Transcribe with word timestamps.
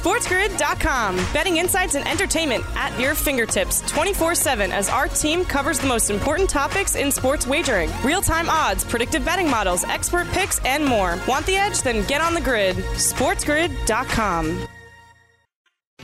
SportsGrid.com. 0.00 1.16
Betting 1.34 1.58
insights 1.58 1.94
and 1.94 2.08
entertainment 2.08 2.64
at 2.74 2.98
your 2.98 3.14
fingertips 3.14 3.82
24 3.90 4.34
7 4.34 4.72
as 4.72 4.88
our 4.88 5.08
team 5.08 5.44
covers 5.44 5.78
the 5.78 5.86
most 5.86 6.08
important 6.08 6.48
topics 6.48 6.96
in 6.96 7.12
sports 7.12 7.46
wagering 7.46 7.90
real 8.02 8.22
time 8.22 8.48
odds, 8.48 8.82
predictive 8.82 9.24
betting 9.24 9.50
models, 9.50 9.84
expert 9.84 10.26
picks, 10.28 10.58
and 10.64 10.84
more. 10.84 11.18
Want 11.28 11.44
the 11.44 11.56
edge? 11.56 11.82
Then 11.82 12.06
get 12.06 12.22
on 12.22 12.32
the 12.32 12.40
grid. 12.40 12.76
SportsGrid.com. 12.76 14.66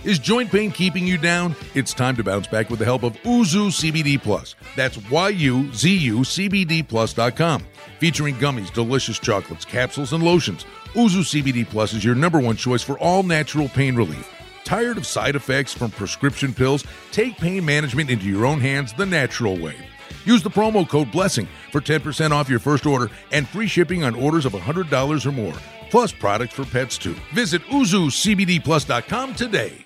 Is 0.05 0.19
joint 0.19 0.53
pain 0.53 0.71
keeping 0.71 1.07
you 1.07 1.17
down? 1.17 1.57
It's 1.75 1.95
time 1.95 2.17
to 2.17 2.23
bounce 2.23 2.47
back 2.47 2.69
with 2.69 2.79
the 2.79 2.85
help 2.85 3.03
of 3.03 3.15
Yuzu 3.23 3.69
CBD 3.69 4.23
Plus. 4.23 4.55
That's 4.77 4.99
Y-U-Z-U 5.11 6.19
CBD 6.19 6.87
Plus.com. 6.87 7.65
Featuring 7.99 8.35
gummies, 8.37 8.73
delicious 8.73 9.19
chocolates, 9.19 9.65
capsules, 9.65 10.13
and 10.13 10.23
lotions. 10.23 10.67
Yuzu 10.97 11.43
CBD 11.43 11.69
Plus 11.69 11.93
is 11.93 12.03
your 12.03 12.15
number 12.15 12.39
one 12.39 12.57
choice 12.57 12.83
for 12.83 12.99
all 12.99 13.23
natural 13.23 13.69
pain 13.69 13.95
relief. 13.95 14.33
Tired 14.65 14.97
of 14.97 15.07
side 15.07 15.37
effects 15.37 15.75
from 15.75 15.91
prescription 15.91 16.55
pills? 16.55 16.87
Take 17.12 17.37
pain 17.37 17.66
management 17.66 18.09
into 18.09 18.25
your 18.25 18.47
own 18.47 18.61
hands 18.61 18.95
the 18.95 19.05
natural 19.05 19.59
way. 19.59 19.77
Use 20.25 20.43
the 20.43 20.48
promo 20.48 20.89
code 20.89 21.12
BLESSING 21.12 21.48
for 21.70 21.83
10% 21.83 22.30
off 22.30 22.48
your 22.48 22.59
first 22.59 22.87
order 22.87 23.11
and 23.30 23.47
free 23.47 23.67
shipping 23.67 24.05
on 24.05 24.15
orders 24.15 24.47
of 24.47 24.53
$100 24.53 25.27
or 25.27 25.33
more, 25.33 25.53
plus 25.91 26.12
products 26.12 26.55
for 26.55 26.65
pets 26.65 26.97
too. 26.97 27.15
Visit 27.34 27.61
YuzuCBDPlus.com 27.65 29.34
today. 29.34 29.84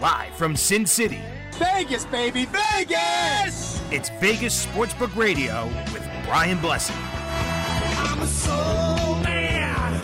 Live 0.00 0.34
from 0.36 0.56
Sin 0.56 0.86
City, 0.86 1.20
Vegas, 1.58 2.06
baby, 2.06 2.46
Vegas! 2.46 3.63
It's 3.90 4.08
Vegas 4.20 4.66
Sportsbook 4.66 5.14
Radio 5.16 5.66
with 5.92 6.06
Brian 6.24 6.58
Blessing. 6.60 6.96
I'm 6.98 8.20
a 8.20 8.26
soul 8.26 9.14
man. 9.22 10.02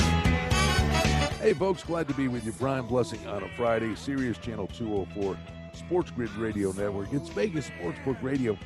Hey, 1.40 1.54
folks, 1.54 1.82
glad 1.82 2.06
to 2.08 2.14
be 2.14 2.28
with 2.28 2.44
you. 2.44 2.52
Brian 2.52 2.86
Blessing 2.86 3.26
on 3.26 3.42
a 3.42 3.48
Friday, 3.50 3.94
Sirius 3.94 4.38
Channel 4.38 4.66
204, 4.68 5.36
Sports 5.72 6.10
Grid 6.10 6.30
Radio 6.36 6.72
Network. 6.72 7.12
It's 7.12 7.28
Vegas 7.30 7.70
Sportsbook 7.70 8.22
Radio. 8.22 8.58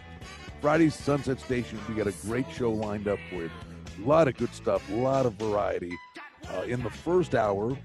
Friday's 0.61 0.95
Sunset 0.95 1.39
Station. 1.41 1.79
We 1.89 1.95
got 1.95 2.07
a 2.07 2.15
great 2.27 2.51
show 2.51 2.73
lined 2.73 3.07
up 3.09 3.19
for 3.31 3.37
you. 3.37 3.51
A 4.03 4.09
lot 4.09 4.29
of 4.29 4.37
good 4.37 4.53
stuff, 4.55 4.83
a 4.91 4.95
lot 4.95 5.27
of 5.27 5.35
variety. 5.35 5.93
Uh, 6.53 6.63
in 6.63 6.83
the 6.83 6.91
first 6.91 7.35
hour, 7.35 7.77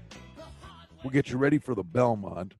we'll 1.02 1.10
get 1.12 1.30
you 1.30 1.38
ready 1.38 1.58
for 1.58 1.74
the 1.74 1.84
Belmont. 1.84 2.54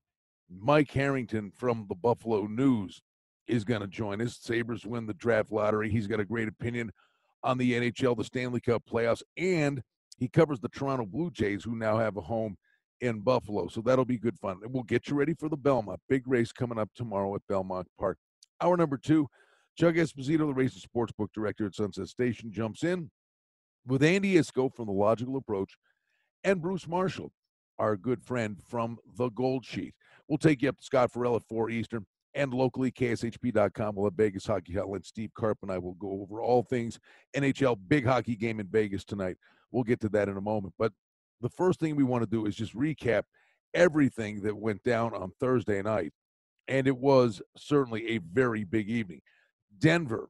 Mike 0.48 0.90
Harrington 0.90 1.50
from 1.50 1.86
the 1.88 1.94
Buffalo 1.94 2.46
News 2.46 3.02
is 3.46 3.64
going 3.64 3.80
to 3.80 3.86
join 3.86 4.20
us. 4.20 4.38
Sabres 4.40 4.86
win 4.86 5.06
the 5.06 5.14
draft 5.14 5.50
lottery. 5.50 5.90
He's 5.90 6.06
got 6.06 6.20
a 6.20 6.24
great 6.24 6.48
opinion 6.48 6.90
on 7.42 7.58
the 7.58 7.72
NHL, 7.72 8.16
the 8.16 8.24
Stanley 8.24 8.60
Cup 8.60 8.82
playoffs, 8.90 9.22
and 9.36 9.82
he 10.18 10.28
covers 10.28 10.60
the 10.60 10.68
Toronto 10.68 11.06
Blue 11.06 11.30
Jays, 11.30 11.64
who 11.64 11.74
now 11.74 11.96
have 11.98 12.16
a 12.16 12.20
home 12.20 12.56
in 13.00 13.20
Buffalo. 13.20 13.68
So 13.68 13.80
that'll 13.80 14.04
be 14.04 14.18
good 14.18 14.38
fun. 14.38 14.58
And 14.62 14.72
we'll 14.72 14.82
get 14.82 15.08
you 15.08 15.16
ready 15.16 15.34
for 15.34 15.48
the 15.48 15.56
Belmont. 15.56 16.00
Big 16.08 16.22
race 16.26 16.52
coming 16.52 16.78
up 16.78 16.90
tomorrow 16.94 17.34
at 17.34 17.46
Belmont 17.48 17.86
Park. 17.98 18.18
Hour 18.60 18.76
number 18.76 18.98
two, 18.98 19.26
Chuck 19.78 19.94
Esposito, 19.94 20.46
the 20.46 20.54
race 20.54 20.74
and 20.74 20.82
sports 20.82 21.12
book 21.12 21.30
director 21.34 21.64
at 21.66 21.74
Sunset 21.74 22.08
Station, 22.08 22.52
jumps 22.52 22.84
in 22.84 23.10
with 23.86 24.02
Andy 24.02 24.34
Iskoe 24.34 24.74
from 24.74 24.86
The 24.86 24.92
Logical 24.92 25.36
Approach 25.38 25.76
and 26.44 26.60
Bruce 26.60 26.86
Marshall, 26.86 27.32
our 27.78 27.96
good 27.96 28.22
friend 28.22 28.58
from 28.68 28.98
The 29.16 29.30
Gold 29.30 29.64
Sheet. 29.64 29.94
We'll 30.28 30.38
take 30.38 30.60
you 30.60 30.68
up 30.68 30.76
to 30.76 30.84
Scott 30.84 31.10
Ferrall 31.10 31.36
at 31.36 31.42
4 31.48 31.70
Eastern 31.70 32.04
and 32.34 32.54
locally, 32.54 32.92
KSHP.com. 32.92 33.94
We'll 33.94 34.06
have 34.06 34.14
Vegas 34.14 34.46
Hockey 34.46 34.74
Hotline. 34.74 35.04
Steve 35.04 35.30
Carp 35.34 35.58
and 35.62 35.70
I 35.70 35.78
will 35.78 35.94
go 35.94 36.22
over 36.22 36.40
all 36.40 36.62
things 36.62 36.98
NHL 37.36 37.78
big 37.88 38.06
hockey 38.06 38.36
game 38.36 38.60
in 38.60 38.66
Vegas 38.68 39.04
tonight. 39.04 39.36
We'll 39.72 39.84
get 39.84 40.00
to 40.00 40.08
that 40.10 40.28
in 40.28 40.36
a 40.36 40.40
moment. 40.40 40.74
But 40.78 40.92
the 41.40 41.48
first 41.48 41.80
thing 41.80 41.96
we 41.96 42.04
want 42.04 42.22
to 42.22 42.30
do 42.30 42.46
is 42.46 42.54
just 42.54 42.76
recap 42.76 43.22
everything 43.74 44.42
that 44.42 44.56
went 44.56 44.82
down 44.82 45.14
on 45.14 45.32
Thursday 45.40 45.82
night. 45.82 46.12
And 46.68 46.86
it 46.86 46.96
was 46.96 47.42
certainly 47.56 48.10
a 48.10 48.18
very 48.18 48.64
big 48.64 48.88
evening. 48.88 49.22
Denver, 49.78 50.28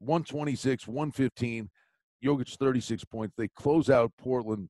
126, 0.00 0.86
115. 0.86 1.70
Jokic, 2.24 2.56
36 2.56 3.04
points. 3.04 3.34
They 3.36 3.48
close 3.48 3.90
out 3.90 4.12
Portland. 4.16 4.68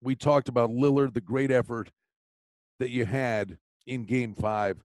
We 0.00 0.16
talked 0.16 0.48
about 0.48 0.70
Lillard, 0.70 1.14
the 1.14 1.20
great 1.20 1.50
effort 1.50 1.90
that 2.80 2.90
you 2.90 3.04
had 3.04 3.58
in 3.86 4.04
game 4.04 4.34
five, 4.34 4.82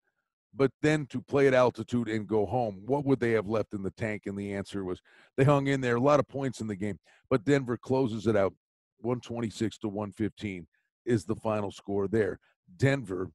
but 0.55 0.71
then 0.81 1.05
to 1.07 1.21
play 1.21 1.47
at 1.47 1.53
altitude 1.53 2.07
and 2.07 2.27
go 2.27 2.45
home, 2.45 2.81
what 2.85 3.05
would 3.05 3.19
they 3.19 3.31
have 3.31 3.47
left 3.47 3.73
in 3.73 3.83
the 3.83 3.91
tank? 3.91 4.23
And 4.25 4.37
the 4.37 4.53
answer 4.53 4.83
was 4.83 5.01
they 5.37 5.43
hung 5.43 5.67
in 5.67 5.81
there, 5.81 5.95
a 5.95 6.01
lot 6.01 6.19
of 6.19 6.27
points 6.27 6.61
in 6.61 6.67
the 6.67 6.75
game, 6.75 6.99
but 7.29 7.43
Denver 7.43 7.77
closes 7.77 8.27
it 8.27 8.35
out 8.35 8.53
126 9.01 9.77
to 9.79 9.87
115 9.87 10.67
is 11.05 11.25
the 11.25 11.35
final 11.35 11.71
score 11.71 12.07
there. 12.07 12.39
Denver 12.77 13.29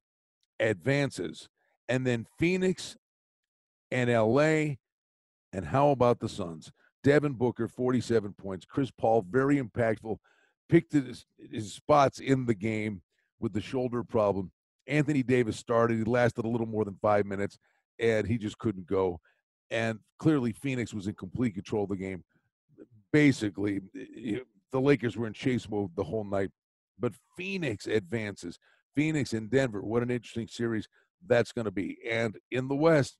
advances, 0.59 1.49
and 1.87 2.05
then 2.05 2.25
Phoenix 2.37 2.97
and 3.91 4.09
LA. 4.09 4.75
And 5.51 5.65
how 5.65 5.89
about 5.89 6.19
the 6.19 6.29
Suns? 6.29 6.71
Devin 7.03 7.33
Booker, 7.33 7.67
47 7.67 8.33
points. 8.33 8.65
Chris 8.65 8.91
Paul, 8.91 9.25
very 9.29 9.59
impactful, 9.59 10.17
picked 10.67 10.93
his, 10.93 11.25
his 11.51 11.73
spots 11.73 12.19
in 12.19 12.45
the 12.45 12.53
game 12.53 13.01
with 13.39 13.53
the 13.53 13.61
shoulder 13.61 14.03
problem. 14.03 14.51
Anthony 14.89 15.23
Davis 15.23 15.57
started. 15.57 15.97
He 15.97 16.03
lasted 16.03 16.45
a 16.45 16.49
little 16.49 16.67
more 16.67 16.83
than 16.83 16.97
five 17.01 17.25
minutes, 17.25 17.57
and 17.99 18.27
he 18.27 18.37
just 18.37 18.57
couldn't 18.57 18.87
go. 18.87 19.19
And 19.71 19.99
clearly, 20.17 20.51
Phoenix 20.51 20.93
was 20.93 21.07
in 21.07 21.13
complete 21.13 21.53
control 21.53 21.83
of 21.83 21.89
the 21.89 21.95
game. 21.95 22.23
Basically, 23.13 23.81
eh, 23.95 24.35
eh, 24.35 24.39
the 24.71 24.81
Lakers 24.81 25.15
were 25.15 25.27
in 25.27 25.33
chase 25.33 25.69
mode 25.69 25.91
the 25.95 26.03
whole 26.03 26.23
night. 26.23 26.49
But 26.97 27.13
Phoenix 27.37 27.87
advances. 27.87 28.59
Phoenix 28.95 29.33
and 29.33 29.49
Denver. 29.49 29.81
What 29.81 30.03
an 30.03 30.11
interesting 30.11 30.47
series 30.47 30.87
that's 31.25 31.51
going 31.51 31.65
to 31.65 31.71
be. 31.71 31.97
And 32.09 32.37
in 32.51 32.67
the 32.67 32.75
West, 32.75 33.17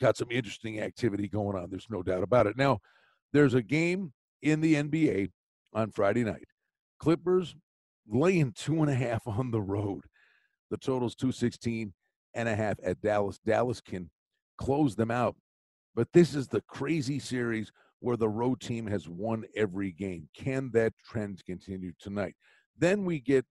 got 0.00 0.16
some 0.16 0.28
interesting 0.30 0.80
activity 0.80 1.28
going 1.28 1.56
on. 1.56 1.70
There's 1.70 1.86
no 1.90 2.02
doubt 2.02 2.22
about 2.22 2.46
it. 2.46 2.56
Now, 2.56 2.80
there's 3.32 3.54
a 3.54 3.62
game 3.62 4.12
in 4.42 4.60
the 4.60 4.74
NBA 4.74 5.30
on 5.72 5.90
Friday 5.90 6.24
night. 6.24 6.46
Clippers 6.98 7.54
laying 8.08 8.52
two 8.52 8.80
and 8.82 8.90
a 8.90 8.94
half 8.94 9.26
on 9.26 9.50
the 9.50 9.60
road. 9.60 10.02
The 10.70 10.76
total's 10.76 11.14
216 11.14 11.92
and 12.34 12.48
a 12.48 12.56
half 12.56 12.78
at 12.84 13.00
Dallas. 13.00 13.38
Dallas 13.44 13.80
can 13.80 14.10
close 14.58 14.96
them 14.96 15.10
out. 15.10 15.36
But 15.94 16.08
this 16.12 16.34
is 16.34 16.48
the 16.48 16.62
crazy 16.62 17.18
series 17.18 17.70
where 18.00 18.16
the 18.16 18.28
road 18.28 18.60
team 18.60 18.86
has 18.86 19.08
won 19.08 19.44
every 19.56 19.92
game. 19.92 20.28
Can 20.34 20.70
that 20.72 20.92
trend 21.04 21.44
continue 21.44 21.92
tonight? 22.00 22.34
Then 22.76 23.04
we 23.04 23.20
get 23.20 23.46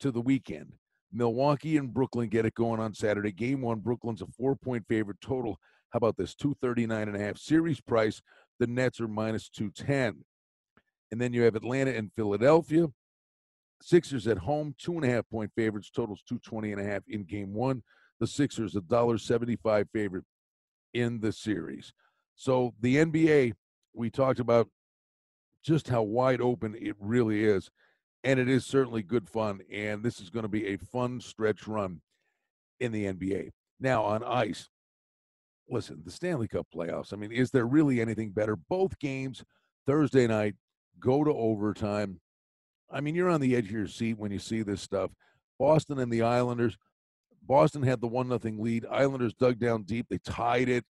to 0.00 0.10
the 0.10 0.20
weekend. 0.20 0.72
Milwaukee 1.12 1.76
and 1.76 1.94
Brooklyn 1.94 2.28
get 2.28 2.44
it 2.44 2.54
going 2.54 2.80
on 2.80 2.92
Saturday. 2.92 3.32
Game 3.32 3.62
one, 3.62 3.78
Brooklyn's 3.78 4.22
a 4.22 4.26
four 4.26 4.56
point 4.56 4.84
favorite 4.88 5.20
total. 5.20 5.58
How 5.90 5.98
about 5.98 6.16
this? 6.16 6.34
239 6.34 7.08
and 7.08 7.16
a 7.16 7.20
half 7.20 7.38
series 7.38 7.80
price. 7.80 8.20
The 8.58 8.66
Nets 8.66 9.00
are 9.00 9.08
minus 9.08 9.48
210. 9.48 10.24
And 11.12 11.20
then 11.20 11.32
you 11.32 11.42
have 11.42 11.54
Atlanta 11.54 11.92
and 11.92 12.12
Philadelphia. 12.12 12.88
Sixers 13.84 14.26
at 14.26 14.38
home, 14.38 14.74
two 14.78 14.94
and 14.94 15.04
a 15.04 15.08
half 15.10 15.28
point 15.28 15.52
favorites, 15.54 15.90
totals 15.90 16.22
220 16.26 16.72
and 16.72 16.80
a 16.80 16.84
half 16.84 17.02
in 17.06 17.24
game 17.24 17.52
one. 17.52 17.82
The 18.18 18.26
Sixers, 18.26 18.74
a 18.76 18.80
dollar 18.80 19.18
75 19.18 19.88
favorite 19.92 20.24
in 20.94 21.20
the 21.20 21.32
series. 21.32 21.92
So 22.34 22.72
the 22.80 22.96
NBA, 22.96 23.52
we 23.92 24.08
talked 24.08 24.40
about 24.40 24.68
just 25.62 25.88
how 25.88 26.02
wide 26.02 26.40
open 26.40 26.74
it 26.80 26.96
really 26.98 27.44
is. 27.44 27.68
And 28.22 28.40
it 28.40 28.48
is 28.48 28.64
certainly 28.64 29.02
good 29.02 29.28
fun. 29.28 29.60
And 29.70 30.02
this 30.02 30.18
is 30.18 30.30
going 30.30 30.44
to 30.44 30.48
be 30.48 30.68
a 30.68 30.78
fun 30.78 31.20
stretch 31.20 31.68
run 31.68 32.00
in 32.80 32.90
the 32.90 33.04
NBA. 33.04 33.50
Now 33.80 34.02
on 34.04 34.24
ice, 34.24 34.70
listen, 35.68 36.00
the 36.06 36.10
Stanley 36.10 36.48
Cup 36.48 36.68
playoffs. 36.74 37.12
I 37.12 37.16
mean, 37.16 37.32
is 37.32 37.50
there 37.50 37.66
really 37.66 38.00
anything 38.00 38.30
better? 38.30 38.56
Both 38.56 38.98
games 38.98 39.44
Thursday 39.86 40.26
night 40.26 40.54
go 40.98 41.22
to 41.22 41.30
overtime. 41.30 42.20
I 42.94 43.00
mean, 43.00 43.16
you're 43.16 43.28
on 43.28 43.40
the 43.40 43.56
edge 43.56 43.66
of 43.66 43.72
your 43.72 43.88
seat 43.88 44.18
when 44.18 44.30
you 44.30 44.38
see 44.38 44.62
this 44.62 44.80
stuff. 44.80 45.10
Boston 45.58 45.98
and 45.98 46.12
the 46.12 46.22
Islanders. 46.22 46.78
Boston 47.42 47.82
had 47.82 48.00
the 48.00 48.06
one 48.06 48.28
nothing 48.28 48.62
lead. 48.62 48.86
Islanders 48.88 49.34
dug 49.34 49.58
down 49.58 49.82
deep. 49.82 50.06
They 50.08 50.18
tied 50.24 50.68
it. 50.68 50.84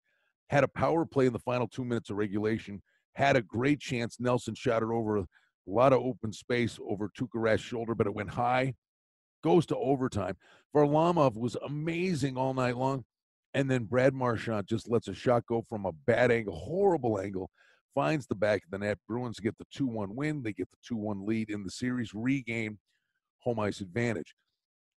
Had 0.50 0.66
a 0.66 0.68
power 0.68 1.06
play 1.06 1.28
in 1.28 1.34
the 1.34 1.40
final 1.40 1.68
two 1.68 1.86
minutes 1.86 2.10
of 2.10 2.18
regulation. 2.18 2.84
Had 3.16 3.38
a 3.38 3.42
great 3.42 3.80
chance. 3.80 4.20
Nelson 4.20 4.54
shot 4.54 4.84
it 4.84 4.90
over 4.90 5.18
a 5.18 5.26
lot 5.66 5.94
of 5.94 6.02
open 6.02 6.34
space 6.34 6.78
over 6.88 7.10
Tuukka 7.18 7.30
Rask's 7.36 7.66
shoulder, 7.66 7.96
but 7.96 8.06
it 8.06 8.14
went 8.14 8.32
high. 8.32 8.74
Goes 9.44 9.66
to 9.68 9.78
overtime. 9.78 10.36
Varlamov 10.76 11.36
was 11.36 11.56
amazing 11.66 12.38
all 12.38 12.54
night 12.54 12.78
long. 12.78 13.06
And 13.54 13.70
then 13.72 13.86
Brad 13.86 14.14
Marchand 14.14 14.68
just 14.68 14.90
lets 14.90 15.08
a 15.08 15.14
shot 15.14 15.46
go 15.46 15.62
from 15.62 15.86
a 15.86 15.92
bad 15.92 16.32
angle, 16.32 16.56
horrible 16.56 17.20
angle, 17.20 17.50
finds 17.94 18.28
the 18.28 18.36
back 18.36 18.64
of 18.66 18.72
the 18.72 18.78
net. 18.78 18.98
Bruins 19.08 19.40
get 19.40 19.58
the 19.58 19.66
2 19.74 19.86
1 19.86 20.16
win. 20.16 20.44
They 20.44 20.54
get 20.54 20.70
the 20.72 20.78
2 20.88 20.96
1 20.96 21.26
lead 21.26 21.50
in 21.50 21.64
the 21.64 21.72
series, 21.72 22.14
regain 22.14 22.80
home 23.40 23.60
ice 23.60 23.82
advantage. 23.82 24.36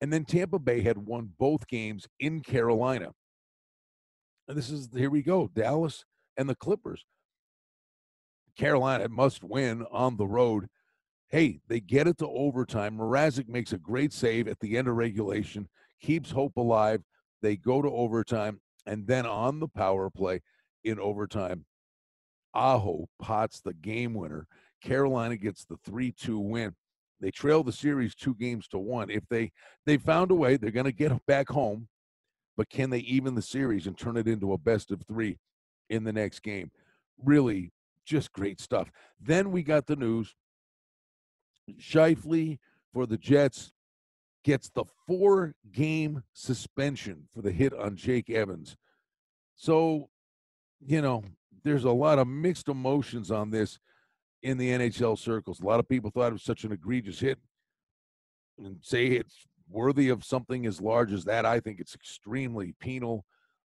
And 0.02 0.12
then 0.12 0.26
Tampa 0.26 0.60
Bay 0.60 0.82
had 0.82 0.98
won 0.98 1.32
both 1.38 1.68
games 1.68 2.08
in 2.20 2.42
Carolina. 2.42 3.12
And 4.48 4.58
this 4.58 4.70
is, 4.70 4.90
here 4.94 5.10
we 5.10 5.22
go 5.22 5.50
Dallas 5.54 6.06
and 6.38 6.50
the 6.50 6.56
Clippers. 6.56 7.06
Carolina 8.58 9.10
must 9.10 9.44
win 9.44 9.86
on 9.92 10.18
the 10.18 10.28
road. 10.28 10.68
Hey, 11.30 11.60
they 11.68 11.80
get 11.80 12.08
it 12.08 12.18
to 12.20 12.28
overtime. 12.28 12.98
Mrazek 12.98 13.50
makes 13.50 13.74
a 13.74 13.78
great 13.78 14.14
save 14.14 14.48
at 14.48 14.60
the 14.60 14.78
end 14.78 14.88
of 14.88 14.96
regulation, 14.96 15.68
keeps 16.02 16.32
hope 16.32 16.56
alive. 16.56 17.02
They 17.42 17.58
go 17.58 17.82
to 17.82 17.90
overtime, 17.90 18.62
and 18.86 19.08
then 19.08 19.26
on 19.26 19.60
the 19.60 19.68
power 19.68 20.10
play 20.10 20.42
in 20.84 21.00
overtime, 21.00 21.66
Aho 22.56 23.08
pots 23.20 23.62
the 23.62 23.74
game 23.74 24.14
winner. 24.14 24.48
Carolina 24.82 25.38
gets 25.38 25.66
the 25.66 25.78
3 25.86 26.12
2 26.12 26.40
win. 26.40 26.76
They 27.22 27.32
trail 27.32 27.64
the 27.64 27.72
series 27.72 28.14
two 28.14 28.36
games 28.36 28.68
to 28.70 28.78
one. 28.78 29.10
If 29.10 29.28
they 29.30 29.52
they 29.86 29.98
found 29.98 30.32
a 30.32 30.36
way, 30.36 30.58
they're 30.58 30.72
going 30.72 30.86
to 30.86 30.92
get 30.92 31.26
back 31.26 31.50
home, 31.50 31.88
but 32.58 32.70
can 32.70 32.90
they 32.90 33.00
even 33.00 33.36
the 33.36 33.42
series 33.42 33.88
and 33.88 33.98
turn 33.98 34.18
it 34.18 34.28
into 34.28 34.54
a 34.54 34.58
best 34.58 34.92
of 34.92 35.02
three 35.08 35.40
in 35.90 36.04
the 36.04 36.14
next 36.14 36.42
game? 36.42 36.72
Really, 37.24 37.72
just 38.06 38.34
great 38.34 38.60
stuff. 38.60 38.92
Then 39.20 39.52
we 39.52 39.64
got 39.64 39.88
the 39.88 39.96
news. 39.96 40.36
Scheifele 41.80 42.60
for 42.94 43.06
the 43.06 43.18
Jets 43.18 43.72
gets 44.44 44.70
the 44.70 44.86
four 45.08 45.56
game 45.72 46.24
suspension 46.34 47.28
for 47.34 47.42
the 47.42 47.52
hit 47.52 47.74
on 47.74 47.96
Jake 47.96 48.30
Evans. 48.30 48.78
So, 49.56 50.10
you 50.86 51.02
know, 51.02 51.24
there's 51.66 51.84
a 51.84 51.92
lot 51.92 52.20
of 52.20 52.28
mixed 52.28 52.70
emotions 52.70 53.32
on 53.32 53.50
this 53.50 53.80
in 54.44 54.58
the 54.58 54.70
NHL 54.70 55.18
circles. 55.18 55.60
A 55.60 55.66
lot 55.66 55.80
of 55.80 55.90
people 55.90 56.12
thought 56.12 56.30
it 56.30 56.34
was 56.34 56.44
such 56.44 56.64
an 56.64 56.72
egregious 56.72 57.20
hit 57.20 57.40
and 58.60 58.78
say 58.82 59.08
it's 59.08 59.48
worthy 59.70 60.10
of 60.10 60.24
something 60.24 60.68
as 60.68 60.80
large 60.80 61.12
as 61.12 61.26
that. 61.26 61.46
I 61.46 61.60
think 61.60 61.80
it's 61.80 61.96
extremely 61.96 62.76
penal. 62.80 63.26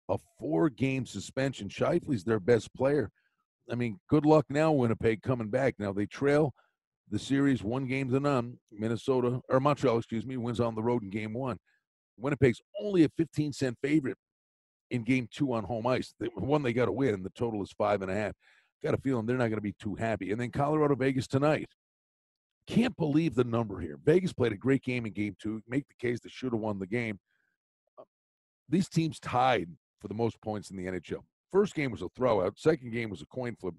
A 0.09 0.17
four 0.39 0.71
game 0.71 1.05
suspension. 1.05 1.69
Scheifele's 1.69 2.25
their 2.25 2.41
best 2.41 2.73
player. 2.75 3.11
I 3.71 3.75
mean, 3.75 3.99
good 4.09 4.25
luck 4.25 4.47
now, 4.49 4.73
Winnipeg 4.73 5.21
coming 5.21 5.51
back. 5.51 5.75
Now 5.79 5.93
they 5.93 6.07
trail 6.07 6.55
the 7.11 7.19
series 7.19 7.63
one 7.63 7.87
game 7.87 8.09
to 8.11 8.21
none. 8.21 8.59
Minnesota 8.71 9.41
or 9.49 9.61
Montreal, 9.61 9.99
excuse 9.99 10.25
me, 10.25 10.37
wins 10.37 10.61
on 10.61 10.77
the 10.77 10.83
road 10.83 11.03
in 11.03 11.11
game 11.11 11.35
one. 11.35 11.59
Winnipeg's 12.17 12.63
only 12.81 13.05
a 13.05 13.11
15 13.17 13.53
cent 13.53 13.77
favorite 13.83 14.17
in 14.91 15.03
game 15.03 15.29
two 15.31 15.53
on 15.53 15.65
home 15.65 15.87
ice. 15.87 16.15
The 16.19 16.29
one 16.35 16.63
they 16.63 16.73
got 16.73 16.87
to 16.87 16.93
win. 16.93 17.23
The 17.23 17.31
total 17.31 17.63
is 17.63 17.73
five 17.73 18.03
and 18.03 18.11
a 18.11 18.15
half. 18.15 18.33
Got 18.83 18.95
a 18.95 18.99
feeling 18.99 19.27
they're 19.27 19.37
not 19.37 19.49
going 19.49 19.57
to 19.57 19.61
be 19.61 19.75
too 19.81 19.95
happy. 19.95 20.31
And 20.31 20.41
then 20.41 20.51
Colorado 20.51 20.95
Vegas 20.95 21.27
tonight. 21.27 21.69
Can't 22.67 22.97
believe 22.97 23.35
the 23.35 23.45
number 23.45 23.81
here. 23.81 23.99
Vegas 24.05 24.33
played 24.33 24.53
a 24.53 24.57
great 24.57 24.83
game 24.83 25.07
in 25.07 25.13
game 25.13 25.35
two. 25.41 25.63
Make 25.67 25.87
the 25.89 25.95
case 26.07 26.21
they 26.21 26.29
should 26.29 26.53
have 26.53 26.61
won 26.61 26.79
the 26.79 26.87
game. 26.87 27.19
Uh, 27.99 28.05
these 28.69 28.89
teams 28.89 29.19
tied 29.19 29.69
for 30.01 30.09
the 30.09 30.15
most 30.15 30.41
points 30.43 30.71
in 30.71 30.77
the 30.77 30.85
NHL. 30.85 31.23
First 31.51 31.75
game 31.75 31.91
was 31.91 32.03
a 32.03 32.09
throwout. 32.09 32.59
Second 32.59 32.93
game 32.93 33.09
was 33.09 33.23
a 33.23 33.27
coin 33.27 33.57
flip. 33.59 33.75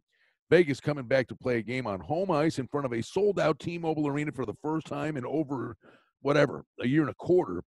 Vegas 0.49 0.79
coming 0.79 1.05
back 1.05 1.27
to 1.27 1.35
play 1.35 1.57
a 1.57 1.61
game 1.61 1.85
on 1.85 1.99
home 1.99 2.31
ice 2.31 2.57
in 2.57 2.67
front 2.67 2.87
of 2.87 2.91
a 2.91 3.03
sold 3.03 3.39
out 3.39 3.59
T 3.59 3.77
Mobile 3.77 4.07
Arena 4.07 4.31
for 4.31 4.45
the 4.45 4.55
first 4.63 4.87
time 4.87 5.15
in 5.15 5.25
over 5.25 5.77
whatever, 6.21 6.63
a 6.81 6.87
year 6.87 7.01
and 7.01 7.11
a 7.11 7.15
quarter. 7.15 7.63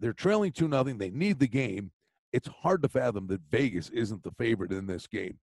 They're 0.00 0.12
trailing 0.12 0.52
2 0.52 0.66
nothing. 0.66 0.98
They 0.98 1.10
need 1.10 1.38
the 1.38 1.46
game. 1.46 1.92
It's 2.32 2.48
hard 2.48 2.82
to 2.82 2.88
fathom 2.88 3.26
that 3.28 3.40
Vegas 3.50 3.90
isn't 3.90 4.22
the 4.22 4.30
favorite 4.32 4.72
in 4.72 4.86
this 4.86 5.06
game. 5.06 5.38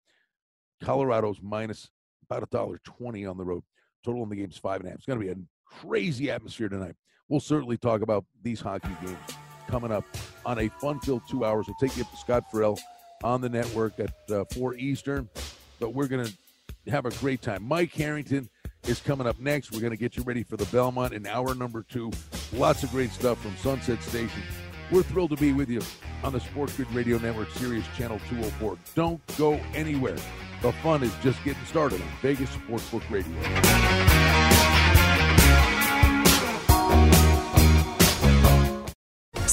Colorado's 0.82 1.40
minus 1.42 1.90
about 2.24 2.42
a 2.42 2.46
dollar 2.46 2.78
twenty 2.84 3.26
on 3.26 3.36
the 3.36 3.44
road. 3.44 3.62
Total 4.04 4.22
in 4.22 4.28
the 4.28 4.36
game's 4.36 4.58
five 4.58 4.80
and 4.80 4.86
a 4.86 4.90
half. 4.90 4.98
It's 4.98 5.06
going 5.06 5.18
to 5.18 5.24
be 5.24 5.32
a 5.32 5.36
crazy 5.64 6.30
atmosphere 6.30 6.68
tonight. 6.68 6.94
We'll 7.28 7.40
certainly 7.40 7.76
talk 7.76 8.00
about 8.00 8.24
these 8.42 8.60
hockey 8.60 8.94
games 9.04 9.18
coming 9.66 9.92
up 9.92 10.04
on 10.46 10.58
a 10.58 10.68
fun-filled 10.68 11.22
two 11.28 11.44
hours. 11.44 11.66
We'll 11.66 11.76
take 11.76 11.96
you 11.96 12.04
up 12.04 12.10
to 12.10 12.16
Scott 12.16 12.44
Ferrall 12.50 12.78
on 13.22 13.40
the 13.40 13.48
network 13.48 13.98
at 14.00 14.14
uh, 14.30 14.44
4 14.54 14.76
Eastern. 14.76 15.28
But 15.78 15.90
we're 15.94 16.06
going 16.08 16.26
to 16.26 16.90
have 16.90 17.04
a 17.06 17.10
great 17.10 17.42
time. 17.42 17.64
Mike 17.64 17.92
Harrington 17.92 18.48
is 18.86 19.00
coming 19.00 19.26
up 19.26 19.38
next. 19.38 19.72
We're 19.72 19.80
going 19.80 19.92
to 19.92 19.96
get 19.96 20.16
you 20.16 20.22
ready 20.22 20.42
for 20.42 20.56
the 20.56 20.66
Belmont 20.66 21.12
in 21.12 21.26
hour 21.26 21.54
number 21.54 21.82
two. 21.82 22.10
Lots 22.52 22.82
of 22.82 22.90
great 22.90 23.10
stuff 23.10 23.40
from 23.40 23.56
Sunset 23.56 24.02
Station. 24.02 24.42
We're 24.90 25.02
thrilled 25.02 25.30
to 25.30 25.36
be 25.36 25.52
with 25.52 25.68
you 25.68 25.82
on 26.24 26.32
the 26.32 26.40
Sports 26.40 26.74
Grid 26.74 26.90
Radio 26.92 27.18
Network 27.18 27.50
Sirius 27.50 27.86
Channel 27.96 28.18
204. 28.30 28.78
Don't 28.94 29.20
go 29.36 29.54
anywhere. 29.74 30.16
The 30.62 30.72
fun 30.82 31.02
is 31.02 31.12
just 31.22 31.42
getting 31.44 31.64
started 31.66 32.00
on 32.00 32.08
Vegas 32.22 32.50
Sportsbook 32.50 33.08
Radio. 33.10 34.27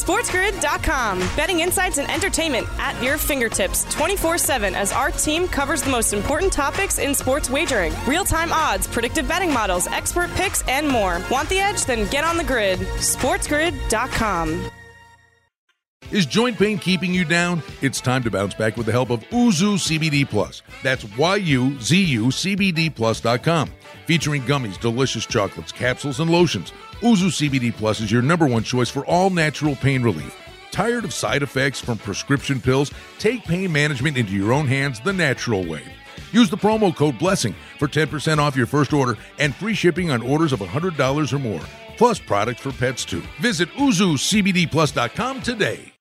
SportsGrid.com. 0.05 1.17
Betting 1.35 1.61
insights 1.61 1.97
and 1.97 2.07
entertainment 2.11 2.67
at 2.77 3.01
your 3.01 3.17
fingertips 3.17 3.91
24 3.91 4.37
7 4.37 4.75
as 4.75 4.91
our 4.91 5.09
team 5.09 5.47
covers 5.47 5.81
the 5.81 5.89
most 5.89 6.13
important 6.13 6.53
topics 6.53 6.99
in 6.99 7.15
sports 7.15 7.49
wagering 7.49 7.91
real 8.05 8.23
time 8.23 8.53
odds, 8.53 8.85
predictive 8.85 9.27
betting 9.27 9.51
models, 9.51 9.87
expert 9.87 10.29
picks, 10.31 10.61
and 10.67 10.87
more. 10.87 11.19
Want 11.31 11.49
the 11.49 11.57
edge? 11.57 11.85
Then 11.85 12.07
get 12.11 12.23
on 12.23 12.37
the 12.37 12.43
grid. 12.43 12.77
SportsGrid.com. 12.77 14.69
Is 16.11 16.27
joint 16.27 16.55
pain 16.59 16.77
keeping 16.77 17.11
you 17.11 17.25
down? 17.25 17.63
It's 17.81 17.99
time 17.99 18.21
to 18.23 18.31
bounce 18.31 18.53
back 18.53 18.77
with 18.77 18.85
the 18.85 18.91
help 18.91 19.09
of 19.09 19.21
Yuzu 19.29 19.77
CBD 19.79 20.29
Plus. 20.29 20.61
That's 20.83 21.03
Y-U-Z-U 21.17 22.25
CBD 22.27 22.93
Plus.com. 22.93 23.71
Featuring 24.05 24.43
gummies, 24.43 24.79
delicious 24.79 25.25
chocolates, 25.25 25.71
capsules, 25.71 26.19
and 26.19 26.29
lotions. 26.29 26.73
Yuzu 27.01 27.49
CBD 27.49 27.75
Plus 27.75 27.99
is 27.99 28.11
your 28.11 28.21
number 28.21 28.47
one 28.47 28.63
choice 28.63 28.89
for 28.89 29.05
all 29.05 29.29
natural 29.29 29.75
pain 29.75 30.01
relief. 30.01 30.39
Tired 30.71 31.05
of 31.05 31.13
side 31.13 31.43
effects 31.43 31.79
from 31.79 31.97
prescription 31.97 32.59
pills? 32.59 32.91
Take 33.19 33.43
pain 33.43 33.71
management 33.71 34.17
into 34.17 34.33
your 34.33 34.53
own 34.53 34.67
hands 34.67 34.99
the 34.99 35.13
natural 35.13 35.65
way. 35.65 35.83
Use 36.31 36.49
the 36.49 36.57
promo 36.57 36.95
code 36.95 37.17
BLESSING 37.17 37.55
for 37.79 37.87
10% 37.87 38.39
off 38.39 38.55
your 38.55 38.65
first 38.65 38.93
order 38.93 39.17
and 39.39 39.55
free 39.55 39.73
shipping 39.73 40.11
on 40.11 40.21
orders 40.21 40.51
of 40.53 40.59
$100 40.59 41.33
or 41.33 41.39
more, 41.39 41.61
plus 41.97 42.19
products 42.19 42.61
for 42.61 42.71
pets 42.71 43.05
too. 43.05 43.23
Visit 43.39 43.69
YuzuCBDPlus.com 43.69 45.41
today. 45.41 45.91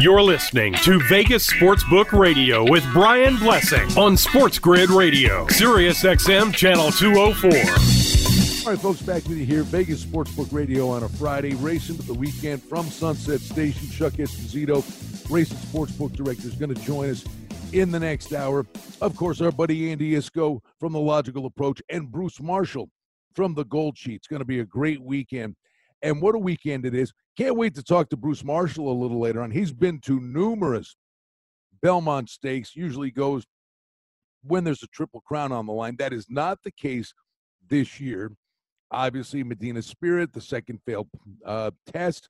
You're 0.00 0.22
listening 0.22 0.74
to 0.84 0.98
Vegas 1.08 1.46
Sportsbook 1.46 2.18
Radio 2.18 2.68
with 2.68 2.84
Brian 2.92 3.36
Blessing 3.36 3.86
on 3.98 4.16
Sports 4.16 4.58
Grid 4.58 4.90
Radio, 4.90 5.46
Sirius 5.48 6.02
XM 6.02 6.54
Channel 6.54 6.90
204. 6.92 8.19
All 8.62 8.72
right, 8.72 8.78
folks, 8.78 9.00
back 9.00 9.26
with 9.26 9.38
you 9.38 9.46
here. 9.46 9.62
Vegas 9.62 10.04
Sportsbook 10.04 10.52
Radio 10.52 10.90
on 10.90 11.02
a 11.02 11.08
Friday. 11.08 11.54
Racing 11.54 11.96
to 11.96 12.02
the 12.02 12.12
weekend 12.12 12.62
from 12.62 12.84
Sunset 12.84 13.40
Station. 13.40 13.88
Chuck 13.88 14.12
Esposito, 14.12 14.84
Racing 15.30 15.56
Sportsbook 15.56 16.12
Director, 16.12 16.46
is 16.46 16.56
going 16.56 16.72
to 16.72 16.80
join 16.82 17.08
us 17.08 17.24
in 17.72 17.90
the 17.90 17.98
next 17.98 18.34
hour. 18.34 18.66
Of 19.00 19.16
course, 19.16 19.40
our 19.40 19.50
buddy 19.50 19.90
Andy 19.90 20.12
Iskoe 20.12 20.60
from 20.78 20.92
The 20.92 21.00
Logical 21.00 21.46
Approach 21.46 21.80
and 21.88 22.12
Bruce 22.12 22.38
Marshall 22.38 22.90
from 23.34 23.54
The 23.54 23.64
Gold 23.64 23.96
Sheet. 23.96 24.16
It's 24.16 24.26
going 24.26 24.40
to 24.40 24.46
be 24.46 24.60
a 24.60 24.66
great 24.66 25.00
weekend. 25.00 25.56
And 26.02 26.20
what 26.20 26.34
a 26.34 26.38
weekend 26.38 26.84
it 26.84 26.94
is. 26.94 27.14
Can't 27.38 27.56
wait 27.56 27.74
to 27.76 27.82
talk 27.82 28.10
to 28.10 28.16
Bruce 28.18 28.44
Marshall 28.44 28.92
a 28.92 29.00
little 29.00 29.18
later 29.18 29.40
on. 29.40 29.52
He's 29.52 29.72
been 29.72 30.00
to 30.00 30.20
numerous 30.20 30.96
Belmont 31.80 32.28
stakes, 32.28 32.76
usually 32.76 33.10
goes 33.10 33.46
when 34.42 34.64
there's 34.64 34.82
a 34.82 34.88
triple 34.88 35.22
crown 35.22 35.50
on 35.50 35.64
the 35.64 35.72
line. 35.72 35.96
That 35.98 36.12
is 36.12 36.26
not 36.28 36.58
the 36.62 36.72
case 36.72 37.14
this 37.66 37.98
year. 37.98 38.32
Obviously, 38.90 39.44
Medina 39.44 39.82
Spirit, 39.82 40.32
the 40.32 40.40
second 40.40 40.80
failed 40.84 41.08
uh, 41.44 41.70
test, 41.92 42.28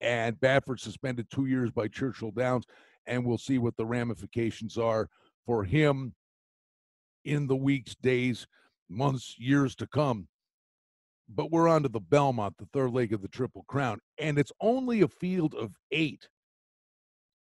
and 0.00 0.38
Baffert 0.38 0.80
suspended 0.80 1.28
two 1.30 1.46
years 1.46 1.70
by 1.70 1.88
Churchill 1.88 2.30
Downs. 2.30 2.64
And 3.06 3.24
we'll 3.24 3.38
see 3.38 3.58
what 3.58 3.76
the 3.76 3.86
ramifications 3.86 4.76
are 4.76 5.08
for 5.46 5.64
him 5.64 6.14
in 7.24 7.46
the 7.46 7.56
weeks, 7.56 7.94
days, 7.94 8.46
months, 8.88 9.34
years 9.38 9.74
to 9.76 9.86
come 9.86 10.28
but 11.28 11.50
we're 11.50 11.68
on 11.68 11.82
to 11.82 11.88
the 11.88 12.00
Belmont, 12.00 12.56
the 12.58 12.68
third 12.72 12.92
leg 12.92 13.12
of 13.12 13.22
the 13.22 13.28
Triple 13.28 13.64
Crown, 13.68 14.00
and 14.18 14.38
it's 14.38 14.52
only 14.60 15.02
a 15.02 15.08
field 15.08 15.54
of 15.54 15.72
eight. 15.92 16.28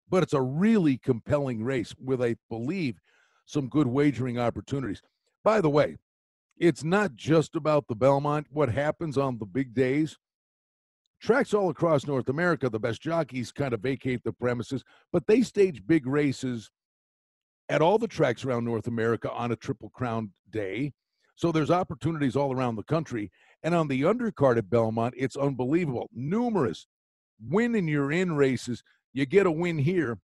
But 0.10 0.24
it's 0.24 0.34
a 0.34 0.42
really 0.42 0.98
compelling 0.98 1.64
race 1.64 1.94
with, 2.04 2.22
I 2.22 2.36
believe, 2.50 3.00
some 3.46 3.68
good 3.68 3.86
wagering 3.86 4.40
opportunities. 4.40 5.02
By 5.44 5.62
the 5.62 5.70
way, 5.70 5.98
it's 6.60 6.84
not 6.84 7.16
just 7.16 7.56
about 7.56 7.88
the 7.88 7.96
Belmont, 7.96 8.48
what 8.52 8.70
happens 8.70 9.18
on 9.18 9.40
the 9.40 9.46
big 9.46 9.74
days. 9.74 10.18
Tracks 11.22 11.54
all 11.54 11.70
across 11.70 12.06
North 12.06 12.30
America, 12.30 12.70
the 12.70 12.80
best 12.80 13.02
jockeys 13.02 13.52
kind 13.52 13.74
of 13.74 13.82
vacate 13.82 14.22
the 14.24 14.34
premises, 14.34 14.84
but 15.12 15.26
they 15.28 15.42
stage 15.42 15.86
big 15.86 16.06
races 16.06 16.70
at 17.70 17.82
all 17.82 17.98
the 17.98 18.08
tracks 18.08 18.46
around 18.46 18.66
North 18.66 18.88
America 18.88 19.32
on 19.32 19.52
a 19.52 19.56
Triple 19.56 19.90
Crown 19.90 20.32
day. 20.50 20.94
So 21.36 21.52
there's 21.52 21.72
opportunities 21.72 22.36
all 22.36 22.54
around 22.54 22.76
the 22.76 22.84
country. 22.84 23.32
And 23.64 23.76
on 23.76 23.88
the 23.88 24.02
undercard 24.04 24.58
at 24.58 24.70
Belmont, 24.70 25.14
it's 25.18 25.38
unbelievable. 25.38 26.10
Numerous 26.14 26.88
win 27.48 27.76
and 27.76 27.90
you're 27.90 28.12
in 28.12 28.36
races. 28.36 28.84
You 29.14 29.26
get 29.26 29.46
a 29.46 29.52
win 29.52 29.78
here, 29.78 30.20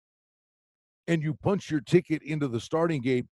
and 1.08 1.22
you 1.22 1.34
punch 1.34 1.70
your 1.70 1.82
ticket 1.82 2.22
into 2.24 2.48
the 2.48 2.60
starting 2.60 3.02
gate 3.02 3.26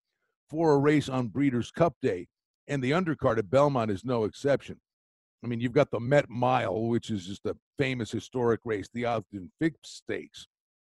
for 0.48 0.72
a 0.72 0.78
race 0.78 1.08
on 1.08 1.28
Breeders' 1.28 1.70
Cup 1.70 1.94
Day. 2.02 2.28
And 2.70 2.82
the 2.82 2.92
undercard 2.92 3.38
at 3.38 3.50
Belmont 3.50 3.90
is 3.90 4.04
no 4.04 4.22
exception. 4.24 4.80
I 5.42 5.48
mean, 5.48 5.60
you've 5.60 5.72
got 5.72 5.90
the 5.90 5.98
Met 5.98 6.30
Mile, 6.30 6.82
which 6.82 7.10
is 7.10 7.26
just 7.26 7.44
a 7.44 7.56
famous 7.76 8.12
historic 8.12 8.60
race, 8.64 8.88
the 8.94 9.06
Ogden 9.06 9.50
Phipps 9.58 9.90
Stakes, 9.90 10.46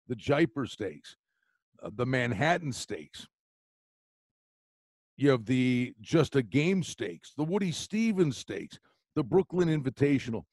the 0.10 0.16
Jaipur 0.16 0.66
Stakes, 0.66 1.16
uh, 1.82 1.90
the 1.96 2.06
Manhattan 2.06 2.74
Stakes. 2.74 3.25
You 5.16 5.30
have 5.30 5.46
the 5.46 5.94
Just 6.01 6.36
a 6.36 6.44
Game 6.44 6.84
Stakes, 6.84 7.34
the 7.38 7.46
Woody 7.46 7.72
Stephens 7.72 8.38
Stakes, 8.38 8.78
the 9.16 9.24
Brooklyn 9.24 9.70
Invitational. 9.70 10.44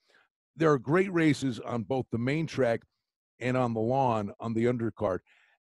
There 0.57 0.71
are 0.71 0.79
great 0.79 1.13
races 1.13 1.59
on 1.59 1.83
both 1.83 2.07
the 2.13 2.19
main 2.19 2.47
track 2.47 2.83
and 3.41 3.57
on 3.57 3.75
the 3.75 3.81
lawn 3.81 4.33
on 4.39 4.55
the 4.55 4.67
undercard. 4.67 5.19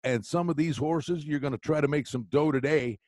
And 0.05 0.25
some 0.25 0.49
of 0.49 0.55
these 0.55 0.77
horses, 0.77 1.25
you're 1.25 1.39
going 1.39 1.51
to 1.51 1.59
try 1.59 1.81
to 1.81 1.89
make 1.89 2.07
some 2.07 2.27
dough 2.29 2.53
today 2.53 2.99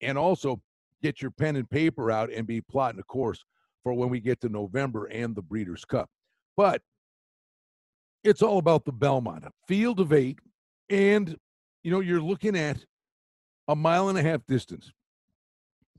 and 0.00 0.18
also 0.18 0.60
get 1.02 1.20
your 1.20 1.30
pen 1.30 1.56
and 1.56 1.68
paper 1.68 2.10
out 2.10 2.30
and 2.32 2.46
be 2.46 2.60
plotting 2.60 3.00
a 3.00 3.04
course 3.04 3.44
for 3.82 3.92
when 3.92 4.08
we 4.08 4.20
get 4.20 4.40
to 4.40 4.48
November 4.48 5.06
and 5.06 5.34
the 5.34 5.42
Breeders' 5.42 5.84
Cup. 5.84 6.08
But 6.56 6.82
it's 8.24 8.42
all 8.42 8.58
about 8.58 8.84
the 8.84 8.92
Belmont, 8.92 9.44
field 9.66 10.00
of 10.00 10.12
eight. 10.12 10.38
And, 10.88 11.36
you 11.82 11.90
know, 11.90 12.00
you're 12.00 12.20
looking 12.20 12.56
at 12.56 12.84
a 13.68 13.74
mile 13.74 14.08
and 14.08 14.18
a 14.18 14.22
half 14.22 14.46
distance. 14.46 14.92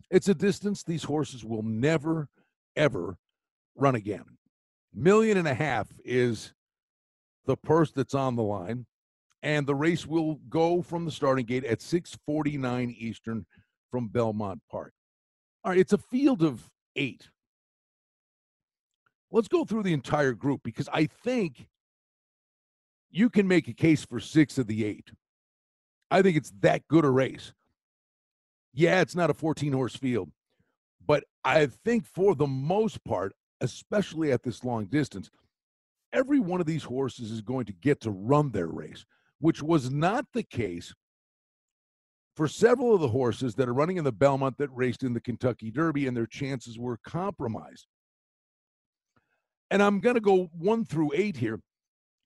It's 0.10 0.30
a 0.30 0.36
distance 0.36 0.84
these 0.84 1.04
horses 1.04 1.44
will 1.44 1.64
never, 1.64 2.30
ever 2.76 3.18
run 3.76 3.96
again. 3.96 4.26
Million 4.94 5.38
and 5.38 5.48
a 5.48 5.54
half 5.54 5.88
is 6.06 6.54
the 7.46 7.58
purse 7.58 7.92
that's 7.92 8.14
on 8.14 8.36
the 8.36 8.44
line. 8.44 8.86
And 9.42 9.68
the 9.68 9.76
race 9.76 10.06
will 10.06 10.36
go 10.48 10.82
from 10.82 11.04
the 11.04 11.12
starting 11.12 11.46
gate 11.46 11.66
at 11.66 11.82
649 11.82 12.96
Eastern 12.98 13.46
from 13.94 14.08
Belmont 14.08 14.60
Park. 14.72 14.92
All 15.64 15.70
right, 15.70 15.80
it's 15.80 15.94
a 15.94 16.00
field 16.00 16.42
of 16.42 16.68
eight. 16.96 17.30
Let's 19.30 19.48
go 19.48 19.66
through 19.66 19.84
the 19.84 19.94
entire 19.94 20.34
group 20.34 20.62
because 20.64 20.90
I 20.92 21.06
think 21.06 21.68
you 23.12 23.30
can 23.30 23.48
make 23.48 23.68
a 23.68 23.74
case 23.74 24.04
for 24.04 24.20
six 24.20 24.58
of 24.58 24.66
the 24.66 24.84
eight. 24.84 25.12
I 26.10 26.24
think 26.24 26.38
it's 26.38 26.52
that 26.62 26.88
good 26.88 27.06
a 27.06 27.10
race. 27.12 27.54
Yeah, 28.74 29.00
it's 29.02 29.16
not 29.16 29.30
a 29.30 29.36
14 29.36 29.72
horse 29.72 29.96
field, 29.96 30.32
but 31.06 31.24
I 31.44 31.68
think 31.86 32.08
for 32.08 32.34
the 32.34 32.48
most 32.48 33.04
part, 33.04 33.34
especially 33.62 34.32
at 34.32 34.42
this 34.42 34.64
long 34.64 34.86
distance, 34.86 35.30
every 36.12 36.40
one 36.40 36.60
of 36.60 36.66
these 36.66 36.84
horses 36.84 37.30
is 37.30 37.42
going 37.42 37.66
to 37.66 37.74
get 37.74 38.02
to 38.02 38.10
run 38.10 38.50
their 38.50 38.66
race, 38.70 39.06
which 39.40 39.62
was 39.62 39.92
not 39.92 40.26
the 40.34 40.42
case 40.42 40.96
for 42.36 42.48
several 42.48 42.96
of 42.96 43.02
the 43.02 43.08
horses 43.08 43.56
that 43.56 43.70
are 43.70 43.74
running 43.74 43.98
in 43.98 44.04
the 44.04 44.12
Belmont 44.12 44.58
that 44.58 44.70
raced 44.72 45.04
in 45.04 45.14
the 45.14 45.22
Kentucky 45.22 45.70
Derby, 45.70 46.08
and 46.08 46.18
their 46.18 46.26
chances 46.26 46.80
were 46.80 46.98
compromised. 47.06 47.88
And 49.70 49.82
I'm 49.82 50.00
going 50.00 50.16
to 50.16 50.22
go 50.22 50.50
one 50.58 50.86
through 50.86 51.12
eight 51.16 51.38
here. 51.38 51.60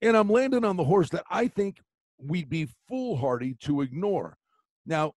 And 0.00 0.16
I'm 0.16 0.30
landing 0.30 0.64
on 0.64 0.76
the 0.76 0.84
horse 0.84 1.10
that 1.10 1.24
I 1.30 1.48
think 1.48 1.80
we'd 2.18 2.48
be 2.48 2.68
foolhardy 2.88 3.56
to 3.60 3.80
ignore. 3.80 4.36
Now, 4.86 5.12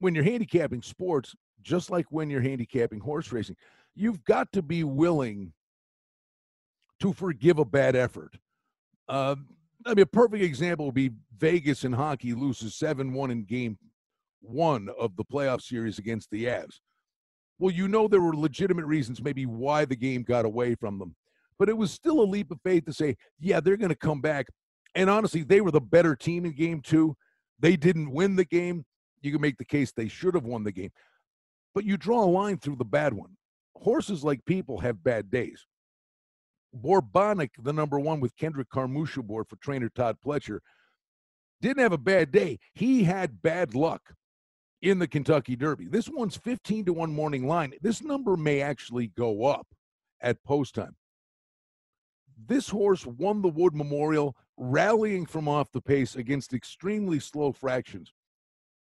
when 0.00 0.14
you're 0.14 0.24
handicapping 0.24 0.82
sports, 0.82 1.34
just 1.62 1.90
like 1.90 2.06
when 2.10 2.30
you're 2.30 2.40
handicapping 2.40 3.00
horse 3.00 3.32
racing, 3.32 3.56
you've 3.94 4.22
got 4.24 4.52
to 4.52 4.62
be 4.62 4.84
willing 4.84 5.52
to 7.00 7.12
forgive 7.12 7.58
a 7.58 7.64
bad 7.64 7.96
effort. 7.96 8.36
Uh, 9.08 9.36
I 9.86 9.94
mean, 9.94 10.02
a 10.02 10.06
perfect 10.06 10.42
example 10.42 10.86
would 10.86 10.94
be 10.94 11.10
Vegas 11.38 11.84
in 11.84 11.92
hockey 11.92 12.34
loses 12.34 12.74
7 12.74 13.12
1 13.12 13.30
in 13.30 13.44
game 13.44 13.78
one 14.40 14.88
of 14.98 15.16
the 15.16 15.24
playoff 15.24 15.62
series 15.62 15.98
against 15.98 16.30
the 16.30 16.44
Avs. 16.46 16.80
Well, 17.58 17.74
you 17.74 17.88
know, 17.88 18.08
there 18.08 18.20
were 18.20 18.34
legitimate 18.34 18.86
reasons 18.86 19.22
maybe 19.22 19.46
why 19.46 19.84
the 19.84 19.96
game 19.96 20.22
got 20.22 20.44
away 20.44 20.74
from 20.74 20.98
them 20.98 21.14
but 21.60 21.68
it 21.68 21.76
was 21.76 21.92
still 21.92 22.22
a 22.22 22.24
leap 22.24 22.50
of 22.50 22.58
faith 22.64 22.86
to 22.86 22.92
say, 22.92 23.14
yeah, 23.38 23.60
they're 23.60 23.76
going 23.76 23.90
to 23.90 23.94
come 23.94 24.22
back. 24.22 24.46
And 24.94 25.10
honestly, 25.10 25.42
they 25.42 25.60
were 25.60 25.70
the 25.70 25.80
better 25.80 26.16
team 26.16 26.46
in 26.46 26.52
game 26.52 26.80
two. 26.80 27.14
They 27.60 27.76
didn't 27.76 28.10
win 28.10 28.34
the 28.34 28.46
game. 28.46 28.86
You 29.20 29.30
can 29.30 29.42
make 29.42 29.58
the 29.58 29.66
case 29.66 29.92
they 29.92 30.08
should 30.08 30.34
have 30.34 30.46
won 30.46 30.64
the 30.64 30.72
game. 30.72 30.90
But 31.74 31.84
you 31.84 31.98
draw 31.98 32.24
a 32.24 32.26
line 32.26 32.56
through 32.56 32.76
the 32.76 32.86
bad 32.86 33.12
one. 33.12 33.36
Horses, 33.76 34.24
like 34.24 34.42
people, 34.46 34.80
have 34.80 35.04
bad 35.04 35.30
days. 35.30 35.66
Bourbonic, 36.74 37.50
the 37.62 37.72
number 37.72 37.98
one 37.98 38.20
with 38.20 38.36
Kendrick 38.36 38.68
Carmouche 38.68 39.16
aboard 39.16 39.48
for 39.48 39.56
trainer 39.56 39.88
Todd 39.88 40.16
Pletcher, 40.24 40.60
didn't 41.60 41.82
have 41.82 41.92
a 41.92 41.98
bad 41.98 42.30
day. 42.32 42.58
He 42.74 43.04
had 43.04 43.42
bad 43.42 43.74
luck 43.74 44.14
in 44.82 44.98
the 44.98 45.08
Kentucky 45.08 45.56
Derby. 45.56 45.86
This 45.86 46.08
one's 46.08 46.36
15 46.36 46.86
to 46.86 46.92
1 46.92 47.12
morning 47.12 47.46
line. 47.46 47.74
This 47.82 48.02
number 48.02 48.36
may 48.36 48.60
actually 48.60 49.08
go 49.08 49.44
up 49.44 49.66
at 50.20 50.42
post 50.44 50.74
time. 50.74 50.96
This 52.46 52.70
horse 52.70 53.04
won 53.04 53.42
the 53.42 53.48
Wood 53.48 53.74
Memorial, 53.74 54.34
rallying 54.56 55.26
from 55.26 55.48
off 55.48 55.72
the 55.72 55.82
pace 55.82 56.16
against 56.16 56.54
extremely 56.54 57.20
slow 57.20 57.52
fractions. 57.52 58.12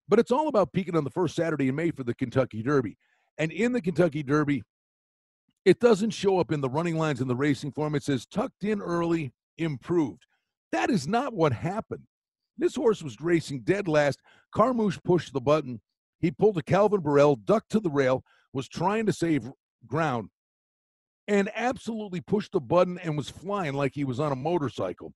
But 0.08 0.18
it's 0.18 0.32
all 0.32 0.48
about 0.48 0.72
peaking 0.72 0.96
on 0.96 1.04
the 1.04 1.10
first 1.10 1.34
Saturday 1.34 1.68
in 1.68 1.74
May 1.74 1.90
for 1.90 2.04
the 2.04 2.14
Kentucky 2.14 2.62
Derby. 2.62 2.96
And 3.38 3.52
in 3.52 3.72
the 3.72 3.82
Kentucky 3.82 4.22
Derby, 4.22 4.62
it 5.64 5.78
doesn't 5.78 6.10
show 6.10 6.38
up 6.38 6.50
in 6.50 6.60
the 6.60 6.68
running 6.68 6.96
lines 6.96 7.20
in 7.20 7.28
the 7.28 7.36
racing 7.36 7.72
form. 7.72 7.94
It 7.94 8.02
says 8.02 8.26
tucked 8.26 8.64
in 8.64 8.80
early, 8.80 9.32
improved. 9.58 10.26
That 10.72 10.90
is 10.90 11.06
not 11.06 11.34
what 11.34 11.52
happened. 11.52 12.02
This 12.58 12.74
horse 12.74 13.02
was 13.02 13.20
racing 13.20 13.62
dead 13.62 13.88
last. 13.88 14.20
Carmouche 14.54 15.02
pushed 15.04 15.32
the 15.32 15.40
button. 15.40 15.80
He 16.20 16.30
pulled 16.30 16.58
a 16.58 16.62
Calvin 16.62 17.00
Borel, 17.00 17.36
ducked 17.36 17.70
to 17.70 17.80
the 17.80 17.90
rail, 17.90 18.24
was 18.52 18.68
trying 18.68 19.06
to 19.06 19.12
save 19.12 19.50
ground, 19.86 20.30
and 21.26 21.50
absolutely 21.54 22.20
pushed 22.20 22.52
the 22.52 22.60
button 22.60 22.98
and 22.98 23.16
was 23.16 23.28
flying 23.28 23.74
like 23.74 23.92
he 23.94 24.04
was 24.04 24.20
on 24.20 24.32
a 24.32 24.36
motorcycle. 24.36 25.12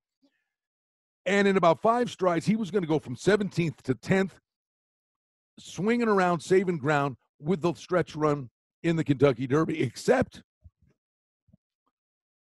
And 1.25 1.49
in 1.49 1.57
about 1.57 1.83
five 1.83 2.11
strides, 2.11 2.47
he 2.47 2.57
was 2.57 2.71
going 2.71 2.83
to 2.83 2.89
go 2.89 2.99
from 2.99 3.17
17th 3.17 3.83
to 3.83 3.95
10th, 3.95 4.33
swinging 5.59 6.09
around, 6.09 6.41
saving 6.41 6.79
ground 6.79 7.17
with 7.41 7.61
the 7.61 7.75
stretch 7.75 8.15
run 8.15 8.49
in 8.83 8.97
the 8.97 9.05
Kentucky 9.05 9.47
Derby, 9.47 9.83
except 9.83 10.43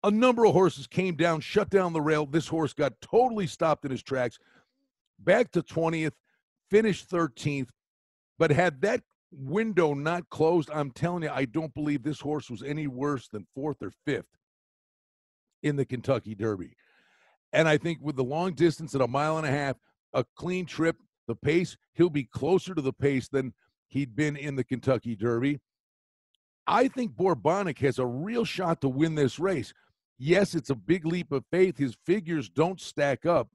a 0.02 0.10
number 0.10 0.44
of 0.44 0.52
horses 0.52 0.86
came 0.86 1.16
down, 1.16 1.40
shut 1.40 1.70
down 1.70 1.92
the 1.92 2.00
rail. 2.00 2.26
This 2.26 2.46
horse 2.46 2.72
got 2.72 3.00
totally 3.00 3.46
stopped 3.46 3.84
in 3.84 3.90
his 3.90 4.02
tracks, 4.02 4.38
back 5.18 5.50
to 5.52 5.62
20th, 5.62 6.12
finished 6.70 7.10
13th, 7.10 7.68
but 8.38 8.50
had 8.50 8.80
that 8.82 9.02
window 9.32 9.94
not 9.94 10.28
closed, 10.30 10.70
I'm 10.72 10.90
telling 10.90 11.22
you, 11.22 11.30
I 11.30 11.44
don't 11.46 11.74
believe 11.74 12.02
this 12.02 12.20
horse 12.20 12.50
was 12.50 12.62
any 12.62 12.86
worse 12.86 13.28
than 13.28 13.46
fourth 13.54 13.82
or 13.82 13.92
fifth 14.04 14.26
in 15.62 15.76
the 15.76 15.84
Kentucky 15.84 16.34
Derby. 16.34 16.76
And 17.52 17.68
I 17.68 17.78
think 17.78 17.98
with 18.02 18.16
the 18.16 18.24
long 18.24 18.54
distance 18.54 18.94
at 18.94 19.00
a 19.00 19.08
mile 19.08 19.38
and 19.38 19.46
a 19.46 19.50
half, 19.50 19.76
a 20.12 20.24
clean 20.36 20.66
trip, 20.66 20.96
the 21.26 21.34
pace, 21.34 21.76
he'll 21.94 22.10
be 22.10 22.24
closer 22.24 22.74
to 22.74 22.82
the 22.82 22.92
pace 22.92 23.28
than 23.28 23.54
he'd 23.88 24.14
been 24.14 24.36
in 24.36 24.56
the 24.56 24.64
Kentucky 24.64 25.16
Derby. 25.16 25.60
I 26.66 26.88
think 26.88 27.12
Bourbonic 27.12 27.78
has 27.80 27.98
a 27.98 28.06
real 28.06 28.44
shot 28.44 28.80
to 28.80 28.88
win 28.88 29.14
this 29.14 29.38
race. 29.38 29.72
Yes, 30.18 30.54
it's 30.54 30.70
a 30.70 30.74
big 30.74 31.04
leap 31.04 31.32
of 31.32 31.44
faith. 31.50 31.76
His 31.76 31.96
figures 32.06 32.48
don't 32.48 32.80
stack 32.80 33.26
up. 33.26 33.48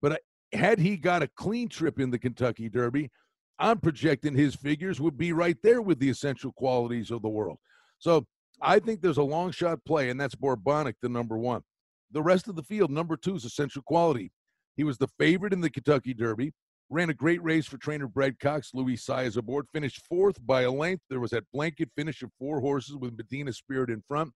But 0.00 0.20
had 0.52 0.78
he 0.78 0.96
got 0.96 1.22
a 1.22 1.28
clean 1.28 1.68
trip 1.68 1.98
in 1.98 2.10
the 2.10 2.18
Kentucky 2.18 2.68
Derby, 2.68 3.10
I'm 3.58 3.78
projecting 3.78 4.34
his 4.34 4.54
figures 4.54 5.00
would 5.00 5.16
be 5.16 5.32
right 5.32 5.56
there 5.62 5.80
with 5.80 5.98
the 5.98 6.10
essential 6.10 6.52
qualities 6.52 7.10
of 7.10 7.22
the 7.22 7.28
world. 7.28 7.58
So 7.98 8.26
I 8.60 8.80
think 8.80 9.00
there's 9.00 9.18
a 9.18 9.22
long 9.22 9.52
shot 9.52 9.84
play, 9.84 10.10
and 10.10 10.20
that's 10.20 10.34
Bourbonic, 10.34 10.94
the 11.00 11.08
number 11.08 11.38
one. 11.38 11.62
The 12.10 12.22
rest 12.22 12.48
of 12.48 12.56
the 12.56 12.62
field, 12.62 12.90
number 12.90 13.16
two 13.16 13.36
is 13.36 13.44
essential 13.44 13.82
quality. 13.82 14.32
He 14.76 14.84
was 14.84 14.98
the 14.98 15.08
favorite 15.18 15.52
in 15.52 15.60
the 15.60 15.70
Kentucky 15.70 16.12
Derby, 16.12 16.52
ran 16.92 17.08
a 17.08 17.14
great 17.14 17.42
race 17.42 17.66
for 17.66 17.78
trainer 17.78 18.06
Brad 18.06 18.38
Cox. 18.38 18.70
Luis 18.74 19.04
Saez 19.04 19.38
aboard, 19.38 19.66
finished 19.72 20.02
fourth 20.06 20.36
by 20.44 20.62
a 20.62 20.70
length. 20.70 21.02
There 21.08 21.20
was 21.20 21.30
that 21.30 21.50
blanket 21.52 21.90
finish 21.96 22.22
of 22.22 22.30
four 22.38 22.60
horses 22.60 22.96
with 22.96 23.16
Medina 23.16 23.52
Spirit 23.52 23.88
in 23.88 24.02
front. 24.06 24.30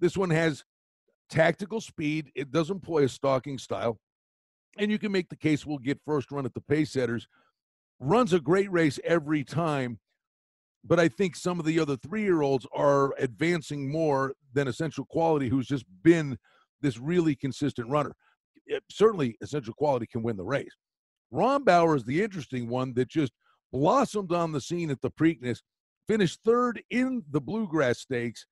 This 0.00 0.16
one 0.16 0.30
has 0.30 0.64
tactical 1.30 1.80
speed. 1.80 2.32
It 2.34 2.50
does 2.50 2.70
employ 2.70 3.04
a 3.04 3.08
stalking 3.08 3.58
style. 3.58 3.98
And 4.78 4.90
you 4.90 4.98
can 4.98 5.12
make 5.12 5.28
the 5.28 5.36
case 5.36 5.64
we'll 5.64 5.78
get 5.78 6.00
first 6.04 6.32
run 6.32 6.44
at 6.44 6.54
the 6.54 6.60
pace 6.60 6.92
setters 6.92 7.28
runs 8.00 8.32
a 8.32 8.40
great 8.40 8.70
race 8.72 8.98
every 9.04 9.44
time. 9.44 10.00
But 10.82 10.98
I 10.98 11.06
think 11.06 11.36
some 11.36 11.60
of 11.60 11.64
the 11.64 11.78
other 11.78 11.96
three 11.96 12.22
year 12.22 12.42
olds 12.42 12.66
are 12.74 13.14
advancing 13.18 13.90
more 13.90 14.34
than 14.52 14.66
Essential 14.66 15.04
Quality, 15.04 15.48
who's 15.48 15.68
just 15.68 15.84
been 16.02 16.36
this 16.82 16.98
really 16.98 17.36
consistent 17.36 17.88
runner. 17.88 18.12
It, 18.66 18.82
certainly, 18.90 19.36
Essential 19.40 19.72
Quality 19.72 20.06
can 20.10 20.22
win 20.24 20.36
the 20.36 20.44
race. 20.44 20.76
Rombauer 21.34 21.96
is 21.96 22.04
the 22.04 22.22
interesting 22.22 22.68
one 22.68 22.94
that 22.94 23.08
just 23.08 23.32
blossomed 23.72 24.32
on 24.32 24.52
the 24.52 24.60
scene 24.60 24.90
at 24.90 25.00
the 25.00 25.10
Preakness, 25.10 25.60
finished 26.06 26.40
third 26.44 26.82
in 26.90 27.24
the 27.30 27.40
Bluegrass 27.40 27.98
Stakes 27.98 28.46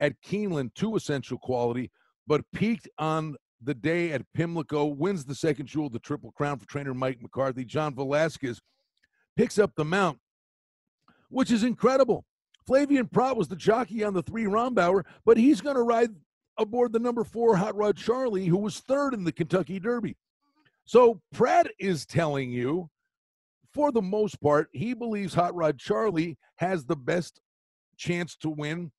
at 0.00 0.20
Keeneland 0.20 0.74
to 0.74 0.96
Essential 0.96 1.38
Quality, 1.38 1.90
but 2.26 2.42
peaked 2.52 2.88
on 2.98 3.36
the 3.62 3.74
day 3.74 4.12
at 4.12 4.22
Pimlico, 4.34 4.84
wins 4.84 5.24
the 5.24 5.34
second 5.34 5.66
jewel, 5.66 5.88
the 5.88 5.98
Triple 5.98 6.32
Crown 6.32 6.58
for 6.58 6.66
trainer 6.66 6.92
Mike 6.92 7.22
McCarthy. 7.22 7.64
John 7.64 7.94
Velazquez 7.94 8.60
picks 9.34 9.58
up 9.58 9.72
the 9.74 9.84
mount, 9.84 10.18
which 11.30 11.50
is 11.50 11.62
incredible. 11.62 12.26
Flavien 12.68 13.10
Prat 13.10 13.36
was 13.36 13.48
the 13.48 13.56
jockey 13.56 14.04
on 14.04 14.12
the 14.12 14.22
three 14.22 14.44
Rombauer, 14.44 15.04
but 15.24 15.38
he's 15.38 15.62
going 15.62 15.76
to 15.76 15.82
ride 15.82 16.10
aboard 16.58 16.92
the 16.92 16.98
number 16.98 17.24
four 17.24 17.56
Hot 17.56 17.74
Rod 17.74 17.96
Charlie, 17.96 18.46
who 18.46 18.58
was 18.58 18.80
third 18.80 19.14
in 19.14 19.24
the 19.24 19.32
Kentucky 19.32 19.78
Derby. 19.78 20.16
So 20.86 21.20
Prat 21.32 21.68
is 21.78 22.06
telling 22.06 22.50
you, 22.50 22.88
for 23.74 23.92
the 23.92 24.02
most 24.02 24.40
part, 24.40 24.68
he 24.72 24.94
believes 24.94 25.34
Hot 25.34 25.54
Rod 25.54 25.78
Charlie 25.78 26.38
has 26.56 26.84
the 26.84 26.96
best 26.96 27.40
chance 27.96 28.36
to 28.36 28.48
win, 28.48 28.90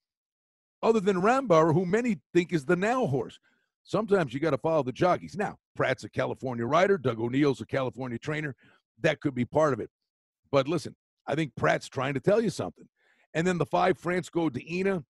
other 0.84 1.00
than 1.00 1.22
Rombauer, 1.22 1.74
who 1.74 1.86
many 1.86 2.20
think 2.34 2.54
is 2.54 2.66
the 2.66 2.76
now 2.76 3.08
horse. 3.08 3.40
Sometimes 3.84 4.34
you 4.34 4.40
got 4.40 4.52
to 4.52 4.58
follow 4.58 4.84
the 4.84 4.92
jockeys. 4.92 5.38
Now, 5.38 5.58
Prat's 5.76 6.04
a 6.04 6.10
California 6.10 6.66
rider, 6.66 6.98
Doug 6.98 7.20
O'Neill's 7.20 7.62
a 7.62 7.66
California 7.66 8.20
trainer. 8.20 8.54
That 9.02 9.22
could 9.22 9.34
be 9.34 9.46
part 9.46 9.74
of 9.74 9.80
it. 9.80 9.90
But 10.52 10.68
listen, 10.68 10.94
I 11.26 11.36
think 11.36 11.56
Prat's 11.56 11.88
trying 11.88 12.14
to 12.16 12.20
tell 12.20 12.42
you 12.42 12.50
something. 12.50 12.88
And 13.34 13.48
then 13.48 13.58
the 13.58 13.66
five 13.66 13.98
France 13.98 14.30
Go 14.30 14.50
de 14.50 14.62
Ina 14.78 15.04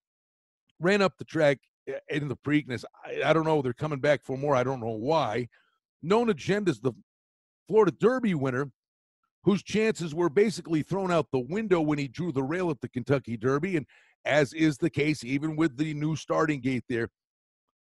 ran 0.79 1.01
up 1.01 1.17
the 1.17 1.25
track 1.25 1.59
eh, 1.87 1.93
in 2.09 2.27
the 2.27 2.35
Preakness. 2.35 2.83
I, 3.03 3.29
I, 3.29 3.33
don't 3.33 3.45
know. 3.45 3.61
They're 3.61 3.73
coming 3.73 3.99
back 3.99 4.23
for 4.23 4.37
more. 4.37 4.55
I 4.55 4.63
don't 4.63 4.79
know 4.79 4.87
why. 4.87 5.47
Known 6.07 6.29
Agenda's 6.29 6.79
the 6.79 6.93
Florida 7.67 7.91
Derby 7.99 8.33
winner, 8.33 8.71
whose 9.43 9.61
chances 9.61 10.15
were 10.15 10.29
basically 10.29 10.81
thrown 10.81 11.11
out 11.11 11.27
the 11.33 11.39
window 11.39 11.81
when 11.81 11.99
he 11.99 12.07
drew 12.07 12.31
the 12.31 12.43
rail 12.43 12.69
at 12.69 12.79
the 12.79 12.87
Kentucky 12.87 13.35
Derby. 13.35 13.75
And 13.75 13.85
as 14.23 14.53
is 14.53 14.77
the 14.77 14.89
case, 14.89 15.25
even 15.25 15.57
with 15.57 15.75
the 15.75 15.93
new 15.93 16.15
starting 16.15 16.61
gate 16.61 16.85
there, 16.87 17.09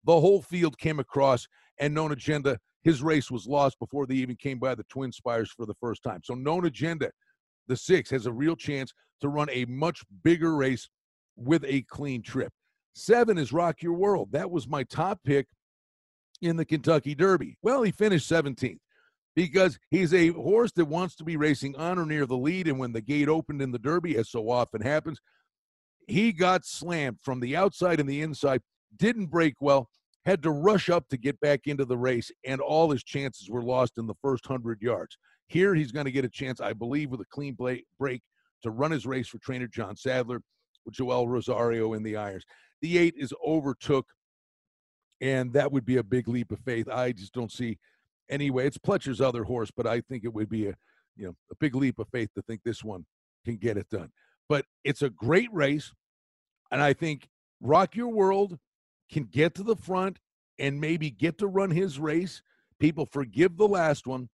the 0.05 0.19
whole 0.19 0.41
field 0.41 0.75
came 0.79 0.99
across 0.99 1.47
and 1.79 1.93
known 1.93 2.11
agenda. 2.11 2.57
His 2.83 3.03
race 3.03 3.29
was 3.29 3.45
lost 3.45 3.77
before 3.77 4.07
they 4.07 4.15
even 4.15 4.35
came 4.35 4.57
by 4.57 4.73
the 4.73 4.85
Twin 4.85 5.11
Spires 5.11 5.51
for 5.51 5.67
the 5.67 5.75
first 5.75 6.01
time. 6.01 6.21
So 6.23 6.33
known 6.33 6.65
agenda, 6.65 7.11
the 7.67 7.77
six 7.77 8.09
has 8.09 8.25
a 8.25 8.33
real 8.33 8.55
chance 8.55 8.91
to 9.21 9.29
run 9.29 9.49
a 9.51 9.65
much 9.65 10.01
bigger 10.23 10.55
race 10.55 10.89
with 11.35 11.63
a 11.67 11.83
clean 11.83 12.23
trip. 12.23 12.51
Seven 12.93 13.37
is 13.37 13.53
Rock 13.53 13.83
Your 13.83 13.93
World. 13.93 14.29
That 14.31 14.49
was 14.49 14.67
my 14.67 14.83
top 14.83 15.19
pick 15.23 15.47
in 16.41 16.57
the 16.57 16.65
Kentucky 16.65 17.15
Derby. 17.15 17.57
Well, 17.61 17.83
he 17.83 17.91
finished 17.91 18.29
17th 18.29 18.79
because 19.35 19.77
he's 19.89 20.13
a 20.13 20.29
horse 20.29 20.71
that 20.73 20.85
wants 20.85 21.15
to 21.15 21.23
be 21.23 21.37
racing 21.37 21.75
on 21.75 21.99
or 21.99 22.05
near 22.05 22.25
the 22.25 22.37
lead. 22.37 22.67
And 22.67 22.79
when 22.79 22.93
the 22.93 23.01
gate 23.01 23.27
opened 23.27 23.61
in 23.61 23.71
the 23.71 23.79
Derby, 23.79 24.17
as 24.17 24.29
so 24.29 24.49
often 24.49 24.81
happens, 24.81 25.19
he 26.07 26.31
got 26.31 26.65
slammed 26.65 27.19
from 27.21 27.39
the 27.39 27.55
outside 27.55 27.99
and 27.99 28.09
the 28.09 28.21
inside, 28.21 28.61
didn't 28.95 29.27
break 29.27 29.55
well, 29.59 29.89
had 30.25 30.41
to 30.43 30.51
rush 30.51 30.89
up 30.89 31.07
to 31.09 31.17
get 31.17 31.39
back 31.39 31.61
into 31.65 31.85
the 31.85 31.97
race, 31.97 32.31
and 32.45 32.61
all 32.61 32.91
his 32.91 33.03
chances 33.03 33.49
were 33.49 33.63
lost 33.63 33.97
in 33.97 34.07
the 34.07 34.15
first 34.21 34.47
100 34.49 34.81
yards. 34.81 35.17
Here, 35.47 35.75
he's 35.75 35.91
going 35.91 36.05
to 36.05 36.11
get 36.11 36.25
a 36.25 36.29
chance, 36.29 36.59
I 36.59 36.73
believe, 36.73 37.11
with 37.11 37.21
a 37.21 37.25
clean 37.25 37.55
break 37.55 38.21
to 38.63 38.71
run 38.71 38.91
his 38.91 39.05
race 39.05 39.27
for 39.27 39.37
trainer 39.39 39.67
John 39.67 39.95
Sadler 39.95 40.41
with 40.85 40.95
Joel 40.95 41.27
Rosario 41.27 41.93
in 41.93 42.03
the 42.03 42.15
irons. 42.15 42.45
The 42.81 42.97
eight 42.97 43.15
is 43.17 43.33
overtook, 43.45 44.07
and 45.21 45.53
that 45.53 45.71
would 45.71 45.85
be 45.85 45.97
a 45.97 46.03
big 46.03 46.27
leap 46.27 46.51
of 46.51 46.59
faith. 46.59 46.89
I 46.89 47.11
just 47.11 47.33
don't 47.33 47.51
see 47.51 47.77
anyway. 48.29 48.67
It's 48.67 48.77
Pletcher's 48.77 49.21
other 49.21 49.43
horse, 49.43 49.71
but 49.75 49.87
I 49.87 50.01
think 50.01 50.23
it 50.23 50.33
would 50.33 50.49
be 50.49 50.67
a 50.67 50.75
you 51.15 51.27
know 51.27 51.35
a 51.51 51.55
big 51.55 51.75
leap 51.75 51.99
of 51.99 52.07
faith 52.09 52.29
to 52.35 52.41
think 52.41 52.61
this 52.63 52.83
one 52.83 53.05
can 53.45 53.57
get 53.57 53.77
it 53.77 53.89
done. 53.89 54.11
But 54.47 54.65
it's 54.83 55.01
a 55.01 55.09
great 55.09 55.51
race, 55.53 55.93
and 56.71 56.81
I 56.81 56.93
think 56.93 57.27
Rock 57.61 57.95
Your 57.95 58.09
World 58.09 58.57
can 59.11 59.23
get 59.23 59.55
to 59.55 59.63
the 59.63 59.75
front 59.75 60.19
and 60.59 60.79
maybe 60.79 61.09
get 61.09 61.37
to 61.39 61.47
run 61.47 61.71
his 61.71 61.99
race. 61.99 62.41
People 62.79 63.05
forgive 63.05 63.57
the 63.57 63.67
last 63.67 64.07
one. 64.07 64.29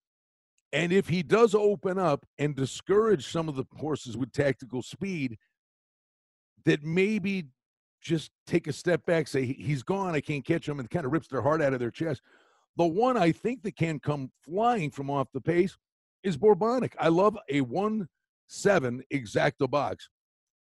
And 0.72 0.92
if 0.92 1.08
he 1.08 1.22
does 1.22 1.54
open 1.54 1.98
up 1.98 2.24
and 2.38 2.54
discourage 2.54 3.26
some 3.26 3.48
of 3.48 3.56
the 3.56 3.64
horses 3.76 4.16
with 4.16 4.32
tactical 4.32 4.82
speed, 4.82 5.36
that 6.64 6.84
maybe 6.84 7.46
just 8.00 8.30
take 8.46 8.66
a 8.66 8.72
step 8.72 9.04
back, 9.06 9.28
say, 9.28 9.44
he's 9.44 9.82
gone, 9.82 10.14
I 10.14 10.20
can't 10.20 10.44
catch 10.44 10.68
him, 10.68 10.80
and 10.80 10.90
kind 10.90 11.06
of 11.06 11.12
rips 11.12 11.28
their 11.28 11.42
heart 11.42 11.62
out 11.62 11.72
of 11.72 11.80
their 11.80 11.90
chest. 11.90 12.22
The 12.76 12.86
one 12.86 13.16
I 13.16 13.32
think 13.32 13.62
that 13.62 13.76
can 13.76 13.98
come 14.00 14.30
flying 14.44 14.90
from 14.90 15.10
off 15.10 15.28
the 15.32 15.40
pace 15.40 15.76
is 16.22 16.36
Bourbonic. 16.36 16.94
I 16.98 17.08
love 17.08 17.36
a 17.48 17.60
1 17.60 18.08
7 18.48 19.02
exacta 19.12 19.70
box, 19.70 20.08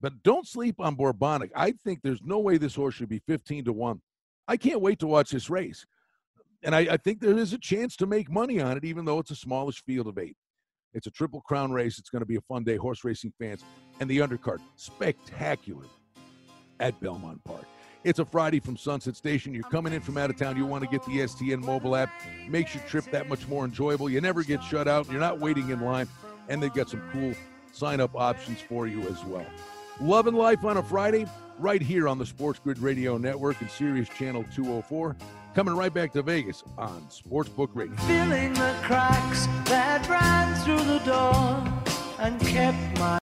but 0.01 0.23
don't 0.23 0.47
sleep 0.47 0.77
on 0.79 0.97
Bourbonic. 0.97 1.51
I 1.57 1.73
think 1.73 2.01
there's 2.03 2.23
no 2.23 2.39
way 2.39 2.59
this 2.59 2.75
horse 2.75 2.95
should 2.95 3.09
be 3.09 3.23
15 3.27 3.65
to 3.65 3.73
1. 3.73 4.01
I 4.47 4.57
can't 4.57 4.81
wait 4.81 4.99
to 5.01 5.07
watch 5.07 5.31
this 5.31 5.51
race. 5.51 5.85
And 6.63 6.75
I, 6.75 6.81
I 6.81 6.97
think 6.97 7.21
there 7.21 7.37
is 7.37 7.53
a 7.53 7.59
chance 7.59 7.97
to 7.97 8.07
make 8.07 8.31
money 8.31 8.61
on 8.61 8.77
it, 8.77 8.85
even 8.85 9.05
though 9.05 9.19
it's 9.19 9.33
a 9.33 9.37
smallish 9.37 9.83
field 9.85 10.07
of 10.07 10.19
eight. 10.19 10.37
It's 10.95 11.07
a 11.07 11.11
triple 11.11 11.41
crown 11.41 11.73
race. 11.73 11.99
It's 11.99 12.11
going 12.11 12.21
to 12.21 12.27
be 12.27 12.37
a 12.37 12.41
fun 12.43 12.63
day. 12.63 12.77
Horse 12.77 13.03
racing 13.03 13.33
fans 13.41 13.65
and 13.99 14.09
the 14.09 14.19
undercard, 14.19 14.59
spectacular 14.77 15.87
at 16.83 17.01
Belmont 17.01 17.43
Park. 17.45 17.65
It's 18.05 18.19
a 18.19 18.25
Friday 18.25 18.59
from 18.59 18.77
Sunset 18.77 19.15
Station. 19.15 19.55
You're 19.55 19.63
coming 19.63 19.93
in 19.93 20.01
from 20.01 20.19
out 20.19 20.29
of 20.29 20.37
town. 20.37 20.57
You 20.57 20.67
want 20.67 20.83
to 20.83 20.91
get 20.91 21.05
the 21.07 21.21
STN 21.21 21.65
mobile 21.65 21.95
app. 21.95 22.11
Makes 22.49 22.75
your 22.75 22.83
trip 22.85 23.05
that 23.13 23.29
much 23.29 23.47
more 23.47 23.65
enjoyable. 23.65 24.11
You 24.11 24.21
never 24.21 24.43
get 24.43 24.63
shut 24.65 24.89
out. 24.89 25.09
You're 25.09 25.21
not 25.21 25.39
waiting 25.39 25.71
in 25.71 25.81
line. 25.81 26.09
And 26.49 26.61
they've 26.61 26.75
got 26.75 26.91
some 26.91 27.01
cool 27.13 27.33
sign 27.71 28.01
up 28.01 28.17
options 28.17 28.61
for 28.61 28.89
you 28.89 29.03
as 29.03 29.25
well. 29.25 29.47
Love 30.01 30.27
and 30.27 30.37
Life 30.37 30.65
on 30.65 30.79
a 30.79 30.83
Friday, 30.83 31.27
right 31.59 31.81
here 31.81 32.09
on 32.09 32.19
the 32.19 32.27
Sports 32.27 32.59
Grid 32.59 32.81
Radio 32.81 33.17
Network 33.17 33.61
and 33.61 33.71
Sirius 33.71 34.09
Channel 34.09 34.45
204. 34.53 35.17
Coming 35.55 35.75
right 35.77 35.95
back 35.95 36.13
to 36.15 36.23
Vegas 36.23 36.65
on 36.77 37.03
Sportsbook 37.03 37.69
Radio. 37.75 37.95
Filling 37.99 38.55
the 38.55 38.75
cracks 38.83 39.47
that 39.69 40.09
ran 40.09 40.55
through 40.65 40.85
the 40.85 40.99
door 41.05 41.83
and 42.19 42.41
kept 42.41 42.99
my 42.99 43.22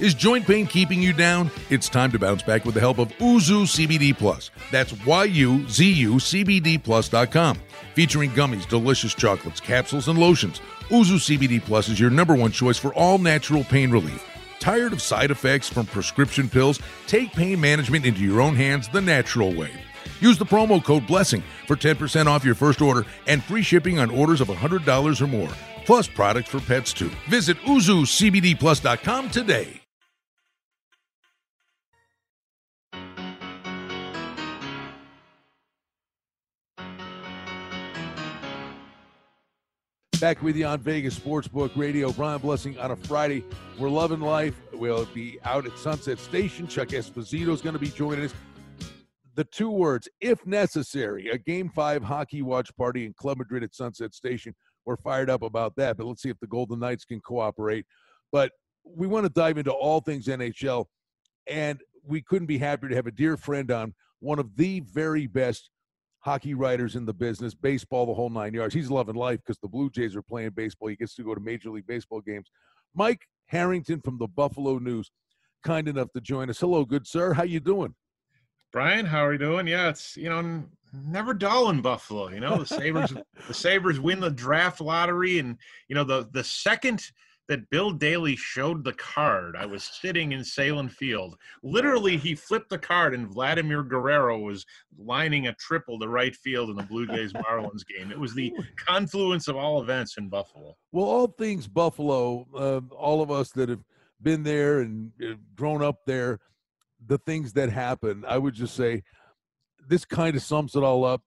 Is 0.00 0.14
joint 0.14 0.46
pain 0.46 0.66
keeping 0.66 1.02
you 1.02 1.12
down? 1.12 1.50
It's 1.70 1.88
time 1.88 2.12
to 2.12 2.20
bounce 2.20 2.42
back 2.42 2.64
with 2.64 2.74
the 2.74 2.80
help 2.80 2.98
of 2.98 3.08
Yuzu 3.18 3.66
CBD 3.66 4.16
Plus. 4.16 4.52
That's 4.70 4.94
Y-U-Z-U 5.04 6.14
CBD 6.14 6.82
Plus.com. 6.82 7.58
Featuring 7.94 8.30
gummies, 8.30 8.68
delicious 8.68 9.12
chocolates, 9.12 9.58
capsules, 9.58 10.06
and 10.06 10.16
lotions, 10.16 10.60
Yuzu 10.88 11.36
CBD 11.36 11.60
Plus 11.60 11.88
is 11.88 11.98
your 11.98 12.10
number 12.10 12.36
one 12.36 12.52
choice 12.52 12.78
for 12.78 12.94
all 12.94 13.18
natural 13.18 13.64
pain 13.64 13.90
relief. 13.90 14.24
Tired 14.60 14.92
of 14.92 15.02
side 15.02 15.32
effects 15.32 15.68
from 15.68 15.86
prescription 15.86 16.48
pills? 16.48 16.80
Take 17.08 17.32
pain 17.32 17.60
management 17.60 18.06
into 18.06 18.20
your 18.20 18.40
own 18.40 18.54
hands 18.54 18.88
the 18.88 19.00
natural 19.00 19.52
way. 19.52 19.72
Use 20.20 20.38
the 20.38 20.46
promo 20.46 20.82
code 20.82 21.08
BLESSING 21.08 21.42
for 21.66 21.74
10% 21.74 22.26
off 22.26 22.44
your 22.44 22.54
first 22.54 22.80
order 22.80 23.04
and 23.26 23.42
free 23.42 23.62
shipping 23.62 23.98
on 23.98 24.10
orders 24.10 24.40
of 24.40 24.46
$100 24.48 25.20
or 25.20 25.26
more, 25.26 25.50
plus 25.84 26.06
products 26.06 26.50
for 26.50 26.60
pets 26.60 26.92
too. 26.92 27.10
Visit 27.28 27.56
YuzuCBDPlus.com 27.58 29.30
today. 29.30 29.80
Back 40.20 40.42
with 40.42 40.56
you 40.56 40.66
on 40.66 40.80
Vegas 40.80 41.16
Sportsbook 41.16 41.70
Radio. 41.76 42.10
Brian 42.10 42.40
Blessing 42.40 42.76
on 42.80 42.90
a 42.90 42.96
Friday. 42.96 43.44
We're 43.78 43.88
loving 43.88 44.20
life. 44.20 44.54
We'll 44.72 45.04
be 45.06 45.38
out 45.44 45.64
at 45.64 45.78
Sunset 45.78 46.18
Station. 46.18 46.66
Chuck 46.66 46.88
Esposito 46.88 47.50
is 47.50 47.62
going 47.62 47.74
to 47.74 47.78
be 47.78 47.90
joining 47.90 48.24
us. 48.24 48.34
The 49.36 49.44
two 49.44 49.70
words, 49.70 50.08
if 50.20 50.44
necessary, 50.44 51.28
a 51.28 51.38
game 51.38 51.68
five 51.68 52.02
hockey 52.02 52.42
watch 52.42 52.74
party 52.76 53.06
in 53.06 53.12
Club 53.12 53.38
Madrid 53.38 53.62
at 53.62 53.76
Sunset 53.76 54.12
Station. 54.12 54.56
We're 54.84 54.96
fired 54.96 55.30
up 55.30 55.42
about 55.42 55.76
that, 55.76 55.96
but 55.96 56.04
let's 56.04 56.20
see 56.20 56.30
if 56.30 56.40
the 56.40 56.48
Golden 56.48 56.80
Knights 56.80 57.04
can 57.04 57.20
cooperate. 57.20 57.86
But 58.32 58.50
we 58.84 59.06
want 59.06 59.24
to 59.24 59.30
dive 59.30 59.56
into 59.56 59.70
all 59.70 60.00
things 60.00 60.26
NHL, 60.26 60.86
and 61.46 61.80
we 62.02 62.22
couldn't 62.22 62.46
be 62.46 62.58
happier 62.58 62.88
to 62.88 62.96
have 62.96 63.06
a 63.06 63.12
dear 63.12 63.36
friend 63.36 63.70
on, 63.70 63.94
one 64.18 64.40
of 64.40 64.56
the 64.56 64.80
very 64.80 65.28
best 65.28 65.70
hockey 66.20 66.54
writers 66.54 66.96
in 66.96 67.04
the 67.04 67.14
business, 67.14 67.54
baseball, 67.54 68.06
the 68.06 68.14
whole 68.14 68.30
nine 68.30 68.54
yards. 68.54 68.74
He's 68.74 68.90
loving 68.90 69.14
life 69.14 69.38
because 69.38 69.58
the 69.58 69.68
Blue 69.68 69.90
Jays 69.90 70.16
are 70.16 70.22
playing 70.22 70.50
baseball. 70.50 70.88
He 70.88 70.96
gets 70.96 71.14
to 71.16 71.24
go 71.24 71.34
to 71.34 71.40
Major 71.40 71.70
League 71.70 71.86
Baseball 71.86 72.20
games. 72.20 72.50
Mike 72.94 73.22
Harrington 73.46 74.00
from 74.00 74.18
the 74.18 74.26
Buffalo 74.26 74.78
News, 74.78 75.10
kind 75.62 75.88
enough 75.88 76.12
to 76.14 76.20
join 76.20 76.50
us. 76.50 76.60
Hello, 76.60 76.84
good 76.84 77.06
sir. 77.06 77.32
How 77.32 77.44
you 77.44 77.60
doing? 77.60 77.94
Brian, 78.72 79.06
how 79.06 79.24
are 79.24 79.32
you 79.32 79.38
doing? 79.38 79.66
Yeah, 79.66 79.88
it's 79.88 80.16
you 80.16 80.28
know 80.28 80.64
never 80.92 81.32
dull 81.32 81.70
in 81.70 81.80
Buffalo. 81.80 82.28
You 82.28 82.40
know 82.40 82.58
the 82.58 82.66
Sabres, 82.66 83.14
the 83.46 83.54
Sabres 83.54 84.00
win 84.00 84.20
the 84.20 84.30
draft 84.30 84.80
lottery, 84.80 85.38
and 85.38 85.56
you 85.88 85.94
know 85.94 86.04
the 86.04 86.28
the 86.32 86.44
second 86.44 87.02
that 87.48 87.68
Bill 87.70 87.90
Daly 87.90 88.36
showed 88.36 88.84
the 88.84 88.92
card. 88.92 89.56
I 89.56 89.64
was 89.64 89.82
sitting 89.84 90.32
in 90.32 90.40
Sahlen 90.40 90.90
Field. 90.90 91.36
Literally, 91.62 92.16
he 92.16 92.34
flipped 92.34 92.68
the 92.68 92.78
card, 92.78 93.14
and 93.14 93.26
Vladimir 93.26 93.82
Guerrero 93.82 94.38
was 94.38 94.66
lining 94.98 95.46
a 95.46 95.54
triple 95.54 95.98
to 95.98 96.08
right 96.08 96.36
field 96.36 96.68
in 96.68 96.76
the 96.76 96.82
Blue 96.82 97.06
Jays 97.06 97.32
Marlins 97.32 97.86
game. 97.86 98.10
It 98.10 98.18
was 98.18 98.34
the 98.34 98.52
confluence 98.86 99.48
of 99.48 99.56
all 99.56 99.82
events 99.82 100.18
in 100.18 100.28
Buffalo. 100.28 100.76
Well, 100.92 101.06
all 101.06 101.26
things 101.26 101.66
Buffalo, 101.66 102.46
uh, 102.54 102.94
all 102.94 103.22
of 103.22 103.30
us 103.30 103.50
that 103.52 103.70
have 103.70 103.82
been 104.20 104.42
there 104.42 104.80
and 104.80 105.10
uh, 105.22 105.34
grown 105.56 105.82
up 105.82 106.04
there, 106.06 106.40
the 107.06 107.18
things 107.18 107.54
that 107.54 107.70
happen, 107.70 108.24
I 108.28 108.36
would 108.36 108.54
just 108.54 108.76
say 108.76 109.02
this 109.88 110.04
kind 110.04 110.36
of 110.36 110.42
sums 110.42 110.76
it 110.76 110.82
all 110.82 111.04
up. 111.04 111.22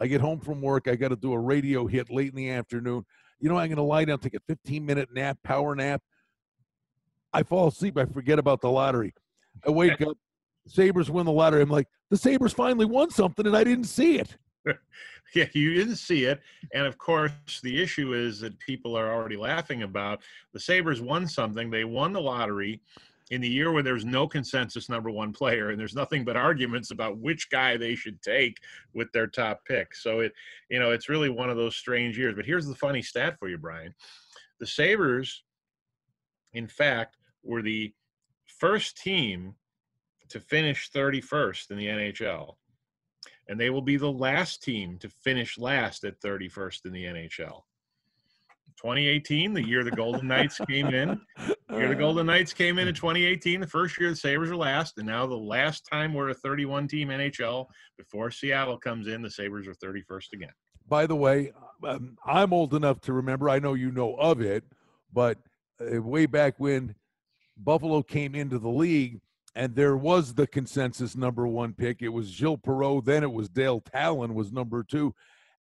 I 0.00 0.06
get 0.06 0.20
home 0.20 0.40
from 0.40 0.60
work. 0.60 0.88
I 0.88 0.96
got 0.96 1.08
to 1.08 1.16
do 1.16 1.32
a 1.32 1.38
radio 1.38 1.86
hit 1.86 2.10
late 2.10 2.30
in 2.30 2.36
the 2.36 2.50
afternoon. 2.50 3.04
You 3.42 3.48
know, 3.48 3.58
I'm 3.58 3.66
going 3.66 3.76
to 3.76 3.82
lie 3.82 4.04
down, 4.04 4.20
take 4.20 4.34
a 4.34 4.40
15 4.46 4.86
minute 4.86 5.08
nap, 5.12 5.36
power 5.42 5.74
nap. 5.74 6.00
I 7.32 7.42
fall 7.42 7.66
asleep. 7.66 7.98
I 7.98 8.04
forget 8.04 8.38
about 8.38 8.60
the 8.60 8.70
lottery. 8.70 9.12
I 9.66 9.70
wake 9.70 10.00
up. 10.06 10.16
Sabres 10.68 11.10
win 11.10 11.26
the 11.26 11.32
lottery. 11.32 11.60
I'm 11.60 11.68
like, 11.68 11.88
the 12.08 12.16
Sabres 12.16 12.52
finally 12.52 12.86
won 12.86 13.10
something, 13.10 13.44
and 13.44 13.56
I 13.56 13.64
didn't 13.64 13.86
see 13.86 14.20
it. 14.20 14.36
yeah, 15.34 15.46
you 15.54 15.74
didn't 15.74 15.96
see 15.96 16.24
it. 16.24 16.40
And 16.72 16.86
of 16.86 16.98
course, 16.98 17.32
the 17.64 17.82
issue 17.82 18.14
is 18.14 18.38
that 18.40 18.56
people 18.60 18.96
are 18.96 19.12
already 19.12 19.36
laughing 19.36 19.82
about 19.82 20.20
the 20.52 20.60
Sabres 20.60 21.00
won 21.00 21.26
something. 21.26 21.68
They 21.68 21.84
won 21.84 22.12
the 22.12 22.20
lottery 22.20 22.80
in 23.32 23.40
the 23.40 23.48
year 23.48 23.72
when 23.72 23.82
there's 23.82 24.04
no 24.04 24.28
consensus 24.28 24.90
number 24.90 25.10
one 25.10 25.32
player 25.32 25.70
and 25.70 25.80
there's 25.80 25.94
nothing 25.94 26.22
but 26.22 26.36
arguments 26.36 26.90
about 26.90 27.16
which 27.16 27.48
guy 27.48 27.78
they 27.78 27.94
should 27.94 28.20
take 28.20 28.58
with 28.92 29.10
their 29.12 29.26
top 29.26 29.64
pick. 29.64 29.94
So 29.94 30.20
it, 30.20 30.34
you 30.68 30.78
know, 30.78 30.90
it's 30.90 31.08
really 31.08 31.30
one 31.30 31.48
of 31.48 31.56
those 31.56 31.74
strange 31.74 32.18
years. 32.18 32.34
But 32.36 32.44
here's 32.44 32.66
the 32.66 32.74
funny 32.74 33.00
stat 33.00 33.38
for 33.38 33.48
you, 33.48 33.56
Brian. 33.56 33.94
The 34.60 34.66
Sabres, 34.66 35.44
in 36.52 36.68
fact, 36.68 37.16
were 37.42 37.62
the 37.62 37.94
first 38.44 38.98
team 38.98 39.54
to 40.28 40.38
finish 40.38 40.90
31st 40.94 41.70
in 41.70 41.78
the 41.78 41.86
NHL. 41.86 42.56
And 43.48 43.58
they 43.58 43.70
will 43.70 43.80
be 43.80 43.96
the 43.96 44.12
last 44.12 44.62
team 44.62 44.98
to 44.98 45.08
finish 45.08 45.56
last 45.56 46.04
at 46.04 46.20
31st 46.20 46.84
in 46.84 46.92
the 46.92 47.04
NHL. 47.04 47.62
2018, 48.82 49.52
the 49.52 49.66
year 49.66 49.84
the 49.84 49.90
Golden 49.92 50.26
Knights 50.26 50.60
came 50.68 50.88
in. 50.88 51.20
The 51.68 51.76
year 51.76 51.88
the 51.88 51.94
Golden 51.94 52.26
Knights 52.26 52.52
came 52.52 52.78
in 52.78 52.88
in 52.88 52.94
2018, 52.94 53.60
the 53.60 53.66
first 53.66 53.98
year 53.98 54.10
the 54.10 54.16
Sabres 54.16 54.50
are 54.50 54.56
last, 54.56 54.98
and 54.98 55.06
now 55.06 55.24
the 55.26 55.34
last 55.36 55.86
time 55.90 56.12
we're 56.12 56.30
a 56.30 56.34
31 56.34 56.88
team 56.88 57.08
NHL 57.08 57.66
before 57.96 58.30
Seattle 58.30 58.76
comes 58.76 59.06
in, 59.06 59.22
the 59.22 59.30
Sabres 59.30 59.68
are 59.68 59.74
31st 59.74 60.32
again. 60.34 60.52
By 60.88 61.06
the 61.06 61.14
way, 61.14 61.52
um, 61.86 62.16
I'm 62.26 62.52
old 62.52 62.74
enough 62.74 63.00
to 63.02 63.12
remember, 63.12 63.48
I 63.48 63.60
know 63.60 63.74
you 63.74 63.92
know 63.92 64.16
of 64.16 64.40
it, 64.40 64.64
but 65.12 65.38
uh, 65.80 66.02
way 66.02 66.26
back 66.26 66.54
when 66.58 66.94
Buffalo 67.56 68.02
came 68.02 68.34
into 68.34 68.58
the 68.58 68.68
league, 68.68 69.20
and 69.54 69.76
there 69.76 69.96
was 69.96 70.34
the 70.34 70.46
consensus 70.46 71.14
number 71.14 71.46
one 71.46 71.72
pick. 71.72 72.02
It 72.02 72.08
was 72.08 72.26
Gilles 72.26 72.58
Perreault, 72.58 73.04
then 73.04 73.22
it 73.22 73.32
was 73.32 73.48
Dale 73.48 73.80
Tallon 73.80 74.34
was 74.34 74.50
number 74.50 74.82
two. 74.82 75.14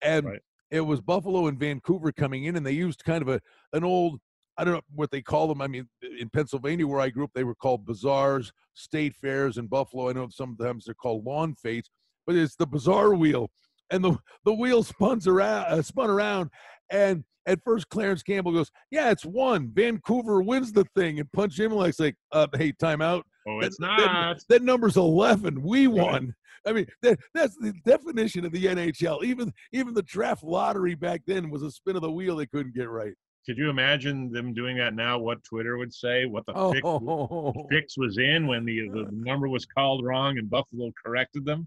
And 0.00 0.26
right 0.26 0.42
it 0.70 0.80
was 0.80 1.00
Buffalo 1.00 1.46
and 1.46 1.58
Vancouver 1.58 2.12
coming 2.12 2.44
in, 2.44 2.56
and 2.56 2.66
they 2.66 2.72
used 2.72 3.04
kind 3.04 3.22
of 3.22 3.28
a 3.28 3.40
an 3.72 3.84
old 3.84 4.20
I 4.58 4.64
don't 4.64 4.74
know 4.74 4.80
what 4.94 5.12
they 5.12 5.22
call 5.22 5.46
them. 5.46 5.62
I 5.62 5.68
mean, 5.68 5.88
in 6.02 6.28
Pennsylvania 6.30 6.86
where 6.86 7.00
I 7.00 7.10
grew 7.10 7.24
up, 7.24 7.30
they 7.32 7.44
were 7.44 7.54
called 7.54 7.86
bazaars, 7.86 8.52
state 8.74 9.14
fairs. 9.14 9.56
In 9.56 9.68
Buffalo, 9.68 10.10
I 10.10 10.12
know 10.12 10.28
sometimes 10.30 10.84
they're 10.84 10.94
called 10.94 11.24
lawn 11.24 11.54
fetes, 11.54 11.90
but 12.26 12.34
it's 12.34 12.56
the 12.56 12.66
bazaar 12.66 13.14
wheel, 13.14 13.50
and 13.90 14.02
the 14.04 14.18
the 14.44 14.52
wheel 14.52 14.82
spun 14.82 15.20
around, 15.26 15.66
uh, 15.66 15.82
spun 15.82 16.10
around, 16.10 16.50
and 16.90 17.24
at 17.46 17.60
first 17.64 17.88
Clarence 17.88 18.22
Campbell 18.22 18.52
goes, 18.52 18.70
"Yeah, 18.90 19.10
it's 19.10 19.24
one. 19.24 19.70
Vancouver 19.72 20.42
wins 20.42 20.72
the 20.72 20.84
thing," 20.96 21.20
and 21.20 21.32
Punch 21.32 21.56
Imlach, 21.58 22.14
uh, 22.32 22.46
"Hey, 22.54 22.72
timeout." 22.72 23.22
Oh, 23.46 23.60
it's 23.60 23.78
that, 23.78 23.86
not. 23.86 23.98
That, 23.98 24.44
that 24.48 24.62
number's 24.62 24.96
eleven. 24.96 25.62
We 25.62 25.86
won. 25.86 26.34
I 26.66 26.72
mean, 26.72 26.86
that, 27.02 27.18
that's 27.34 27.56
the 27.56 27.72
definition 27.84 28.44
of 28.44 28.52
the 28.52 28.66
NHL. 28.66 29.24
Even 29.24 29.52
even 29.72 29.94
the 29.94 30.02
draft 30.02 30.42
lottery 30.42 30.94
back 30.94 31.22
then 31.26 31.50
was 31.50 31.62
a 31.62 31.70
spin 31.70 31.96
of 31.96 32.02
the 32.02 32.10
wheel 32.10 32.36
they 32.36 32.46
couldn't 32.46 32.74
get 32.74 32.88
right. 32.88 33.14
Could 33.46 33.56
you 33.56 33.70
imagine 33.70 34.30
them 34.30 34.52
doing 34.52 34.76
that 34.76 34.94
now? 34.94 35.18
What 35.18 35.42
Twitter 35.42 35.78
would 35.78 35.94
say? 35.94 36.26
What 36.26 36.44
the 36.44 36.52
oh. 36.54 37.52
fix, 37.52 37.68
fix 37.70 37.98
was 37.98 38.18
in 38.18 38.46
when 38.46 38.64
the 38.64 38.88
the 38.88 39.08
number 39.12 39.48
was 39.48 39.64
called 39.64 40.04
wrong 40.04 40.38
and 40.38 40.50
Buffalo 40.50 40.92
corrected 41.04 41.44
them? 41.44 41.66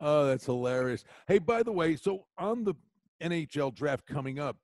Oh, 0.00 0.26
that's 0.26 0.44
hilarious. 0.44 1.04
Hey, 1.26 1.38
by 1.38 1.62
the 1.62 1.72
way, 1.72 1.96
so 1.96 2.26
on 2.36 2.64
the 2.64 2.74
NHL 3.22 3.74
draft 3.74 4.06
coming 4.06 4.38
up, 4.38 4.56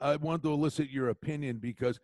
I 0.00 0.16
wanted 0.16 0.42
to 0.44 0.52
elicit 0.52 0.90
your 0.90 1.10
opinion 1.10 1.58
because 1.58 2.00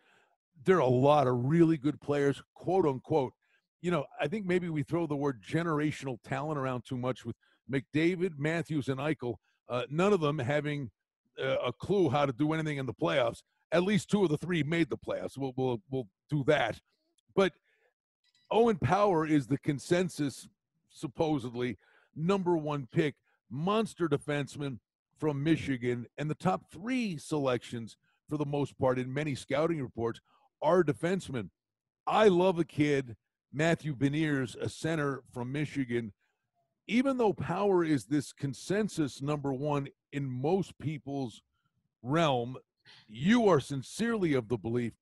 there 0.63 0.77
are 0.77 0.79
a 0.81 0.87
lot 0.87 1.27
of 1.27 1.45
really 1.45 1.77
good 1.77 1.99
players, 1.99 2.41
quote 2.53 2.85
unquote, 2.85 3.33
you 3.81 3.91
know, 3.91 4.05
I 4.19 4.27
think 4.27 4.45
maybe 4.45 4.69
we 4.69 4.83
throw 4.83 5.07
the 5.07 5.15
word 5.15 5.41
generational 5.43 6.17
talent 6.23 6.57
around 6.57 6.83
too 6.85 6.97
much 6.97 7.25
with 7.25 7.35
McDavid, 7.71 8.37
Matthews, 8.37 8.87
and 8.87 8.99
Eichel. 8.99 9.35
Uh, 9.69 9.83
none 9.89 10.13
of 10.13 10.21
them 10.21 10.39
having 10.39 10.91
uh, 11.41 11.57
a 11.65 11.73
clue 11.73 12.09
how 12.09 12.25
to 12.25 12.33
do 12.33 12.53
anything 12.53 12.77
in 12.77 12.85
the 12.85 12.93
playoffs. 12.93 13.41
At 13.71 13.83
least 13.83 14.09
two 14.09 14.23
of 14.23 14.29
the 14.29 14.37
three 14.37 14.63
made 14.63 14.89
the 14.89 14.97
playoffs. 14.97 15.37
We'll 15.37 15.53
we'll 15.55 15.81
we'll 15.89 16.07
do 16.29 16.43
that. 16.45 16.79
But 17.35 17.53
Owen 18.51 18.77
Power 18.77 19.25
is 19.25 19.47
the 19.47 19.57
consensus, 19.57 20.47
supposedly 20.89 21.77
number 22.15 22.55
one 22.55 22.87
pick, 22.91 23.15
monster 23.49 24.07
defenseman 24.07 24.79
from 25.17 25.43
Michigan, 25.43 26.05
and 26.17 26.29
the 26.29 26.35
top 26.35 26.71
three 26.71 27.17
selections 27.17 27.97
for 28.29 28.37
the 28.37 28.45
most 28.45 28.77
part 28.77 28.99
in 28.99 29.13
many 29.13 29.35
scouting 29.35 29.81
reports 29.81 30.19
are 30.61 30.83
defensemen. 30.83 31.49
I 32.07 32.27
love 32.27 32.59
a 32.59 32.65
kid 32.65 33.15
Matthew 33.55 33.95
Beniers, 33.95 34.55
a 34.61 34.67
center 34.67 35.23
from 35.33 35.51
Michigan, 35.51 36.11
even 36.87 37.17
though 37.17 37.33
power 37.33 37.83
is 37.83 38.05
this 38.05 38.33
consensus 38.33 39.21
number 39.21 39.53
one 39.53 39.87
in 40.11 40.29
most 40.29 40.77
people's 40.77 41.41
realm, 42.03 42.57
you 43.07 43.47
are 43.47 43.59
sincerely 43.59 44.33
of 44.33 44.49
the 44.49 44.57
belief 44.57 44.93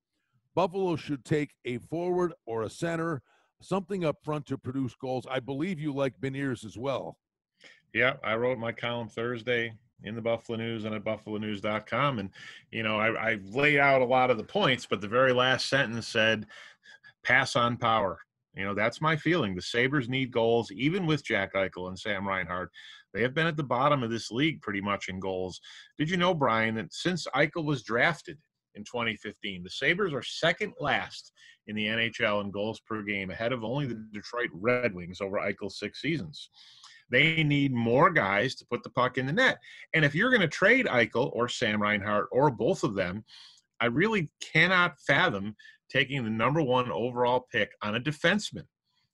Buffalo 0.54 0.94
should 0.96 1.24
take 1.24 1.54
a 1.64 1.78
forward 1.78 2.32
or 2.46 2.62
a 2.62 2.70
center, 2.70 3.22
something 3.60 4.04
up 4.04 4.18
front 4.22 4.46
to 4.46 4.58
produce 4.58 4.94
goals. 4.94 5.26
I 5.28 5.40
believe 5.40 5.80
you 5.80 5.92
like 5.92 6.20
Beniers 6.20 6.64
as 6.64 6.78
well. 6.78 7.18
Yeah, 7.92 8.14
I 8.22 8.36
wrote 8.36 8.58
my 8.58 8.72
column 8.72 9.08
Thursday 9.08 9.72
in 10.04 10.14
the 10.14 10.22
Buffalo 10.22 10.58
News 10.58 10.84
and 10.84 10.94
at 10.94 11.04
buffalonews.com. 11.04 12.18
And, 12.18 12.30
you 12.70 12.82
know, 12.82 12.98
I, 12.98 13.32
I 13.32 13.38
laid 13.44 13.78
out 13.78 14.02
a 14.02 14.06
lot 14.06 14.30
of 14.30 14.38
the 14.38 14.44
points, 14.44 14.86
but 14.86 15.00
the 15.00 15.08
very 15.08 15.32
last 15.32 15.68
sentence 15.68 16.06
said, 16.06 16.46
pass 17.24 17.56
on 17.56 17.76
power. 17.76 18.20
You 18.56 18.64
know, 18.64 18.74
that's 18.74 19.00
my 19.00 19.16
feeling. 19.16 19.54
The 19.54 19.62
Sabres 19.62 20.08
need 20.08 20.30
goals, 20.30 20.70
even 20.70 21.06
with 21.06 21.24
Jack 21.24 21.54
Eichel 21.54 21.88
and 21.88 21.98
Sam 21.98 22.26
Reinhart. 22.26 22.70
They 23.12 23.22
have 23.22 23.34
been 23.34 23.46
at 23.46 23.56
the 23.56 23.64
bottom 23.64 24.02
of 24.02 24.10
this 24.10 24.30
league 24.30 24.60
pretty 24.62 24.80
much 24.80 25.08
in 25.08 25.20
goals. 25.20 25.60
Did 25.98 26.10
you 26.10 26.16
know, 26.16 26.34
Brian, 26.34 26.74
that 26.76 26.92
since 26.92 27.26
Eichel 27.34 27.64
was 27.64 27.82
drafted 27.82 28.38
in 28.74 28.84
2015, 28.84 29.62
the 29.62 29.70
Sabres 29.70 30.12
are 30.12 30.22
second 30.22 30.72
last 30.80 31.32
in 31.66 31.76
the 31.76 31.86
NHL 31.86 32.44
in 32.44 32.50
goals 32.50 32.80
per 32.80 33.02
game, 33.02 33.30
ahead 33.30 33.52
of 33.52 33.64
only 33.64 33.86
the 33.86 34.04
Detroit 34.12 34.50
Red 34.52 34.94
Wings 34.94 35.20
over 35.20 35.38
Eichel's 35.38 35.78
six 35.78 36.00
seasons. 36.00 36.50
They 37.10 37.42
need 37.42 37.72
more 37.72 38.10
guys 38.10 38.54
to 38.56 38.66
put 38.66 38.82
the 38.82 38.90
puck 38.90 39.18
in 39.18 39.26
the 39.26 39.32
net. 39.32 39.58
And 39.94 40.04
if 40.04 40.14
you're 40.14 40.30
going 40.30 40.40
to 40.40 40.48
trade 40.48 40.86
Eichel 40.86 41.30
or 41.32 41.48
Sam 41.48 41.80
Reinhart 41.80 42.28
or 42.32 42.50
both 42.50 42.82
of 42.82 42.94
them, 42.94 43.24
I 43.80 43.86
really 43.86 44.30
cannot 44.40 44.98
fathom 45.06 45.54
taking 45.94 46.24
the 46.24 46.30
number 46.30 46.60
one 46.60 46.90
overall 46.90 47.46
pick 47.52 47.72
on 47.82 47.94
a 47.94 48.00
defenseman. 48.00 48.64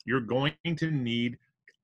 You're 0.07 0.21
going 0.21 0.55
to 0.65 0.91
need 0.91 1.37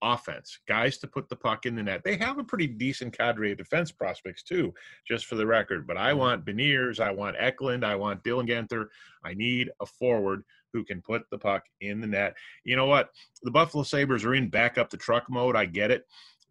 offense, 0.02 0.58
guys 0.66 0.98
to 0.98 1.06
put 1.06 1.28
the 1.28 1.36
puck 1.36 1.66
in 1.66 1.74
the 1.74 1.82
net. 1.82 2.02
They 2.02 2.16
have 2.16 2.38
a 2.38 2.44
pretty 2.44 2.66
decent 2.66 3.16
cadre 3.16 3.52
of 3.52 3.58
defense 3.58 3.92
prospects 3.92 4.42
too, 4.42 4.72
just 5.06 5.26
for 5.26 5.34
the 5.34 5.46
record. 5.46 5.86
But 5.86 5.96
I 5.96 6.12
want 6.14 6.44
Beniers, 6.44 7.00
I 7.00 7.10
want 7.10 7.36
Eklund, 7.38 7.84
I 7.84 7.94
want 7.94 8.24
Dylan 8.24 8.48
Guenther. 8.48 8.86
I 9.24 9.34
need 9.34 9.70
a 9.80 9.86
forward 9.86 10.44
who 10.72 10.84
can 10.84 11.02
put 11.02 11.22
the 11.30 11.38
puck 11.38 11.64
in 11.80 12.00
the 12.00 12.06
net. 12.06 12.34
You 12.64 12.76
know 12.76 12.86
what? 12.86 13.10
The 13.42 13.50
Buffalo 13.50 13.82
Sabres 13.82 14.24
are 14.24 14.34
in 14.34 14.48
back 14.48 14.78
up 14.78 14.90
the 14.90 14.96
truck 14.96 15.24
mode. 15.28 15.56
I 15.56 15.66
get 15.66 15.90
it. 15.90 16.04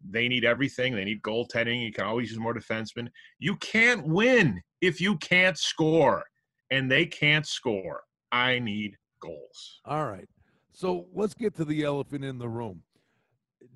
They 0.08 0.28
need 0.28 0.44
everything. 0.44 0.94
They 0.94 1.04
need 1.04 1.22
goaltending. 1.22 1.82
You 1.82 1.92
can 1.92 2.04
always 2.04 2.30
use 2.30 2.38
more 2.38 2.54
defensemen. 2.54 3.08
You 3.38 3.56
can't 3.56 4.06
win 4.06 4.60
if 4.80 5.00
you 5.00 5.16
can't 5.18 5.56
score, 5.56 6.24
and 6.70 6.90
they 6.90 7.06
can't 7.06 7.46
score. 7.46 8.02
I 8.32 8.58
need 8.58 8.96
goals. 9.20 9.80
All 9.84 10.06
right. 10.06 10.28
So 10.72 11.06
let's 11.14 11.34
get 11.34 11.54
to 11.56 11.64
the 11.64 11.84
elephant 11.84 12.24
in 12.24 12.38
the 12.38 12.48
room. 12.48 12.82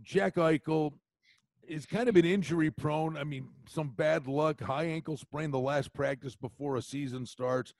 Jack 0.02 0.36
Eichel 0.36 0.92
is 1.66 1.86
kind 1.86 2.08
of 2.08 2.16
an 2.16 2.24
injury 2.24 2.70
prone. 2.70 3.16
I 3.16 3.24
mean, 3.24 3.48
some 3.68 3.88
bad 3.88 4.26
luck, 4.26 4.60
high 4.60 4.84
ankle 4.84 5.16
sprain 5.16 5.50
the 5.50 5.58
last 5.58 5.92
practice 5.92 6.34
before 6.34 6.76
a 6.76 6.82
season 6.82 7.24
starts. 7.26 7.72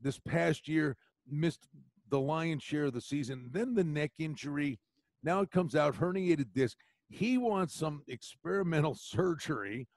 This 0.00 0.18
past 0.18 0.68
year, 0.68 0.96
missed 1.28 1.66
the 2.10 2.20
lion's 2.20 2.62
share 2.62 2.86
of 2.86 2.92
the 2.92 3.00
season. 3.00 3.48
Then 3.50 3.74
the 3.74 3.84
neck 3.84 4.12
injury. 4.18 4.78
Now 5.22 5.40
it 5.40 5.50
comes 5.50 5.74
out 5.74 5.96
herniated 5.96 6.52
disc. 6.54 6.76
He 7.08 7.38
wants 7.38 7.74
some 7.74 8.02
experimental 8.08 8.94
surgery. 9.00 9.88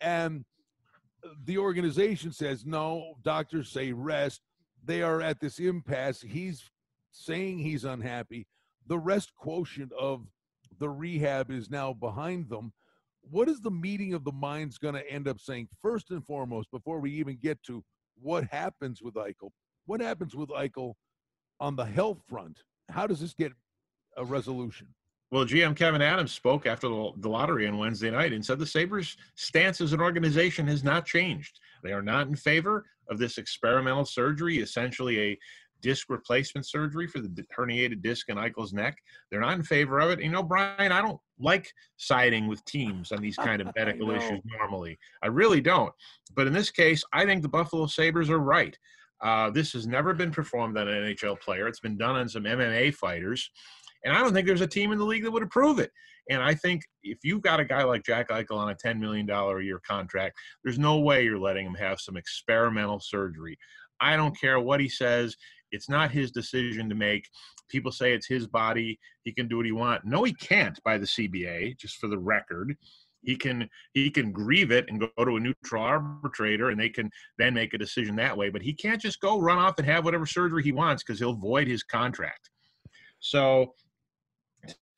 And 0.00 0.44
the 1.44 1.58
organization 1.58 2.32
says, 2.32 2.64
no, 2.64 3.14
doctors 3.22 3.68
say 3.68 3.92
rest 3.92 4.40
they 4.84 5.02
are 5.02 5.20
at 5.20 5.40
this 5.40 5.58
impasse. 5.58 6.20
He's 6.22 6.70
saying 7.12 7.58
he's 7.58 7.84
unhappy. 7.84 8.46
The 8.86 8.98
rest 8.98 9.32
quotient 9.36 9.92
of 9.92 10.26
the 10.78 10.88
rehab 10.88 11.50
is 11.50 11.70
now 11.70 11.92
behind 11.92 12.48
them. 12.48 12.72
What 13.22 13.48
is 13.48 13.60
the 13.60 13.70
meeting 13.70 14.14
of 14.14 14.24
the 14.24 14.32
minds 14.32 14.78
going 14.78 14.94
to 14.94 15.10
end 15.10 15.28
up 15.28 15.38
saying 15.38 15.68
first 15.82 16.10
and 16.10 16.24
foremost 16.24 16.70
before 16.70 17.00
we 17.00 17.12
even 17.12 17.36
get 17.40 17.62
to 17.64 17.84
what 18.20 18.44
happens 18.44 19.02
with 19.02 19.14
Eichel? 19.14 19.50
What 19.86 20.00
happens 20.00 20.34
with 20.34 20.48
Eichel 20.50 20.94
on 21.58 21.76
the 21.76 21.84
health 21.84 22.22
front? 22.28 22.62
How 22.88 23.06
does 23.06 23.20
this 23.20 23.34
get 23.34 23.52
a 24.16 24.24
resolution? 24.24 24.88
Well, 25.30 25.44
GM 25.44 25.76
Kevyn 25.76 26.00
Adams 26.00 26.32
spoke 26.32 26.66
after 26.66 26.88
the 26.88 27.28
lottery 27.28 27.68
on 27.68 27.78
Wednesday 27.78 28.10
night 28.10 28.32
and 28.32 28.44
said 28.44 28.58
the 28.58 28.66
Sabres' 28.66 29.16
stance 29.36 29.80
as 29.80 29.92
an 29.92 30.00
organization 30.00 30.66
has 30.66 30.82
not 30.82 31.06
changed. 31.06 31.60
They 31.84 31.92
are 31.92 32.02
not 32.02 32.26
in 32.26 32.34
favor 32.34 32.84
of 33.08 33.18
this 33.18 33.38
experimental 33.38 34.04
surgery, 34.04 34.58
essentially 34.58 35.20
a 35.20 35.38
disc 35.82 36.10
replacement 36.10 36.66
surgery 36.66 37.06
for 37.06 37.20
the 37.20 37.44
herniated 37.56 38.02
disc 38.02 38.28
in 38.28 38.36
Eichel's 38.36 38.72
neck. 38.72 38.98
They're 39.30 39.40
not 39.40 39.56
in 39.56 39.62
favor 39.62 40.00
of 40.00 40.10
it. 40.10 40.20
You 40.20 40.30
know, 40.30 40.42
Brian, 40.42 40.92
I 40.92 41.00
don't 41.00 41.20
like 41.38 41.72
siding 41.96 42.48
with 42.48 42.64
teams 42.64 43.12
on 43.12 43.22
these 43.22 43.36
kind 43.36 43.62
of 43.62 43.68
medical 43.76 44.10
issues 44.10 44.40
normally. 44.44 44.98
I 45.22 45.28
really 45.28 45.60
don't. 45.60 45.92
But 46.34 46.48
in 46.48 46.52
this 46.52 46.70
case, 46.70 47.04
I 47.12 47.24
think 47.24 47.42
the 47.42 47.48
Buffalo 47.48 47.86
Sabres 47.86 48.30
are 48.30 48.40
right. 48.40 48.76
Uh, 49.22 49.50
this 49.50 49.72
has 49.72 49.86
never 49.86 50.14
been 50.14 50.30
performed 50.30 50.78
on 50.78 50.88
an 50.88 51.04
NHL 51.04 51.38
player. 51.40 51.68
It's 51.68 51.80
been 51.80 51.98
done 51.98 52.16
on 52.16 52.28
some 52.28 52.44
MMA 52.44 52.94
fighters. 52.94 53.50
And 54.04 54.14
I 54.14 54.20
don't 54.20 54.32
think 54.32 54.46
there's 54.46 54.60
a 54.60 54.66
team 54.66 54.92
in 54.92 54.98
the 54.98 55.04
league 55.04 55.24
that 55.24 55.30
would 55.30 55.42
approve 55.42 55.78
it. 55.78 55.90
And 56.30 56.42
I 56.42 56.54
think 56.54 56.82
if 57.02 57.18
you've 57.22 57.42
got 57.42 57.60
a 57.60 57.64
guy 57.64 57.82
like 57.82 58.04
Jack 58.04 58.28
Eichel 58.28 58.56
on 58.56 58.70
a 58.70 58.74
$10 58.74 58.98
million 58.98 59.28
a 59.28 59.60
year 59.60 59.80
contract, 59.86 60.38
there's 60.64 60.78
no 60.78 60.98
way 60.98 61.24
you're 61.24 61.38
letting 61.38 61.66
him 61.66 61.74
have 61.74 62.00
some 62.00 62.16
experimental 62.16 63.00
surgery. 63.00 63.58
I 64.00 64.16
don't 64.16 64.38
care 64.38 64.60
what 64.60 64.80
he 64.80 64.88
says. 64.88 65.36
It's 65.72 65.88
not 65.88 66.10
his 66.10 66.30
decision 66.30 66.88
to 66.88 66.94
make. 66.94 67.28
People 67.68 67.92
say 67.92 68.12
it's 68.12 68.26
his 68.26 68.46
body. 68.46 68.98
He 69.24 69.32
can 69.32 69.48
do 69.48 69.56
what 69.56 69.66
he 69.66 69.72
wants. 69.72 70.04
No, 70.06 70.24
he 70.24 70.32
can't 70.34 70.78
by 70.84 70.98
the 70.98 71.06
CBA, 71.06 71.76
just 71.78 71.96
for 71.96 72.08
the 72.08 72.18
record. 72.18 72.76
He 73.22 73.36
can 73.36 73.68
he 73.92 74.10
can 74.10 74.32
grieve 74.32 74.70
it 74.70 74.86
and 74.88 74.98
go 74.98 75.24
to 75.24 75.36
a 75.36 75.40
neutral 75.40 75.82
arbitrator 75.82 76.70
and 76.70 76.80
they 76.80 76.88
can 76.88 77.10
then 77.36 77.52
make 77.52 77.74
a 77.74 77.78
decision 77.78 78.16
that 78.16 78.36
way. 78.36 78.48
But 78.48 78.62
he 78.62 78.72
can't 78.72 79.00
just 79.00 79.20
go 79.20 79.38
run 79.38 79.58
off 79.58 79.74
and 79.78 79.86
have 79.86 80.06
whatever 80.06 80.24
surgery 80.24 80.62
he 80.62 80.72
wants 80.72 81.02
because 81.02 81.18
he'll 81.18 81.34
void 81.34 81.68
his 81.68 81.82
contract. 81.82 82.48
So 83.18 83.74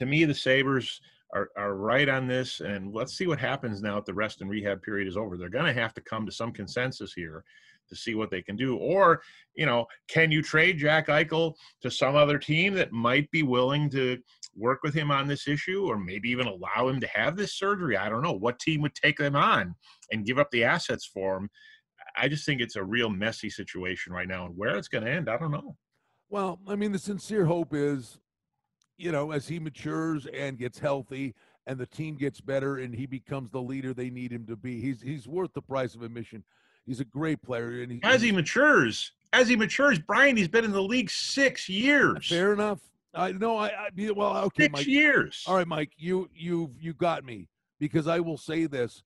to 0.03 0.07
me, 0.07 0.25
the 0.25 0.35
Sabres 0.35 1.01
are, 1.33 1.51
are 1.57 1.75
right 1.75 2.09
on 2.09 2.27
this. 2.27 2.61
And 2.61 2.93
let's 2.93 3.17
see 3.17 3.27
what 3.27 3.39
happens 3.39 3.81
now 3.81 3.97
that 3.97 4.07
the 4.07 4.15
rest 4.15 4.41
and 4.41 4.51
rehab 4.51 4.83
period 4.83 5.09
is 5.09 5.17
over. 5.17 5.37
They're 5.37 5.49
going 5.49 5.73
to 5.73 5.81
have 5.81 5.95
to 5.95 6.01
come 6.01 6.27
to 6.27 6.33
some 6.33 6.53
consensus 6.53 7.13
here 7.13 7.45
to 7.89 7.97
see 7.97 8.15
what 8.15 8.31
they 8.31 8.43
can 8.43 8.57
do. 8.57 8.77
Or, 8.77 9.23
you 9.55 9.67
know, 9.67 9.87
can 10.09 10.31
you 10.31 10.43
trade 10.43 10.79
Jack 10.79 11.09
Eichel 11.09 11.55
to 11.83 11.91
some 11.91 12.17
other 12.17 12.39
team 12.39 12.75
that 12.75 12.93
might 12.93 13.31
be 13.31 13.43
willing 13.43 13.91
to 13.91 14.19
work 14.55 14.83
with 14.83 14.95
him 14.95 15.11
on 15.11 15.27
this 15.27 15.49
issue 15.49 15.87
or 15.87 15.99
maybe 15.99 16.29
even 16.31 16.47
allow 16.47 16.89
him 16.89 17.01
to 17.01 17.07
have 17.09 17.37
this 17.37 17.55
surgery? 17.55 17.97
I 17.97 18.09
don't 18.09 18.23
know. 18.23 18.33
What 18.33 18.59
team 18.59 18.83
would 18.83 18.95
take 18.95 19.19
them 19.19 19.37
on 19.37 19.75
and 20.11 20.27
give 20.27 20.39
up 20.39 20.51
the 20.51 20.65
assets 20.65 21.07
for 21.07 21.37
him? 21.37 21.51
I 22.17 22.29
just 22.29 22.45
think 22.45 22.61
it's 22.61 22.77
a 22.77 22.85
real 22.85 23.09
messy 23.09 23.49
situation 23.49 24.13
right 24.13 24.29
now. 24.29 24.47
And 24.47 24.57
where 24.57 24.77
it's 24.77 24.89
going 24.89 25.05
to 25.05 25.11
end, 25.11 25.31
I 25.31 25.39
don't 25.39 25.51
know. 25.51 25.77
Well, 26.29 26.61
I 26.67 26.77
mean, 26.77 26.93
the 26.93 26.99
sincere 26.99 27.45
hope 27.45 27.75
is 27.75 28.19
you 29.03 29.11
know, 29.11 29.33
as 29.33 29.49
he 29.49 29.59
matures 29.59 30.27
and 30.27 30.57
gets 30.57 30.79
healthy 30.79 31.35
and 31.67 31.77
the 31.77 31.87
team 31.87 32.17
gets 32.17 32.41
better 32.41 32.77
and 32.77 32.95
he 32.95 33.05
becomes 33.05 33.51
the 33.51 33.61
leader 33.61 33.93
they 33.93 34.11
need 34.11 34.31
him 34.31 34.47
to 34.47 34.55
be, 34.55 34.81
he's 34.81 35.03
he's 35.03 35.27
worth 35.27 35.53
the 35.55 35.61
price 35.61 35.97
of 35.97 36.03
admission. 36.03 36.45
He's 36.87 37.01
a 37.01 37.05
great 37.05 37.43
player. 37.43 37.83
And 37.83 37.91
he, 37.91 38.01
as 38.05 38.23
he 38.23 38.31
matures, 38.31 39.11
as 39.33 39.49
he 39.49 39.57
matures, 39.57 39.99
Brian, 39.99 40.37
he's 40.37 40.49
been 40.49 40.65
in 40.65 40.71
the 40.71 40.83
league 40.83 41.11
six 41.11 41.69
years. 41.69 42.29
Fair 42.29 42.53
enough. 42.53 42.79
I 43.13 43.33
know. 43.33 43.59
I, 43.59 43.69
I 43.69 44.11
well, 44.15 44.37
okay, 44.45 44.65
six 44.65 44.73
Mike. 44.73 44.87
years. 44.87 45.45
All 45.49 45.57
right, 45.57 45.67
Mike. 45.67 45.93
You 45.97 46.31
you 46.33 46.73
you 46.81 46.95
got 46.95 47.25
me 47.25 47.49
because 47.81 48.07
I 48.07 48.21
will 48.21 48.39
say 48.39 48.67
this. 48.67 49.03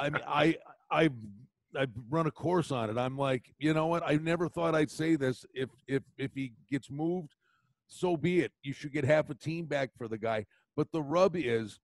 I 0.00 0.10
mean, 0.10 0.22
I 0.28 0.56
I've 0.90 1.14
I've 1.76 1.90
run 2.10 2.26
a 2.26 2.32
course 2.32 2.72
on 2.72 2.90
it. 2.90 2.98
I'm 2.98 3.16
like, 3.16 3.54
you 3.58 3.72
know 3.72 3.86
what? 3.86 4.02
I 4.04 4.16
never 4.16 4.48
thought 4.48 4.74
I'd 4.74 4.90
say 4.90 5.14
this. 5.14 5.46
If 5.54 5.70
if 5.86 6.02
if 6.18 6.32
he 6.34 6.52
gets 6.68 6.90
moved, 6.90 7.34
so 7.88 8.16
be 8.16 8.40
it. 8.40 8.52
You 8.62 8.72
should 8.72 8.92
get 8.92 9.04
half 9.04 9.30
a 9.30 9.34
team 9.34 9.66
back 9.66 9.90
for 9.96 10.06
the 10.06 10.18
guy. 10.18 10.46
But 10.76 10.92
the 10.92 11.02
rub 11.02 11.34
is 11.34 11.80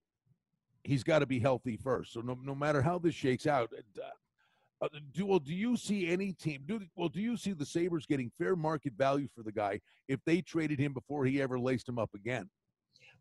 he's 0.83 1.03
got 1.03 1.19
to 1.19 1.25
be 1.25 1.39
healthy 1.39 1.75
first. 1.75 2.13
So 2.13 2.21
no, 2.21 2.37
no 2.41 2.55
matter 2.55 2.81
how 2.81 2.99
this 2.99 3.15
shakes 3.15 3.47
out, 3.47 3.71
uh, 3.73 4.85
uh, 4.85 4.87
do 5.13 5.25
well, 5.25 5.39
do 5.39 5.53
you 5.53 5.75
see 5.75 6.07
any 6.07 6.33
team? 6.33 6.61
Do 6.65 6.79
well? 6.95 7.09
Do 7.09 7.21
you 7.21 7.37
see 7.37 7.53
the 7.53 7.65
Sabres 7.65 8.05
getting 8.05 8.31
fair 8.37 8.55
market 8.55 8.93
value 8.97 9.27
for 9.35 9.41
the 9.41 9.51
guy 9.51 9.81
if 10.07 10.19
they 10.25 10.41
traded 10.41 10.79
him 10.79 10.93
before 10.93 11.25
he 11.25 11.41
ever 11.41 11.59
laced 11.59 11.89
him 11.89 11.97
up 11.97 12.11
again? 12.13 12.49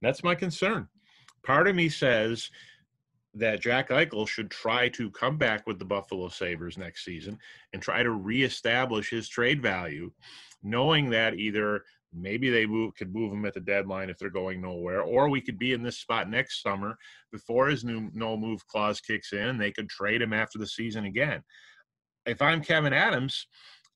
That's 0.02 0.22
my 0.22 0.34
concern. 0.34 0.88
Part 1.44 1.68
of 1.68 1.74
me 1.74 1.88
says 1.88 2.50
that 3.34 3.60
Jack 3.60 3.88
Eichel 3.88 4.28
should 4.28 4.50
try 4.50 4.88
to 4.90 5.10
come 5.10 5.38
back 5.38 5.66
with 5.66 5.78
the 5.78 5.84
Buffalo 5.84 6.28
Sabres 6.28 6.78
next 6.78 7.04
season 7.04 7.38
and 7.72 7.80
try 7.80 8.02
to 8.02 8.10
reestablish 8.10 9.10
his 9.10 9.28
trade 9.28 9.62
value, 9.62 10.10
knowing 10.62 11.10
that 11.10 11.34
either 11.34 11.84
maybe 12.14 12.50
they 12.50 12.66
move 12.66 12.94
could 12.94 13.14
move 13.14 13.32
him 13.32 13.44
at 13.44 13.54
the 13.54 13.60
deadline 13.60 14.08
if 14.08 14.18
they're 14.18 14.30
going 14.30 14.60
nowhere 14.60 15.02
or 15.02 15.28
we 15.28 15.40
could 15.40 15.58
be 15.58 15.72
in 15.72 15.82
this 15.82 15.98
spot 15.98 16.30
next 16.30 16.62
summer 16.62 16.96
before 17.32 17.68
his 17.68 17.84
new 17.84 18.10
no 18.14 18.36
move 18.36 18.66
clause 18.66 19.00
kicks 19.00 19.32
in 19.32 19.58
they 19.58 19.72
could 19.72 19.88
trade 19.88 20.22
him 20.22 20.32
after 20.32 20.58
the 20.58 20.66
season 20.66 21.04
again. 21.04 21.42
If 22.26 22.40
i'm 22.40 22.62
kevyn 22.62 22.92
adams 22.92 23.46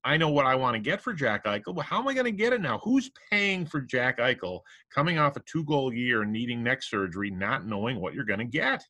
i 0.05 0.17
know 0.17 0.29
what 0.29 0.47
i 0.47 0.55
want 0.55 0.75
to 0.75 0.81
get 0.81 1.01
for 1.01 1.13
jack 1.13 1.45
eichel 1.45 1.75
but 1.75 1.85
how 1.85 1.99
am 2.01 2.09
i 2.09 2.15
going 2.15 2.25
to 2.25 2.31
get 2.33 2.53
it 2.53 2.61
now? 2.61 2.79
Who's 2.83 3.11
paying 3.31 3.67
for 3.67 3.81
jack 3.81 4.19
eichel 4.19 4.61
coming 4.95 5.19
off 5.19 5.37
a 5.37 5.43
two 5.51 5.65
goal 5.65 5.93
year 5.93 6.25
needing 6.25 6.63
neck 6.63 6.83
surgery 6.83 7.31
not 7.31 7.67
knowing 7.67 8.01
what 8.01 8.15
you're 8.15 8.25
going 8.25 8.39
to 8.41 8.45
get? 8.45 8.85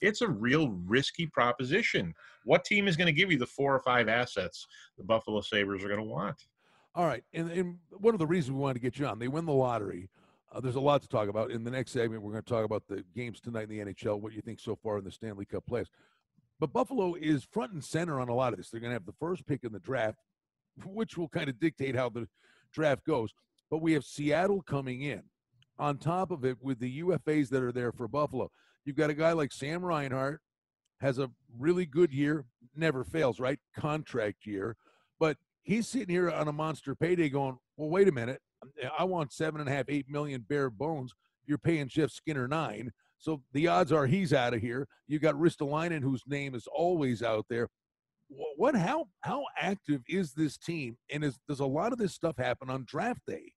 It's 0.00 0.20
a 0.20 0.28
real 0.28 0.68
risky 0.86 1.26
proposition. 1.26 2.14
What 2.44 2.64
team 2.64 2.86
is 2.86 2.96
going 2.96 3.06
to 3.06 3.12
give 3.12 3.32
you 3.32 3.38
the 3.38 3.46
four 3.46 3.74
or 3.74 3.80
five 3.80 4.08
assets 4.08 4.64
the 4.96 5.02
buffalo 5.04 5.40
sabres 5.40 5.82
are 5.82 5.88
going 5.88 5.98
to 5.98 6.04
want 6.04 6.36
all 6.98 7.06
right, 7.06 7.22
and, 7.32 7.48
and 7.52 7.78
one 7.92 8.12
of 8.12 8.18
the 8.18 8.26
reasons 8.26 8.56
we 8.56 8.60
wanted 8.60 8.74
to 8.74 8.80
get 8.80 8.98
you 8.98 9.06
on, 9.06 9.20
they 9.20 9.28
win 9.28 9.46
the 9.46 9.52
lottery. 9.52 10.10
Uh, 10.52 10.58
there's 10.58 10.74
a 10.74 10.80
lot 10.80 11.00
to 11.00 11.06
talk 11.06 11.28
about. 11.28 11.52
In 11.52 11.62
the 11.62 11.70
next 11.70 11.92
segment, 11.92 12.22
we're 12.22 12.32
going 12.32 12.42
to 12.42 12.48
talk 12.48 12.64
about 12.64 12.82
the 12.88 13.04
games 13.14 13.40
tonight 13.40 13.70
in 13.70 13.86
the 13.86 13.94
NHL, 13.94 14.20
what 14.20 14.32
you 14.32 14.42
think 14.42 14.58
so 14.58 14.74
far 14.74 14.98
in 14.98 15.04
the 15.04 15.12
Stanley 15.12 15.44
Cup 15.44 15.62
playoffs. 15.70 15.90
But 16.58 16.72
Buffalo 16.72 17.14
is 17.14 17.44
front 17.44 17.70
and 17.72 17.84
center 17.84 18.18
on 18.18 18.28
a 18.28 18.34
lot 18.34 18.52
of 18.52 18.56
this. 18.56 18.70
They're 18.70 18.80
going 18.80 18.90
to 18.90 18.96
have 18.96 19.06
the 19.06 19.12
first 19.12 19.46
pick 19.46 19.62
in 19.62 19.72
the 19.72 19.78
draft, 19.78 20.18
which 20.84 21.16
will 21.16 21.28
kind 21.28 21.48
of 21.48 21.60
dictate 21.60 21.94
how 21.94 22.08
the 22.08 22.26
draft 22.72 23.04
goes. 23.04 23.32
But 23.70 23.80
we 23.80 23.92
have 23.92 24.02
Seattle 24.02 24.62
coming 24.62 25.02
in. 25.02 25.22
On 25.78 25.98
top 25.98 26.32
of 26.32 26.44
it, 26.44 26.56
with 26.60 26.80
the 26.80 27.02
UFAs 27.02 27.48
that 27.50 27.62
are 27.62 27.70
there 27.70 27.92
for 27.92 28.08
Buffalo, 28.08 28.50
you've 28.84 28.96
got 28.96 29.10
a 29.10 29.14
guy 29.14 29.30
like 29.30 29.52
Sam 29.52 29.84
Reinhart, 29.84 30.40
has 31.00 31.20
a 31.20 31.30
really 31.56 31.86
good 31.86 32.12
year, 32.12 32.44
never 32.74 33.04
fails, 33.04 33.38
right? 33.38 33.60
Contract 33.76 34.46
year. 34.46 34.74
But 35.20 35.36
he's 35.68 35.86
sitting 35.86 36.08
here 36.08 36.30
on 36.30 36.48
a 36.48 36.52
monster 36.52 36.94
payday 36.94 37.28
going, 37.28 37.58
well, 37.76 37.90
wait 37.90 38.08
a 38.08 38.12
minute. 38.12 38.40
I 38.98 39.04
want 39.04 39.32
seven 39.32 39.60
and 39.60 39.68
a 39.68 39.72
half, 39.72 39.84
eight 39.88 40.06
million 40.08 40.44
bare 40.48 40.70
bones. 40.70 41.12
You're 41.46 41.58
paying 41.58 41.88
Jeff 41.88 42.10
Skinner 42.10 42.48
nine. 42.48 42.90
So 43.18 43.42
the 43.52 43.68
odds 43.68 43.92
are 43.92 44.06
he's 44.06 44.32
out 44.32 44.54
of 44.54 44.60
here. 44.60 44.88
You 45.06 45.18
got 45.18 45.34
Ristolainen, 45.34 46.02
whose 46.02 46.22
name 46.26 46.54
is 46.54 46.66
always 46.66 47.22
out 47.22 47.44
there. 47.50 47.68
What, 48.56 48.74
how, 48.74 49.06
how 49.20 49.44
active 49.60 50.02
is 50.08 50.32
this 50.32 50.56
team? 50.56 50.96
And 51.12 51.22
is, 51.22 51.38
does 51.48 51.60
a 51.60 51.66
lot 51.66 51.92
of 51.92 51.98
this 51.98 52.14
stuff 52.14 52.36
happen 52.38 52.70
on 52.70 52.84
draft 52.86 53.20
day? 53.26 53.52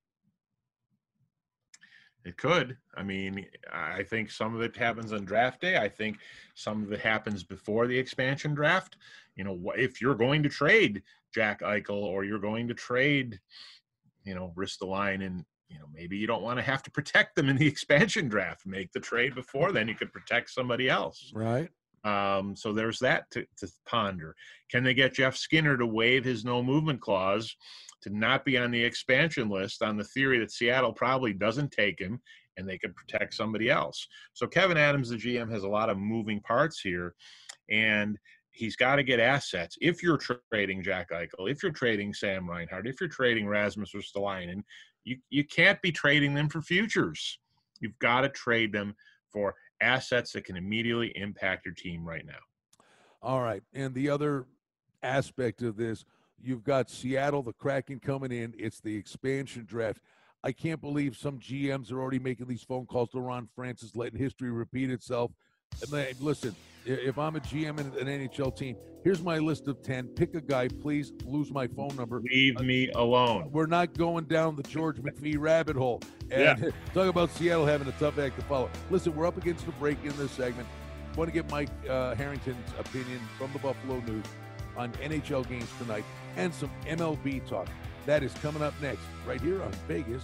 It 2.23 2.37
could. 2.37 2.77
I 2.95 3.03
mean, 3.03 3.45
I 3.71 4.03
think 4.03 4.29
some 4.29 4.53
of 4.53 4.61
it 4.61 4.75
happens 4.75 5.11
on 5.11 5.25
draft 5.25 5.61
day. 5.61 5.77
I 5.77 5.89
think 5.89 6.17
some 6.55 6.83
of 6.83 6.91
it 6.91 6.99
happens 6.99 7.43
before 7.43 7.87
the 7.87 7.97
expansion 7.97 8.53
draft. 8.53 8.97
You 9.35 9.43
know, 9.43 9.73
if 9.75 10.01
you're 10.01 10.15
going 10.15 10.43
to 10.43 10.49
trade 10.49 11.01
Jack 11.33 11.61
Eichel 11.61 12.03
or 12.03 12.23
you're 12.23 12.39
going 12.39 12.67
to 12.67 12.73
trade, 12.73 13.39
you 14.23 14.35
know, 14.35 14.53
Ristolainen 14.57 15.25
and 15.25 15.45
you 15.69 15.79
know 15.79 15.85
maybe 15.93 16.17
you 16.17 16.27
don't 16.27 16.43
want 16.43 16.59
to 16.59 16.63
have 16.63 16.83
to 16.83 16.91
protect 16.91 17.35
them 17.35 17.49
in 17.49 17.57
the 17.57 17.67
expansion 17.75 18.27
draft. 18.27 18.65
Make 18.65 18.91
the 18.91 18.99
trade 18.99 19.35
before 19.35 19.71
then. 19.71 19.87
You 19.87 19.95
could 19.95 20.13
protect 20.13 20.49
somebody 20.49 20.89
else. 20.89 21.31
Right. 21.33 21.69
Um, 22.03 22.55
so 22.55 22.73
there's 22.73 22.99
that 22.99 23.29
to, 23.31 23.45
to 23.57 23.67
ponder. 23.85 24.35
Can 24.69 24.83
they 24.83 24.93
get 24.93 25.13
Jeff 25.13 25.35
Skinner 25.35 25.77
to 25.77 25.85
waive 25.85 26.25
his 26.25 26.43
no 26.43 26.63
movement 26.63 26.99
clause 26.99 27.55
to 28.01 28.09
not 28.09 28.43
be 28.43 28.57
on 28.57 28.71
the 28.71 28.83
expansion 28.83 29.49
list 29.49 29.83
on 29.83 29.97
the 29.97 30.03
theory 30.03 30.39
that 30.39 30.51
Seattle 30.51 30.93
probably 30.93 31.33
doesn't 31.33 31.71
take 31.71 31.99
him 31.99 32.19
and 32.57 32.67
they 32.67 32.79
could 32.79 32.95
protect 32.95 33.35
somebody 33.35 33.69
else? 33.69 34.07
So 34.33 34.47
Kevyn 34.47 34.77
Adams, 34.77 35.09
the 35.09 35.17
GM, 35.17 35.51
has 35.51 35.63
a 35.63 35.69
lot 35.69 35.89
of 35.89 35.97
moving 35.97 36.41
parts 36.41 36.79
here. 36.79 37.13
And 37.69 38.17
he's 38.61 38.75
got 38.75 38.97
to 38.97 39.03
get 39.03 39.19
assets. 39.19 39.75
If 39.81 40.03
you're 40.03 40.19
trading 40.51 40.83
Jack 40.83 41.09
Eichel, 41.09 41.49
if 41.49 41.63
you're 41.63 41.71
trading 41.71 42.13
Sam 42.13 42.47
Reinhart, 42.47 42.85
if 42.85 43.01
you're 43.01 43.09
trading 43.09 43.47
Rasmus 43.47 43.93
Ristolainen, 43.93 44.61
you, 45.03 45.17
you 45.31 45.43
can't 45.43 45.81
be 45.81 45.91
trading 45.91 46.35
them 46.35 46.47
for 46.47 46.61
futures. 46.61 47.39
You've 47.79 47.97
got 47.97 48.21
to 48.21 48.29
trade 48.29 48.71
them 48.71 48.95
for 49.33 49.55
assets 49.81 50.31
that 50.33 50.45
can 50.45 50.57
immediately 50.57 51.11
impact 51.15 51.65
your 51.65 51.73
team 51.73 52.05
right 52.05 52.23
now. 52.23 52.83
All 53.23 53.41
right. 53.41 53.63
And 53.73 53.95
the 53.95 54.09
other 54.09 54.45
aspect 55.01 55.63
of 55.63 55.75
this, 55.75 56.05
you've 56.39 56.63
got 56.63 56.87
Seattle, 56.91 57.41
the 57.41 57.53
Kraken 57.53 57.99
coming 57.99 58.31
in. 58.31 58.53
It's 58.59 58.79
the 58.79 58.95
expansion 58.95 59.65
draft. 59.65 60.01
I 60.43 60.51
can't 60.51 60.81
believe 60.81 61.17
some 61.17 61.39
GMs 61.39 61.91
are 61.91 61.99
already 61.99 62.19
making 62.19 62.45
these 62.45 62.63
phone 62.63 62.85
calls 62.85 63.09
to 63.09 63.21
Ron 63.21 63.47
Francis, 63.55 63.95
letting 63.95 64.19
history 64.19 64.51
repeat 64.51 64.91
itself. 64.91 65.31
And 65.81 66.21
listen, 66.21 66.55
if 66.85 67.17
I'm 67.17 67.35
a 67.35 67.39
GM 67.39 67.79
in 67.79 68.07
an 68.07 68.29
NHL 68.29 68.55
team, 68.55 68.75
here's 69.03 69.21
my 69.21 69.37
list 69.37 69.67
of 69.67 69.81
10. 69.81 70.07
Pick 70.09 70.35
a 70.35 70.41
guy, 70.41 70.67
please 70.67 71.13
lose 71.25 71.51
my 71.51 71.67
phone 71.67 71.95
number. 71.95 72.21
Leave 72.21 72.59
me 72.59 72.89
alone. 72.95 73.49
We're 73.51 73.65
not 73.65 73.93
going 73.97 74.25
down 74.25 74.55
the 74.55 74.63
George 74.63 74.97
McPhee 74.97 75.37
rabbit 75.37 75.75
hole. 75.75 76.01
And 76.29 76.59
Yeah. 76.59 76.69
talk 76.93 77.07
about 77.07 77.29
Seattle 77.31 77.65
having 77.65 77.87
a 77.87 77.93
tough 77.93 78.17
act 78.19 78.39
to 78.39 78.45
follow. 78.45 78.69
Listen, 78.89 79.15
we're 79.15 79.27
up 79.27 79.37
against 79.37 79.65
the 79.65 79.71
break 79.73 79.97
in 80.03 80.15
this 80.17 80.31
segment. 80.31 80.67
I 81.13 81.17
Want 81.17 81.29
to 81.29 81.33
get 81.33 81.49
Mike 81.51 81.69
uh, 81.89 82.15
Harrington's 82.15 82.71
opinion 82.79 83.19
from 83.37 83.51
the 83.53 83.59
Buffalo 83.59 83.99
News 84.01 84.25
on 84.77 84.91
NHL 84.93 85.47
games 85.49 85.67
tonight 85.77 86.05
and 86.37 86.53
some 86.53 86.71
MLB 86.85 87.45
talk. 87.47 87.67
That 88.05 88.23
is 88.23 88.33
coming 88.35 88.63
up 88.63 88.73
next, 88.81 89.01
right 89.27 89.39
here 89.41 89.61
on 89.61 89.71
Vegas 89.87 90.23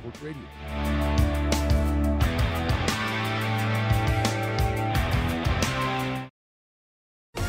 Sports 0.00 0.22
Radio. 0.22 1.15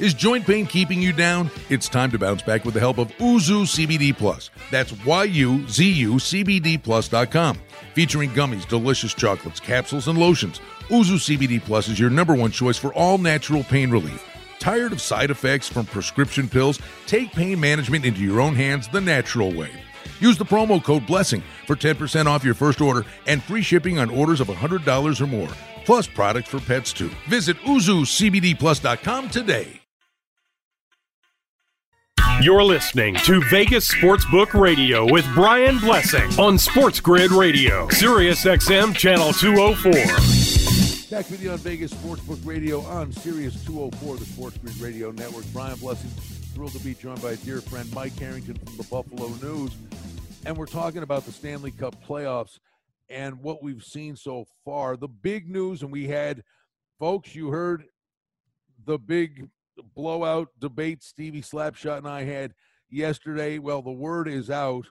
Is 0.00 0.14
joint 0.14 0.46
pain 0.46 0.64
keeping 0.64 1.02
you 1.02 1.12
down? 1.12 1.50
It's 1.68 1.86
time 1.86 2.10
to 2.12 2.18
bounce 2.18 2.40
back 2.40 2.64
with 2.64 2.72
the 2.72 2.80
help 2.80 2.96
of 2.96 3.08
Yuzu 3.18 3.66
CBD 3.66 4.16
Plus. 4.16 4.50
That's 4.70 4.92
Y-U-Z-U 5.04 6.14
CBD 6.14 6.82
Plus.com. 6.82 7.58
Featuring 7.92 8.30
gummies, 8.30 8.66
delicious 8.66 9.12
chocolates, 9.12 9.60
capsules, 9.60 10.08
and 10.08 10.18
lotions. 10.18 10.62
Yuzu 10.88 11.36
CBD 11.36 11.62
Plus 11.62 11.88
is 11.88 12.00
your 12.00 12.08
number 12.08 12.34
one 12.34 12.50
choice 12.50 12.78
for 12.78 12.94
all 12.94 13.18
natural 13.18 13.62
pain 13.62 13.90
relief. 13.90 14.26
Tired 14.58 14.92
of 14.92 15.02
side 15.02 15.30
effects 15.30 15.68
from 15.68 15.84
prescription 15.84 16.48
pills? 16.48 16.80
Take 17.06 17.32
pain 17.32 17.60
management 17.60 18.06
into 18.06 18.22
your 18.22 18.40
own 18.40 18.54
hands 18.54 18.88
the 18.88 19.02
natural 19.02 19.52
way. 19.52 19.70
Use 20.18 20.38
the 20.38 20.46
promo 20.46 20.82
code 20.82 21.06
BLESSING 21.06 21.42
for 21.66 21.76
10% 21.76 22.24
off 22.24 22.42
your 22.42 22.54
first 22.54 22.80
order 22.80 23.04
and 23.26 23.42
free 23.42 23.62
shipping 23.62 23.98
on 23.98 24.08
orders 24.08 24.40
of 24.40 24.46
$100 24.46 25.20
or 25.20 25.26
more, 25.26 25.50
plus 25.84 26.06
products 26.06 26.48
for 26.48 26.60
pets 26.60 26.90
too. 26.94 27.10
Visit 27.28 27.58
YuzuCBDPlus.com 27.58 29.28
today. 29.28 29.79
You're 32.42 32.64
listening 32.64 33.16
to 33.26 33.42
Vegas 33.50 33.86
Sportsbook 33.86 34.58
Radio 34.58 35.04
with 35.04 35.26
Brian 35.34 35.76
Blessing 35.76 36.26
on 36.40 36.56
Sports 36.56 36.98
Grid 36.98 37.32
Radio, 37.32 37.86
Sirius 37.90 38.46
XM 38.46 38.96
Channel 38.96 39.34
204. 39.34 39.92
Back 41.10 41.30
with 41.30 41.42
you 41.42 41.50
on 41.50 41.58
Vegas 41.58 41.92
Sportsbook 41.92 42.40
Radio 42.46 42.80
on 42.80 43.12
Sirius 43.12 43.62
204, 43.66 44.16
the 44.16 44.24
Sports 44.24 44.56
Grid 44.56 44.80
Radio 44.80 45.10
Network. 45.10 45.44
Brian 45.52 45.78
Blessing, 45.80 46.08
thrilled 46.54 46.72
to 46.72 46.78
be 46.78 46.94
joined 46.94 47.20
by 47.20 47.32
a 47.32 47.36
dear 47.36 47.60
friend, 47.60 47.92
Mike 47.92 48.18
Harrington 48.18 48.54
from 48.54 48.74
the 48.78 48.84
Buffalo 48.84 49.28
News. 49.42 49.72
And 50.46 50.56
we're 50.56 50.64
talking 50.64 51.02
about 51.02 51.26
the 51.26 51.32
Stanley 51.32 51.72
Cup 51.72 51.94
playoffs 52.08 52.58
and 53.10 53.42
what 53.42 53.62
we've 53.62 53.84
seen 53.84 54.16
so 54.16 54.46
far. 54.64 54.96
The 54.96 55.08
big 55.08 55.50
news, 55.50 55.82
and 55.82 55.92
we 55.92 56.08
had, 56.08 56.42
folks, 56.98 57.34
you 57.34 57.50
heard 57.50 57.84
the 58.86 58.98
big 58.98 59.50
blowout 59.94 60.48
debate 60.58 61.02
Stevie 61.02 61.42
Slapshot 61.42 61.98
and 61.98 62.08
I 62.08 62.24
had 62.24 62.54
yesterday. 62.88 63.58
Well, 63.58 63.82
the 63.82 63.90
word 63.90 64.28
is 64.28 64.50
out. 64.50 64.86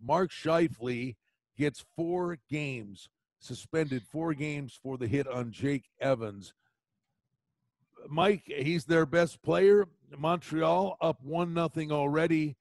Mark 0.00 0.30
Scheifele 0.30 1.16
gets 1.56 1.84
four 1.96 2.38
games 2.48 3.08
suspended, 3.40 4.02
four 4.10 4.34
games 4.34 4.78
for 4.82 4.96
the 4.98 5.06
hit 5.06 5.26
on 5.26 5.52
Jake 5.52 5.84
Evans. 6.00 6.52
Mike, 8.08 8.44
he's 8.46 8.84
their 8.84 9.06
best 9.06 9.42
player. 9.42 9.86
Montreal 10.16 10.96
up 11.00 11.22
one 11.22 11.52
nothing 11.54 11.92
already. 11.92 12.56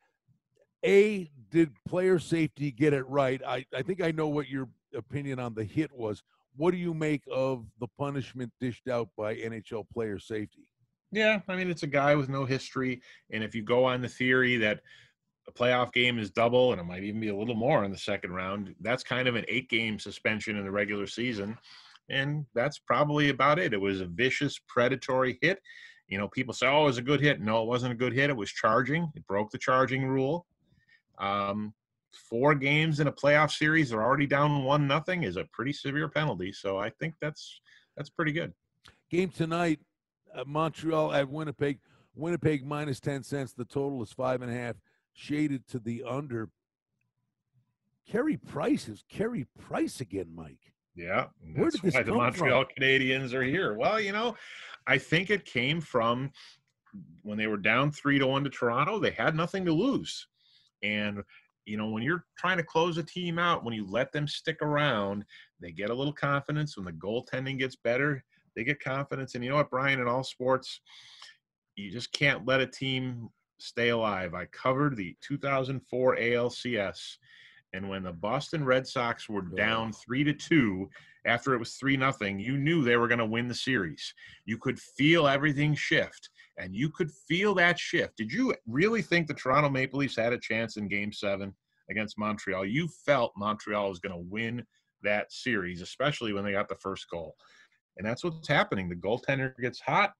A, 0.84 1.30
did 1.50 1.72
player 1.88 2.20
safety 2.20 2.72
get 2.72 2.94
it 2.94 3.08
right? 3.08 3.42
I, 3.46 3.66
I 3.74 3.82
think 3.82 4.02
I 4.02 4.12
know 4.12 4.28
what 4.28 4.50
your 4.50 4.70
opinion 4.96 5.40
on 5.40 5.54
the 5.54 5.64
hit 5.64 5.92
was. 5.92 6.24
What 6.56 6.72
do 6.72 6.78
you 6.78 6.94
make 6.94 7.24
of 7.32 7.66
the 7.80 7.88
punishment 7.98 8.52
dished 8.60 8.88
out 8.88 9.10
by 9.18 9.36
NHL 9.36 9.86
player 9.94 10.20
safety? 10.20 10.68
Yeah, 11.12 11.40
I 11.48 11.56
mean 11.56 11.70
it's 11.70 11.84
a 11.84 11.88
guy 11.88 12.16
with 12.16 12.30
no 12.30 12.46
history, 12.46 13.02
and 13.32 13.44
if 13.44 13.56
you 13.56 13.64
go 13.64 13.86
on 13.86 14.02
the 14.02 14.10
theory 14.10 14.58
that 14.58 14.82
a 15.48 15.52
playoff 15.52 15.94
game 15.94 16.20
is 16.20 16.30
double, 16.30 16.72
and 16.74 16.82
it 16.82 16.84
might 16.84 17.04
even 17.04 17.22
be 17.22 17.30
a 17.30 17.36
little 17.36 17.56
more 17.56 17.86
in 17.86 17.92
the 17.92 17.98
second 17.98 18.32
round, 18.32 18.76
that's 18.82 19.04
kind 19.04 19.28
of 19.28 19.36
an 19.36 19.46
eight-game 19.48 19.98
suspension 20.00 20.58
in 20.58 20.66
the 20.66 20.72
regular 20.72 21.08
season, 21.08 21.58
and 22.10 22.46
that's 22.54 22.80
probably 22.80 23.30
about 23.30 23.58
it. 23.58 23.74
It 23.74 23.80
was 23.80 24.02
a 24.02 24.06
vicious, 24.06 24.60
predatory 24.68 25.40
hit. 25.42 25.60
You 26.10 26.18
know, 26.18 26.28
people 26.28 26.54
say, 26.54 26.68
"Oh, 26.68 26.84
it 26.84 26.86
was 26.86 26.98
a 26.98 27.02
good 27.02 27.22
hit." 27.22 27.42
No, 27.42 27.64
it 27.64 27.68
wasn't 27.68 27.94
a 27.94 27.98
good 27.98 28.14
hit. 28.14 28.30
It 28.30 28.36
was 28.36 28.52
charging. 28.52 29.12
It 29.16 29.26
broke 29.28 29.52
the 29.52 29.58
charging 29.58 30.06
rule. 30.06 30.46
Um, 31.20 31.74
four 32.30 32.56
games 32.56 33.00
in 33.00 33.08
a 33.08 33.12
playoff 33.12 33.52
series, 33.52 33.90
they're 33.90 34.04
already 34.04 34.28
down 34.28 34.64
one 34.64 34.88
nothing, 34.88 35.24
is 35.24 35.38
a 35.38 35.46
pretty 35.54 35.74
severe 35.74 36.10
penalty. 36.10 36.52
So 36.52 36.78
I 36.78 36.90
think 36.90 37.16
that's 37.22 37.62
that's 37.96 38.10
pretty 38.10 38.32
good. 38.32 38.54
Game 39.10 39.30
tonight, 39.30 39.80
uh, 40.36 40.44
Montreal 40.46 41.14
at 41.14 41.30
Winnipeg. 41.30 41.80
Winnipeg 42.16 42.66
minus 42.66 43.00
10 43.00 43.24
cents. 43.24 43.54
The 43.54 43.66
total 43.66 44.02
is 44.02 44.12
five 44.12 44.42
and 44.42 44.52
a 44.52 44.56
half, 44.56 44.76
shaded 45.14 45.68
to 45.68 45.80
the 45.80 46.04
under. 46.04 46.50
Carey 48.10 48.38
Price 48.38 48.88
is 48.88 49.04
Carey 49.10 49.46
Price 49.60 50.02
again, 50.02 50.34
Mike. 50.34 50.74
Yeah, 50.96 51.28
Where 51.56 51.70
did 51.70 51.82
this 51.82 51.94
why 51.94 52.02
the 52.02 52.12
come 52.12 52.18
Montreal 52.18 52.66
Canadiens 52.78 53.34
are 53.34 53.44
here. 53.44 53.76
Well, 53.76 54.00
you 54.00 54.12
know, 54.12 54.36
I 54.88 54.98
think 54.98 55.30
it 55.30 55.46
came 55.46 55.80
from 55.80 56.32
when 57.22 57.38
they 57.38 57.46
were 57.46 57.58
down 57.58 57.92
three 57.92 58.18
to 58.18 58.26
one 58.26 58.44
to 58.46 58.50
Toronto. 58.50 58.98
They 58.98 59.12
had 59.12 59.36
nothing 59.36 59.64
to 59.66 59.74
lose, 59.74 60.28
and 60.82 61.22
you 61.66 61.78
know, 61.78 61.90
when 61.90 62.02
you're 62.02 62.26
trying 62.38 62.58
to 62.58 62.64
close 62.64 62.98
a 62.98 63.04
team 63.04 63.38
out, 63.38 63.64
when 63.64 63.76
you 63.76 63.86
let 63.86 64.12
them 64.12 64.26
stick 64.26 64.62
around, 64.62 65.24
they 65.60 65.72
get 65.72 65.92
a 65.92 65.94
little 65.94 66.14
confidence. 66.14 66.78
When 66.78 66.86
the 66.86 66.94
goaltending 66.94 67.60
gets 67.60 67.76
better, 67.76 68.24
they 68.58 68.64
get 68.64 68.84
confidence. 68.84 69.36
And 69.36 69.44
you 69.44 69.52
know 69.52 69.58
what, 69.58 69.70
Brian, 69.70 70.02
in 70.02 70.08
all 70.08 70.24
sports, 70.24 70.82
you 71.76 71.92
just 71.92 72.12
can't 72.12 72.46
let 72.46 72.60
a 72.60 72.66
team 72.66 73.30
stay 73.60 73.90
alive. 73.90 74.34
I 74.34 74.46
covered 74.46 74.98
the 74.98 75.16
2004 75.22 76.18
ALCS, 76.18 77.18
and 77.74 77.88
when 77.88 78.04
the 78.04 78.12
Boston 78.12 78.66
Red 78.66 78.88
Sox 78.88 79.30
were 79.30 79.44
down 79.44 79.94
three 79.94 80.24
to 80.24 80.34
two 80.34 80.90
after 81.26 81.54
it 81.54 81.60
was 81.60 81.74
three 81.74 81.98
nothing, 81.98 82.40
you 82.40 82.58
knew 82.58 82.84
they 82.84 82.98
were 82.98 83.08
going 83.08 83.20
to 83.20 83.26
win 83.26 83.48
the 83.48 83.54
series. 83.54 84.14
You 84.46 84.58
could 84.58 84.80
feel 84.80 85.28
everything 85.28 85.76
shift, 85.76 86.30
and 86.58 86.74
you 86.76 86.90
could 86.90 87.12
feel 87.12 87.54
that 87.56 87.78
shift. 87.78 88.18
Did 88.18 88.32
you 88.32 88.56
really 88.66 89.04
think 89.04 89.28
the 89.28 89.34
Toronto 89.36 89.70
Maple 89.70 90.00
Leafs 90.00 90.16
had 90.16 90.34
a 90.34 90.40
chance 90.40 90.78
in 90.78 90.88
Game 90.88 91.12
Seven 91.12 91.54
against 91.92 92.18
Montreal? 92.18 92.66
You 92.66 92.88
felt 93.06 93.34
Montreal 93.38 93.90
was 93.90 94.00
going 94.00 94.16
to 94.16 94.30
win 94.32 94.66
that 95.04 95.32
series, 95.32 95.82
especially 95.82 96.34
when 96.34 96.44
they 96.44 96.54
got 96.54 96.70
the 96.70 96.76
first 96.76 97.08
goal. 97.10 97.36
And 97.98 98.06
that's 98.06 98.24
what's 98.24 98.48
happening. 98.48 98.90
The 98.90 98.96
goaltender 98.96 99.58
gets 99.60 99.80
hot, 99.80 100.14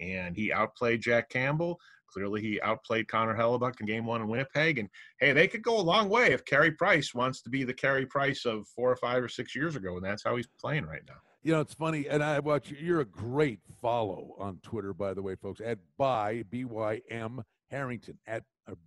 and 0.00 0.36
he 0.36 0.52
outplayed 0.52 1.02
Jack 1.02 1.30
Campbell. 1.30 1.78
Clearly, 2.08 2.40
he 2.42 2.60
outplayed 2.60 3.08
Connor 3.08 3.34
Hellebuyck 3.34 3.80
in 3.80 3.86
game 3.86 4.06
one 4.06 4.20
in 4.20 4.28
Winnipeg. 4.28 4.78
And 4.78 4.88
hey, 5.18 5.32
they 5.32 5.48
could 5.48 5.62
go 5.62 5.78
a 5.78 5.82
long 5.82 6.08
way 6.08 6.32
if 6.32 6.44
Carey 6.44 6.70
Price 6.70 7.12
wants 7.12 7.42
to 7.42 7.50
be 7.50 7.64
the 7.64 7.74
Carey 7.74 8.06
Price 8.06 8.44
of 8.44 8.68
four 8.68 8.90
or 8.90 8.96
five 8.96 9.22
or 9.22 9.28
six 9.28 9.56
years 9.56 9.74
ago. 9.74 9.96
And 9.96 10.04
that's 10.04 10.22
how 10.22 10.36
he's 10.36 10.46
playing 10.46 10.86
right 10.86 11.02
now. 11.08 11.16
You 11.42 11.52
know, 11.52 11.60
it's 11.60 11.74
funny, 11.74 12.08
and 12.08 12.22
I 12.22 12.38
watch. 12.38 12.70
You're 12.70 13.00
a 13.00 13.04
great 13.04 13.60
follow 13.82 14.34
on 14.38 14.60
Twitter, 14.62 14.94
by 14.94 15.12
the 15.12 15.22
way, 15.22 15.34
folks. 15.34 15.60
At 15.60 15.78
by 15.98 16.44
b 16.50 16.64
y 16.64 17.02
m 17.10 17.42
Harrington 17.70 18.18
at 18.26 18.44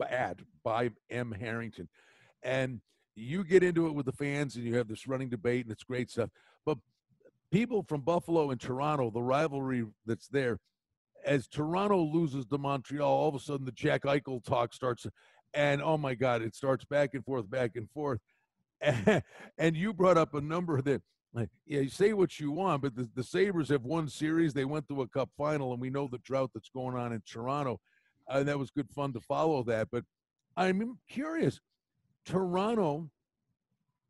at 0.10 0.40
by 0.64 0.90
m 1.12 1.32
Harrington, 1.40 1.88
and 2.42 2.82
you 3.14 3.44
get 3.44 3.62
into 3.62 3.88
it 3.88 3.94
with 3.94 4.08
the 4.08 4.12
fans, 4.12 4.56
and 4.56 4.66
you 4.66 4.76
have 4.76 4.88
this 4.88 5.06
running 5.06 5.30
debate, 5.30 5.66
and 5.66 5.72
it's 5.72 5.84
great 5.84 6.10
stuff. 6.10 6.30
But 6.66 6.80
people 7.52 7.84
from 7.88 8.02
Buffalo 8.02 8.52
and 8.52 8.60
Toronto, 8.60 9.10
the 9.10 9.22
rivalry 9.22 9.86
that's 10.06 10.28
there, 10.28 10.60
as 11.26 11.48
Toronto 11.48 12.02
loses 12.02 12.46
to 12.48 12.58
Montreal, 12.58 13.10
all 13.10 13.30
of 13.30 13.36
a 13.36 13.40
sudden 13.40 13.66
the 13.66 13.72
Jack 13.72 14.04
Eichel 14.04 14.44
talk 14.44 14.74
starts, 14.74 15.06
and 15.54 15.82
oh 15.82 15.98
my 15.98 16.16
God, 16.16 16.42
it 16.42 16.56
starts 16.56 16.86
back 16.86 17.14
and 17.14 17.26
forth, 17.26 17.50
back 17.50 17.72
and 17.76 17.90
forth. 17.92 18.20
and 18.82 19.76
you 19.76 19.94
brought 19.94 20.18
up 20.18 20.34
a 20.34 20.42
number 20.42 20.82
that, 20.82 21.02
yeah, 21.66 21.82
you 21.82 21.90
say 21.90 22.14
what 22.14 22.40
you 22.40 22.52
want, 22.52 22.82
but 22.82 22.96
the, 22.96 23.10
the 23.16 23.24
Sabres 23.24 23.70
have 23.70 23.84
won 23.84 24.08
series. 24.08 24.54
They 24.54 24.66
went 24.66 24.88
to 24.88 25.02
a 25.02 25.08
cup 25.08 25.30
final, 25.38 25.74
and 25.74 25.82
we 25.82 25.90
know 25.90 26.08
the 26.08 26.20
drought 26.20 26.52
that's 26.54 26.70
going 26.70 26.96
on 26.96 27.12
in 27.12 27.22
Toronto. 27.26 27.80
And 28.30 28.48
that 28.48 28.60
was 28.60 28.72
good 28.72 28.90
fun 28.90 29.14
to 29.14 29.22
follow 29.22 29.64
that. 29.64 29.90
But 29.92 30.04
I'm 30.56 31.00
curious 31.10 31.60
Toronto, 32.26 33.10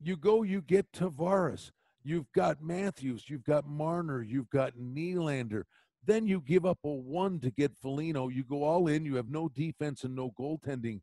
you 0.01 0.17
go, 0.17 0.43
you 0.43 0.61
get 0.61 0.91
Tavares. 0.91 1.71
You've 2.07 2.31
got 2.31 2.63
Matthews, 2.63 3.25
you've 3.27 3.43
got 3.43 3.67
Marner, 3.67 4.21
you've 4.21 4.49
got 4.49 4.77
Nylander. 4.77 5.63
Then 6.05 6.25
you 6.25 6.39
give 6.39 6.65
up 6.65 6.77
a 6.85 6.89
one 6.89 7.41
to 7.41 7.51
get 7.51 7.75
Foligno. 7.75 8.29
You 8.29 8.45
go 8.45 8.63
all 8.63 8.87
in. 8.87 9.03
You 9.03 9.15
have 9.15 9.29
no 9.29 9.49
defense 9.49 10.05
and 10.05 10.15
no 10.15 10.31
goaltending. 10.39 11.01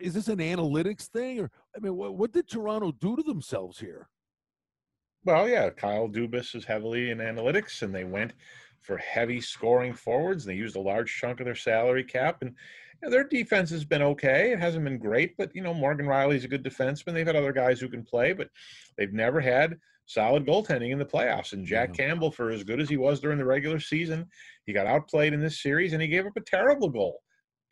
Is 0.00 0.14
this 0.14 0.28
an 0.28 0.38
analytics 0.38 1.08
thing, 1.08 1.40
or 1.40 1.50
I 1.76 1.80
mean, 1.80 1.94
what, 1.94 2.16
what 2.16 2.32
did 2.32 2.48
Toronto 2.48 2.90
do 2.90 3.16
to 3.16 3.22
themselves 3.22 3.78
here? 3.78 4.08
Well, 5.26 5.46
yeah, 5.46 5.68
Kyle 5.68 6.08
Dubas 6.08 6.56
is 6.56 6.64
heavily 6.64 7.10
in 7.10 7.18
analytics, 7.18 7.82
and 7.82 7.94
they 7.94 8.04
went 8.04 8.32
for 8.80 8.96
heavy 8.96 9.42
scoring 9.42 9.92
forwards. 9.92 10.46
And 10.46 10.54
they 10.54 10.58
used 10.58 10.76
a 10.76 10.80
large 10.80 11.14
chunk 11.14 11.40
of 11.40 11.44
their 11.44 11.54
salary 11.54 12.04
cap, 12.04 12.40
and 12.40 12.54
you 13.02 13.08
know, 13.08 13.10
their 13.10 13.24
defense 13.24 13.70
has 13.70 13.84
been 13.84 14.02
okay. 14.02 14.52
It 14.52 14.60
hasn't 14.60 14.84
been 14.84 14.98
great, 14.98 15.36
but 15.36 15.54
you 15.54 15.62
know 15.62 15.74
Morgan 15.74 16.06
Rielly's 16.06 16.44
a 16.44 16.48
good 16.48 16.64
defenseman. 16.64 17.12
They've 17.12 17.26
had 17.26 17.36
other 17.36 17.52
guys 17.52 17.80
who 17.80 17.88
can 17.88 18.02
play, 18.02 18.32
but 18.32 18.48
they've 18.96 19.12
never 19.12 19.40
had 19.40 19.78
solid 20.06 20.46
goaltending 20.46 20.92
in 20.92 20.98
the 20.98 21.04
playoffs. 21.04 21.52
And 21.52 21.66
Jack 21.66 21.90
yeah. 21.90 22.06
Campbell, 22.06 22.30
for 22.30 22.50
as 22.50 22.64
good 22.64 22.80
as 22.80 22.88
he 22.88 22.96
was 22.96 23.20
during 23.20 23.38
the 23.38 23.44
regular 23.44 23.80
season, 23.80 24.26
he 24.64 24.72
got 24.72 24.86
outplayed 24.86 25.32
in 25.32 25.40
this 25.40 25.62
series, 25.62 25.92
and 25.92 26.00
he 26.00 26.08
gave 26.08 26.26
up 26.26 26.36
a 26.36 26.40
terrible 26.40 26.88
goal 26.88 27.20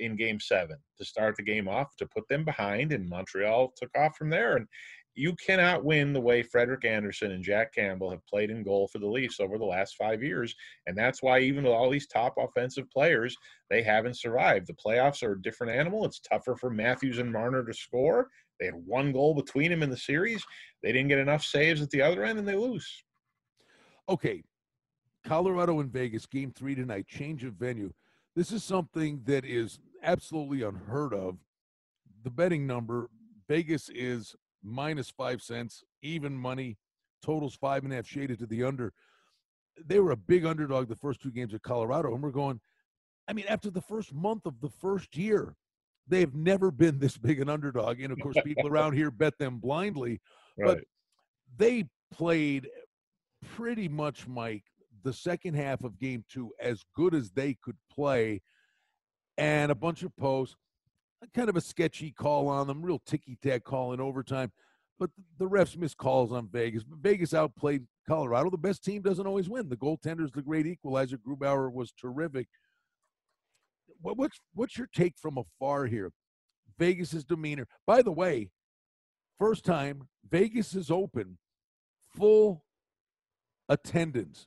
in 0.01 0.17
Game 0.17 0.41
Seven 0.41 0.77
to 0.99 1.05
start 1.05 1.37
the 1.37 1.43
game 1.43 1.69
off 1.69 1.97
to 1.97 2.07
put 2.07 2.29
them 2.29 2.45
behind, 2.45 2.93
and 2.93 3.09
Montreal 3.09 3.73
took 3.77 3.91
off 3.97 4.17
from 4.17 4.31
there. 4.31 4.57
And 4.57 4.67
you 5.15 5.35
cannot 5.37 5.85
win 5.85 6.13
the 6.13 6.21
way 6.21 6.43
Frederik 6.43 6.85
Andersen 6.85 7.31
and 7.31 7.45
Jack 7.45 7.73
Campbell 7.73 8.11
have 8.11 8.27
played 8.27 8.51
in 8.51 8.63
goal 8.65 8.89
for 8.89 8.99
the 8.99 9.07
Leafs 9.07 9.39
over 9.39 9.59
the 9.59 9.65
last 9.65 9.97
five 9.97 10.23
years. 10.23 10.55
And 10.87 10.99
that's 10.99 11.23
why, 11.23 11.39
even 11.41 11.65
with 11.65 11.73
all 11.73 11.91
these 11.91 12.09
top 12.09 12.35
offensive 12.37 12.91
players, 12.91 13.37
they 13.71 13.83
haven't 13.83 14.19
survived. 14.19 14.67
The 14.67 14.75
playoffs 14.75 15.23
are 15.23 15.33
a 15.33 15.43
different 15.43 15.73
animal. 15.73 16.05
It's 16.05 16.21
tougher 16.21 16.57
for 16.57 16.71
Matthews 16.71 17.19
and 17.19 17.33
Marner 17.33 17.65
to 17.65 17.73
score. 17.73 18.29
They 18.59 18.67
had 18.67 18.75
one 18.75 19.13
goal 19.13 19.35
between 19.35 19.71
them 19.71 19.83
in 19.83 19.91
the 19.91 19.97
series. 19.97 20.45
They 20.83 20.93
didn't 20.93 21.09
get 21.09 21.19
enough 21.19 21.45
saves 21.45 21.81
at 21.81 21.91
the 21.91 22.03
other 22.03 22.25
end, 22.25 22.39
and 22.39 22.47
they 22.47 22.57
lose. 22.57 23.05
Okay. 24.09 24.43
Colorado 25.25 25.81
and 25.81 25.91
Vegas, 25.93 26.27
game 26.27 26.53
three 26.55 26.75
tonight, 26.75 27.07
change 27.07 27.45
of 27.45 27.55
venue. 27.55 27.93
This 28.37 28.53
is 28.53 28.65
something 28.65 29.23
that 29.25 29.45
is 29.45 29.79
absolutely 30.03 30.63
unheard 30.63 31.15
of. 31.15 31.39
The 32.25 32.31
betting 32.31 32.67
number, 32.67 33.09
Vegas 33.49 33.89
is 33.89 34.35
minus 34.65 35.11
five 35.11 35.43
cents, 35.43 35.85
even 36.03 36.37
money, 36.37 36.79
totals 37.23 37.55
five 37.55 37.85
and 37.85 37.93
a 37.93 37.97
half 37.97 38.07
shaded 38.07 38.39
to 38.39 38.47
the 38.47 38.65
under. 38.65 38.93
They 39.85 40.01
were 40.01 40.13
a 40.13 40.17
big 40.17 40.47
underdog 40.47 40.89
the 40.89 40.97
first 40.97 41.21
two 41.21 41.31
games 41.31 41.55
at 41.55 41.63
Colorado, 41.63 42.15
and 42.15 42.23
we're 42.23 42.31
going. 42.31 42.61
I 43.27 43.33
mean, 43.33 43.47
after 43.49 43.71
the 43.71 43.81
first 43.81 44.13
month 44.13 44.45
of 44.45 44.61
the 44.61 44.69
first 44.69 45.17
year, 45.17 45.57
they've 46.07 46.35
never 46.35 46.71
been 46.71 46.99
this 46.99 47.17
big 47.17 47.41
an 47.41 47.49
underdog. 47.49 48.01
And 48.01 48.13
of 48.13 48.21
course, 48.21 48.37
people 48.45 48.67
around 48.69 48.93
here 48.93 49.11
bet 49.11 49.39
them 49.39 49.59
blindly, 49.59 50.21
right. 50.59 50.67
but 50.67 50.85
they 51.57 51.85
played 52.13 52.69
pretty 53.55 53.89
much, 53.89 54.27
Mike, 54.29 54.65
the 55.03 55.13
second 55.13 55.55
half 55.55 55.85
of 55.85 55.99
game 55.99 56.25
two 56.29 56.53
as 56.61 56.83
good 56.95 57.15
as 57.15 57.31
they 57.31 57.57
could 57.63 57.77
play, 57.91 58.43
and 59.39 59.73
a 59.73 59.75
bunch 59.75 60.03
of 60.03 60.15
posts 60.17 60.57
kind 61.33 61.49
of 61.49 61.57
a 61.57 61.61
sketchy 61.61 62.11
call 62.11 62.49
on 62.49 62.67
them, 62.67 62.83
real 62.83 63.01
ticky 63.07 63.39
tack 63.43 63.65
call 63.65 63.93
in 63.93 64.01
overtime. 64.01 64.53
But 64.99 65.11
the 65.39 65.49
refs 65.49 65.77
missed 65.77 65.97
calls 65.97 66.33
on 66.33 66.49
Vegas. 66.49 66.85
But 66.85 66.99
Vegas 66.99 67.35
outplayed 67.35 67.85
Colorado. 68.07 68.51
The 68.51 68.59
best 68.59 68.85
team 68.85 69.03
doesn't 69.03 69.27
always 69.27 69.49
win. 69.49 69.69
The 69.69 69.77
goaltender's 69.77 70.31
the 70.31 70.43
great 70.43 70.67
equalizer. 70.67 71.19
Grubauer 71.19 71.73
was 71.73 71.93
terrific. 71.93 72.47
what's 74.01 74.41
what's 74.55 74.79
your 74.79 74.89
take 74.95 75.15
from 75.19 75.39
afar 75.39 75.87
here? 75.87 76.13
Vegas's 76.79 77.25
demeanor. 77.25 77.67
By 77.87 78.03
the 78.03 78.13
way, 78.13 78.51
first 79.39 79.65
time 79.65 80.09
Vegas 80.29 80.75
is 80.75 80.91
open, 80.91 81.39
full 82.17 82.65
attendance. 83.69 84.47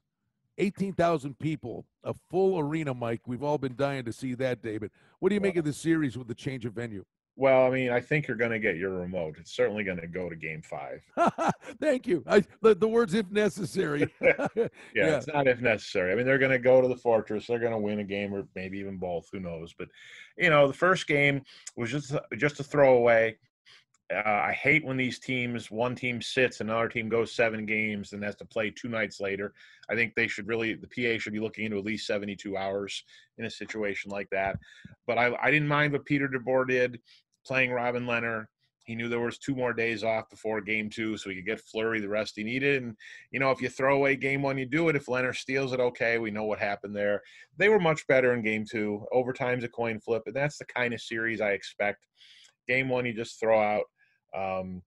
18,000 0.58 1.38
people, 1.39 1.86
a 2.03 2.14
full 2.30 2.60
arena, 2.60 2.93
Mike. 2.93 3.22
We've 3.28 3.43
all 3.43 3.58
been 3.58 3.76
dying 3.76 4.05
to 4.05 4.14
see 4.14 4.34
that, 4.36 4.62
David. 4.62 4.91
What 5.20 5.30
do 5.30 5.36
you 5.36 5.41
well, 5.41 5.49
make 5.49 5.58
of 5.58 5.66
the 5.66 5.74
series 5.74 6.18
with 6.18 6.28
the 6.28 6.36
change 6.36 6.66
of 6.66 6.74
venue? 6.74 7.05
Well, 7.39 7.68
I 7.68 7.70
mean, 7.70 7.91
I 7.91 7.99
think 7.99 8.28
you're 8.28 8.36
going 8.36 8.51
to 8.51 8.60
get 8.60 8.78
your 8.78 8.89
remote. 8.89 9.36
It's 9.39 9.55
certainly 9.55 9.84
going 9.84 10.01
to 10.01 10.08
go 10.08 10.28
to 10.28 10.36
Game 10.36 10.64
Five. 10.64 11.03
Thank 11.80 12.08
you. 12.08 12.24
I, 12.26 12.43
the, 12.64 12.74
the, 12.74 12.88
words 12.88 13.14
"if 13.14 13.30
necessary." 13.30 14.12
yeah, 14.22 14.47
yeah, 14.95 15.18
it's 15.18 15.28
not 15.28 15.47
if 15.47 15.62
necessary. 15.62 16.12
I 16.12 16.16
mean, 16.16 16.26
they're 16.26 16.39
going 16.39 16.51
to 16.51 16.58
go 16.58 16.82
to 16.82 16.88
the 16.88 16.95
Fortress. 16.95 17.45
They're 17.45 17.60
going 17.60 17.74
to 17.74 17.78
win 17.78 17.99
a 17.99 18.03
game, 18.03 18.34
or 18.34 18.47
maybe 18.55 18.80
even 18.80 18.97
both. 18.97 19.30
Who 19.32 19.39
knows? 19.39 19.72
But 19.78 19.89
you 20.36 20.49
know, 20.49 20.68
the 20.68 20.74
first 20.74 21.05
game 21.05 21.43
was 21.76 21.91
just 21.91 22.16
just 22.38 22.60
a 22.60 22.64
throwaway 22.64 23.38
uh, 24.14 24.41
I 24.45 24.53
hate 24.53 24.86
when 24.86 24.95
these 24.95 25.20
teams, 25.20 25.70
one 25.70 25.93
team 25.93 26.22
sits, 26.22 26.62
another 26.62 26.88
team 26.88 27.10
goes 27.10 27.34
seven 27.34 27.66
games, 27.66 28.14
and 28.14 28.24
has 28.24 28.36
to 28.38 28.45
play 28.45 28.72
two 28.72 28.88
nights 28.88 29.20
later. 29.20 29.53
I 29.89 29.95
think 29.95 30.16
they 30.16 30.28
should 30.28 30.47
really, 30.47 30.76
the 30.76 30.88
PA 30.88 31.20
should 31.20 31.34
be 31.34 31.39
looking 31.39 31.66
into 31.66 31.78
at 31.78 31.86
least 31.86 32.08
72 32.08 32.55
hours 32.55 33.03
in 33.38 33.45
a 33.45 33.49
situation 33.49 34.10
like 34.10 34.30
that. 34.32 34.58
But 35.05 35.18
I, 35.18 35.36
I 35.41 35.51
didn't 35.51 35.68
mind 35.68 35.91
what 35.91 36.05
Peter 36.05 36.30
DeBoer 36.30 36.68
did 36.68 36.99
playing 37.45 37.72
Robin 37.72 38.05
Lehner. 38.05 38.45
He 38.86 38.95
knew 38.95 39.10
there 39.10 39.20
was 39.20 39.38
two 39.38 39.53
more 39.53 39.74
days 39.74 40.05
off 40.05 40.30
before 40.30 40.62
game 40.62 40.89
two, 40.89 41.18
so 41.18 41.30
he 41.30 41.36
could 41.36 41.45
get 41.45 41.60
Fleury 41.60 41.99
the 41.99 42.08
rest 42.08 42.38
he 42.38 42.43
needed. 42.43 42.82
And 42.82 42.95
you 43.32 43.41
know, 43.41 43.51
if 43.51 43.62
you 43.62 43.68
throw 43.68 43.97
away 43.97 44.16
game 44.16 44.41
one, 44.41 44.58
you 44.58 44.66
do 44.66 44.88
it. 44.88 44.95
If 44.95 45.08
Lehner 45.08 45.36
steals 45.36 45.74
it, 45.74 45.82
okay, 45.82 46.18
we 46.18 46.32
know 46.32 46.45
what 46.45 46.60
happened 46.60 46.95
there. 46.95 47.22
They 47.58 47.68
were 47.68 47.80
much 47.80 48.08
better 48.08 48.34
in 48.34 48.41
game 48.41 48.64
two. 48.70 49.05
Overtime's 49.12 49.66
a 49.66 49.68
coin 49.68 49.99
flip, 49.99 50.24
and 50.26 50.36
that's 50.36 50.58
the 50.58 50.66
kind 50.66 50.93
of 50.93 51.01
series 51.01 51.41
I 51.41 51.51
expect. 51.51 52.05
Game 52.70 52.88
one, 52.88 53.05
you 53.05 53.14
just 53.14 53.41
throw 53.41 53.62
out 53.62 53.84
um, 54.36 54.82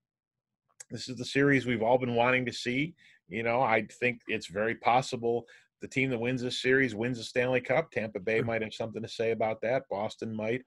this 0.91 1.09
is 1.09 1.16
the 1.16 1.24
series 1.24 1.66
we've 1.66 1.82
all 1.82 1.99
been 1.99 2.14
wanting 2.14 2.45
to 2.47 2.53
see. 2.53 2.95
You 3.28 3.43
know, 3.43 3.61
I 3.61 3.86
think 4.01 4.20
it's 4.26 4.49
very 4.49 4.74
possible 4.74 5.47
the 5.80 5.88
team 5.88 6.11
that 6.11 6.20
wins 6.20 6.43
this 6.43 6.61
series 6.61 6.95
wins 6.95 7.18
the 7.18 7.24
Stanley 7.24 7.61
Cup. 7.61 7.91
Tampa 7.91 8.20
Bay 8.20 8.43
might 8.43 8.62
have 8.62 8.74
something 8.74 9.03
to 9.03 9.09
say 9.09 9.30
about 9.30 9.61
that. 9.62 9.84
Boston 9.91 10.34
might. 10.34 10.62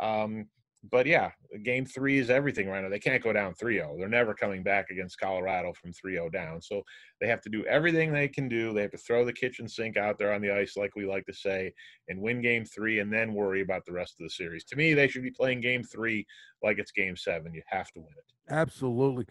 Um, 0.00 0.46
but 0.90 1.06
yeah, 1.06 1.30
game 1.62 1.86
three 1.86 2.18
is 2.18 2.30
everything 2.30 2.68
right 2.68 2.82
now. 2.82 2.88
They 2.88 2.98
can't 2.98 3.22
go 3.22 3.32
down 3.32 3.54
3 3.54 3.76
0. 3.76 3.96
They're 3.98 4.08
never 4.08 4.34
coming 4.34 4.62
back 4.62 4.90
against 4.90 5.18
Colorado 5.18 5.72
from 5.72 5.92
3 5.92 6.14
0 6.14 6.30
down. 6.30 6.60
So 6.60 6.82
they 7.20 7.28
have 7.28 7.40
to 7.42 7.48
do 7.48 7.64
everything 7.64 8.12
they 8.12 8.28
can 8.28 8.48
do. 8.48 8.72
They 8.72 8.82
have 8.82 8.90
to 8.90 8.98
throw 8.98 9.24
the 9.24 9.32
kitchen 9.32 9.68
sink 9.68 9.96
out 9.96 10.18
there 10.18 10.32
on 10.32 10.42
the 10.42 10.50
ice, 10.50 10.76
like 10.76 10.94
we 10.94 11.06
like 11.06 11.24
to 11.26 11.32
say, 11.32 11.72
and 12.08 12.20
win 12.20 12.42
game 12.42 12.64
three 12.64 13.00
and 13.00 13.12
then 13.12 13.34
worry 13.34 13.62
about 13.62 13.84
the 13.86 13.92
rest 13.92 14.16
of 14.18 14.24
the 14.24 14.30
series. 14.30 14.64
To 14.64 14.76
me, 14.76 14.94
they 14.94 15.08
should 15.08 15.22
be 15.22 15.30
playing 15.30 15.60
game 15.60 15.82
three 15.82 16.26
like 16.62 16.78
it's 16.78 16.92
game 16.92 17.16
seven. 17.16 17.54
You 17.54 17.62
have 17.66 17.90
to 17.92 18.00
win 18.00 18.12
it. 18.16 18.52
Absolutely. 18.52 19.26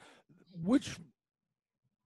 Which 0.64 0.98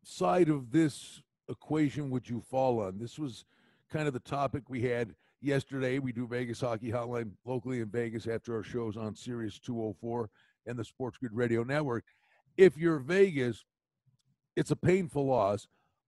side 0.03 0.49
of 0.49 0.71
this 0.71 1.21
equation 1.49 2.09
would 2.09 2.29
you 2.29 2.41
fall 2.41 2.81
on? 2.81 2.97
This 2.97 3.17
was 3.17 3.45
kind 3.89 4.07
of 4.07 4.13
the 4.13 4.19
topic 4.19 4.69
we 4.69 4.81
had 4.81 5.15
yesterday. 5.41 5.99
We 5.99 6.11
do 6.11 6.27
Vegas 6.27 6.61
Hockey 6.61 6.91
Hotline 6.91 7.31
locally 7.45 7.81
in 7.81 7.89
Vegas 7.89 8.27
after 8.27 8.55
our 8.55 8.63
shows 8.63 8.97
on 8.97 9.15
Sirius 9.15 9.59
204 9.59 10.29
and 10.65 10.77
the 10.77 10.83
Sports 10.83 11.17
Grid 11.17 11.33
Radio 11.33 11.63
Network. 11.63 12.03
If 12.57 12.77
you're 12.77 12.99
Vegas, 12.99 13.63
it's 14.55 14.71
a 14.71 14.75
painful 14.75 15.25
loss. 15.25 15.67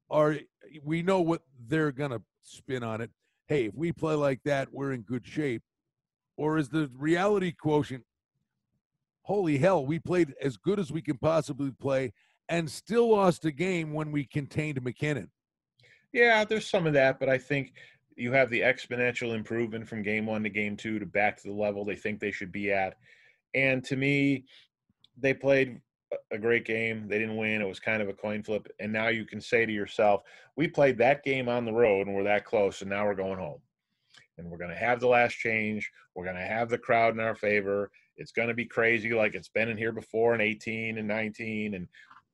Or 0.09 0.37
we 0.83 1.03
know 1.03 1.21
what 1.21 1.43
they're 1.67 1.91
going 1.91 2.11
to 2.11 2.21
spin 2.41 2.83
on 2.83 3.01
it. 3.01 3.11
Hey, 3.47 3.65
if 3.65 3.75
we 3.75 3.91
play 3.91 4.15
like 4.15 4.41
that, 4.45 4.69
we're 4.71 4.93
in 4.93 5.01
good 5.01 5.25
shape. 5.25 5.61
Or 6.35 6.57
is 6.57 6.69
the 6.69 6.89
reality 6.95 7.51
quotient, 7.51 8.03
holy 9.23 9.57
hell, 9.57 9.85
we 9.85 9.99
played 9.99 10.33
as 10.41 10.57
good 10.57 10.79
as 10.79 10.91
we 10.91 11.01
can 11.01 11.17
possibly 11.17 11.71
play 11.71 12.13
and 12.47 12.69
still 12.69 13.11
lost 13.11 13.45
a 13.45 13.51
game 13.51 13.93
when 13.93 14.11
we 14.11 14.25
contained 14.25 14.81
MacKinnon. 14.81 15.29
Yeah, 16.11 16.43
there's 16.43 16.67
some 16.67 16.87
of 16.87 16.93
that, 16.93 17.19
but 17.19 17.29
I 17.29 17.37
think 17.37 17.73
you 18.19 18.33
have 18.33 18.49
the 18.49 18.59
exponential 18.59 19.33
improvement 19.33 19.87
from 19.87 20.03
game 20.03 20.25
one 20.25 20.43
to 20.43 20.49
game 20.49 20.75
two 20.75 20.99
to 20.99 21.05
back 21.05 21.37
to 21.37 21.47
the 21.47 21.53
level 21.53 21.85
they 21.85 21.95
think 21.95 22.19
they 22.19 22.31
should 22.31 22.51
be 22.51 22.71
at. 22.71 22.95
And 23.55 23.83
to 23.85 23.95
me, 23.95 24.45
they 25.17 25.33
played 25.33 25.79
a 26.31 26.37
great 26.37 26.65
game. 26.65 27.07
They 27.07 27.17
didn't 27.17 27.37
win. 27.37 27.61
It 27.61 27.67
was 27.67 27.79
kind 27.79 28.01
of 28.01 28.09
a 28.09 28.13
coin 28.13 28.43
flip. 28.43 28.67
And 28.79 28.91
now 28.91 29.07
you 29.07 29.25
can 29.25 29.39
say 29.39 29.65
to 29.65 29.71
yourself, 29.71 30.23
we 30.57 30.67
played 30.67 30.97
that 30.97 31.23
game 31.23 31.47
on 31.47 31.63
the 31.63 31.71
road 31.71 32.07
and 32.07 32.15
we're 32.15 32.23
that 32.23 32.45
close, 32.45 32.81
and 32.81 32.89
now 32.89 33.05
we're 33.05 33.15
going 33.15 33.39
home. 33.39 33.61
And 34.37 34.49
we're 34.49 34.57
going 34.57 34.71
to 34.71 34.75
have 34.75 34.99
the 34.99 35.07
last 35.07 35.33
change. 35.33 35.89
We're 36.15 36.25
going 36.25 36.35
to 36.35 36.41
have 36.41 36.69
the 36.69 36.77
crowd 36.77 37.13
in 37.13 37.19
our 37.19 37.35
favor. 37.35 37.89
It's 38.17 38.31
going 38.31 38.47
to 38.49 38.53
be 38.53 38.65
crazy 38.65 39.13
like 39.13 39.33
it's 39.33 39.49
been 39.49 39.69
in 39.69 39.77
here 39.77 39.91
before 39.91 40.35
in 40.35 40.41
18 40.41 40.97
and 40.97 41.07
19. 41.07 41.73
And 41.73 41.87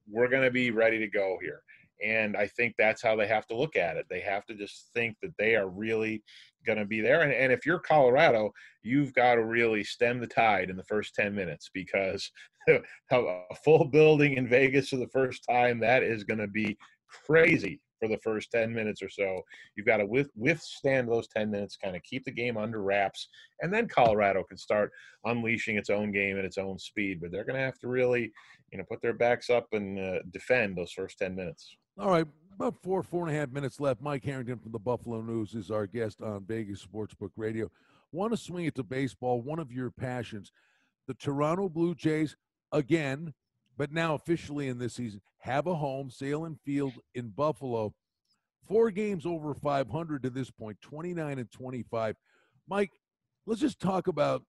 we're 0.09 0.29
going 0.29 0.43
to 0.43 0.51
be 0.51 0.71
ready 0.71 0.99
to 0.99 1.07
go 1.07 1.37
here. 1.41 1.61
And 2.03 2.35
I 2.35 2.47
think 2.47 2.75
that's 2.77 3.01
how 3.01 3.15
they 3.15 3.27
have 3.27 3.47
to 3.47 3.55
look 3.55 3.75
at 3.75 3.97
it. 3.97 4.05
They 4.09 4.19
have 4.21 4.45
to 4.45 4.55
just 4.55 4.89
think 4.93 5.17
that 5.21 5.33
they 5.37 5.55
are 5.55 5.69
really 5.69 6.23
going 6.65 6.77
to 6.77 6.85
be 6.85 7.01
there. 7.01 7.21
And, 7.21 7.31
and 7.31 7.51
if 7.51 7.65
you're 7.65 7.79
Colorado, 7.79 8.51
you've 8.83 9.13
got 9.13 9.35
to 9.35 9.45
really 9.45 9.83
stem 9.83 10.19
the 10.19 10.27
tide 10.27 10.69
in 10.69 10.77
the 10.77 10.83
first 10.83 11.15
10 11.15 11.33
minutes 11.33 11.69
because 11.73 12.29
a 13.11 13.31
full 13.63 13.85
building 13.85 14.33
in 14.33 14.47
Vegas 14.47 14.89
for 14.89 14.97
the 14.97 15.07
first 15.07 15.45
time, 15.49 15.79
that 15.79 16.03
is 16.03 16.23
going 16.23 16.39
to 16.39 16.47
be 16.47 16.77
crazy 17.07 17.79
for 17.99 18.07
the 18.07 18.19
first 18.23 18.51
10 18.51 18.73
minutes 18.73 19.01
or 19.01 19.09
so. 19.09 19.41
You've 19.75 19.85
got 19.85 19.97
to 19.97 20.05
with, 20.05 20.29
withstand 20.35 21.09
those 21.09 21.27
10 21.27 21.49
minutes, 21.49 21.77
kind 21.77 21.95
of 21.95 22.03
keep 22.03 22.25
the 22.25 22.31
game 22.31 22.57
under 22.57 22.81
wraps, 22.81 23.27
and 23.61 23.73
then 23.73 23.87
Colorado 23.87 24.43
can 24.43 24.57
start 24.57 24.91
unleashing 25.23 25.77
its 25.77 25.89
own 25.89 26.11
game 26.11 26.37
at 26.37 26.45
its 26.45 26.57
own 26.57 26.77
speed. 26.77 27.19
But 27.21 27.31
they're 27.31 27.45
going 27.45 27.59
to 27.59 27.65
have 27.65 27.79
to 27.79 27.87
really, 27.87 28.31
you 28.71 28.77
know, 28.77 28.83
put 28.89 29.01
their 29.01 29.13
backs 29.13 29.49
up 29.49 29.67
and 29.71 29.99
uh, 29.99 30.19
defend 30.31 30.77
those 30.77 30.91
first 30.91 31.17
10 31.19 31.35
minutes. 31.35 31.75
All 31.97 32.09
right, 32.09 32.27
about 32.53 32.75
four, 32.83 33.01
four 33.03 33.25
and 33.25 33.33
a 33.33 33.39
half 33.39 33.51
minutes 33.51 33.79
left. 33.79 34.01
Mike 34.01 34.25
Harrington 34.25 34.59
from 34.59 34.73
the 34.73 34.79
Buffalo 34.79 35.21
News 35.21 35.53
is 35.55 35.71
our 35.71 35.87
guest 35.87 36.21
on 36.21 36.43
Vegas 36.43 36.85
Sportsbook 36.85 37.31
Radio. 37.37 37.71
Want 38.11 38.33
to 38.33 38.37
swing 38.37 38.65
it 38.65 38.75
to 38.75 38.83
baseball, 38.83 39.41
one 39.41 39.59
of 39.59 39.71
your 39.71 39.89
passions. 39.91 40.51
The 41.07 41.13
Toronto 41.13 41.69
Blue 41.69 41.95
Jays, 41.95 42.35
again, 42.73 43.33
but 43.77 43.93
now 43.93 44.13
officially 44.13 44.67
in 44.67 44.77
this 44.77 44.95
season 44.95 45.21
have 45.37 45.67
a 45.67 45.75
home, 45.75 46.09
Sahlen 46.09 46.57
Field 46.65 46.91
in 47.13 47.29
Buffalo. 47.29 47.93
Four 48.67 48.91
games 48.91 49.25
over 49.25 49.53
500 49.53 50.23
to 50.23 50.29
this 50.29 50.51
point, 50.51 50.81
29 50.81 51.39
and 51.39 51.49
25. 51.49 52.17
Mike, 52.67 52.91
let's 53.45 53.61
just 53.61 53.79
talk 53.79 54.07
about 54.07 54.43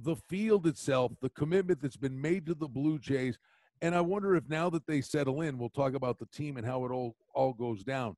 the 0.00 0.14
field 0.28 0.64
itself, 0.64 1.10
the 1.20 1.30
commitment 1.30 1.82
that's 1.82 1.96
been 1.96 2.20
made 2.20 2.46
to 2.46 2.54
the 2.54 2.68
Blue 2.68 3.00
Jays. 3.00 3.36
And 3.80 3.94
I 3.94 4.00
wonder 4.00 4.34
if 4.36 4.48
now 4.48 4.70
that 4.70 4.86
they 4.86 5.00
settle 5.00 5.40
in, 5.42 5.58
we'll 5.58 5.68
talk 5.68 5.94
about 5.94 6.18
the 6.18 6.26
team 6.26 6.56
and 6.56 6.66
how 6.66 6.84
it 6.84 6.90
all, 6.90 7.16
all 7.34 7.52
goes 7.52 7.84
down. 7.84 8.16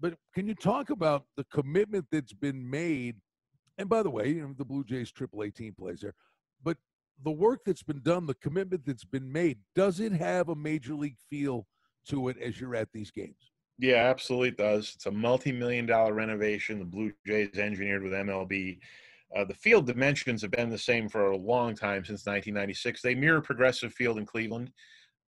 But 0.00 0.14
can 0.34 0.46
you 0.46 0.54
talk 0.54 0.90
about 0.90 1.24
the 1.36 1.44
commitment 1.44 2.06
that's 2.10 2.32
been 2.32 2.68
made? 2.68 3.16
And 3.78 3.88
by 3.88 4.02
the 4.02 4.10
way, 4.10 4.28
you 4.28 4.42
know, 4.42 4.54
the 4.56 4.64
Blue 4.64 4.84
Jays 4.84 5.12
AAA 5.12 5.54
team 5.54 5.74
plays 5.78 6.00
there. 6.00 6.14
But 6.62 6.78
the 7.22 7.30
work 7.30 7.60
that's 7.64 7.82
been 7.82 8.00
done, 8.02 8.26
the 8.26 8.34
commitment 8.34 8.84
that's 8.86 9.04
been 9.04 9.30
made, 9.30 9.58
does 9.74 10.00
it 10.00 10.12
have 10.12 10.48
a 10.48 10.54
major 10.54 10.94
league 10.94 11.18
feel 11.28 11.66
to 12.08 12.28
it 12.28 12.38
as 12.38 12.60
you're 12.60 12.74
at 12.74 12.88
these 12.92 13.10
games? 13.10 13.52
Yeah, 13.78 13.96
absolutely 13.96 14.52
does. 14.52 14.92
It's 14.94 15.06
a 15.06 15.10
multi-million 15.10 15.86
dollar 15.86 16.12
renovation. 16.12 16.78
The 16.78 16.84
Blue 16.84 17.12
Jays 17.26 17.58
engineered 17.58 18.02
with 18.02 18.12
MLB. 18.12 18.78
Uh, 19.36 19.44
the 19.44 19.54
field 19.54 19.86
dimensions 19.86 20.42
have 20.42 20.50
been 20.50 20.70
the 20.70 20.78
same 20.78 21.08
for 21.08 21.30
a 21.30 21.36
long 21.36 21.74
time 21.74 22.04
since 22.04 22.26
1996. 22.26 23.00
They 23.00 23.14
mirror 23.14 23.40
Progressive 23.40 23.92
Field 23.92 24.18
in 24.18 24.26
Cleveland, 24.26 24.70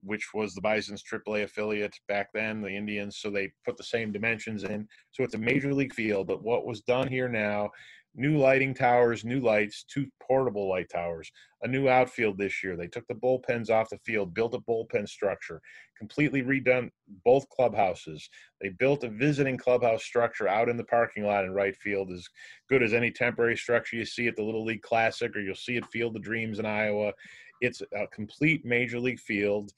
which 0.02 0.34
was 0.34 0.54
the 0.54 0.60
Bison's 0.60 1.04
AAA 1.04 1.44
affiliate 1.44 1.94
back 2.08 2.28
then, 2.34 2.60
the 2.60 2.68
Indians. 2.68 3.18
So 3.18 3.30
they 3.30 3.52
put 3.64 3.76
the 3.76 3.84
same 3.84 4.10
dimensions 4.10 4.64
in. 4.64 4.88
So 5.12 5.22
it's 5.22 5.34
a 5.34 5.38
major 5.38 5.72
league 5.72 5.94
field. 5.94 6.26
But 6.26 6.42
what 6.42 6.66
was 6.66 6.80
done 6.80 7.06
here 7.06 7.28
now 7.28 7.70
new 8.14 8.36
lighting 8.36 8.74
towers, 8.74 9.24
new 9.24 9.40
lights, 9.40 9.84
two 9.84 10.06
portable 10.20 10.68
light 10.68 10.88
towers, 10.90 11.30
a 11.62 11.68
new 11.68 11.88
outfield 11.88 12.36
this 12.36 12.62
year. 12.62 12.76
They 12.76 12.86
took 12.86 13.06
the 13.06 13.14
bullpens 13.14 13.70
off 13.70 13.88
the 13.88 13.98
field, 13.98 14.34
built 14.34 14.54
a 14.54 14.58
bullpen 14.58 15.08
structure, 15.08 15.60
completely 15.96 16.42
redone 16.42 16.90
both 17.24 17.48
clubhouses. 17.48 18.28
They 18.60 18.68
built 18.68 19.04
a 19.04 19.08
visiting 19.08 19.56
clubhouse 19.56 20.02
structure 20.02 20.48
out 20.48 20.68
in 20.68 20.76
the 20.76 20.84
parking 20.84 21.24
lot 21.24 21.44
in 21.44 21.52
right 21.52 21.76
field, 21.76 22.10
as 22.12 22.28
good 22.68 22.82
as 22.82 22.92
any 22.92 23.10
temporary 23.10 23.56
structure 23.56 23.96
you 23.96 24.04
see 24.04 24.28
at 24.28 24.36
the 24.36 24.44
Little 24.44 24.64
League 24.64 24.82
Classic 24.82 25.34
or 25.34 25.40
you'll 25.40 25.54
see 25.54 25.76
at 25.76 25.90
Field 25.90 26.16
of 26.16 26.22
Dreams 26.22 26.58
in 26.58 26.66
Iowa. 26.66 27.12
It's 27.60 27.80
a 27.80 28.06
complete 28.08 28.64
major 28.64 29.00
league 29.00 29.20
field 29.20 29.72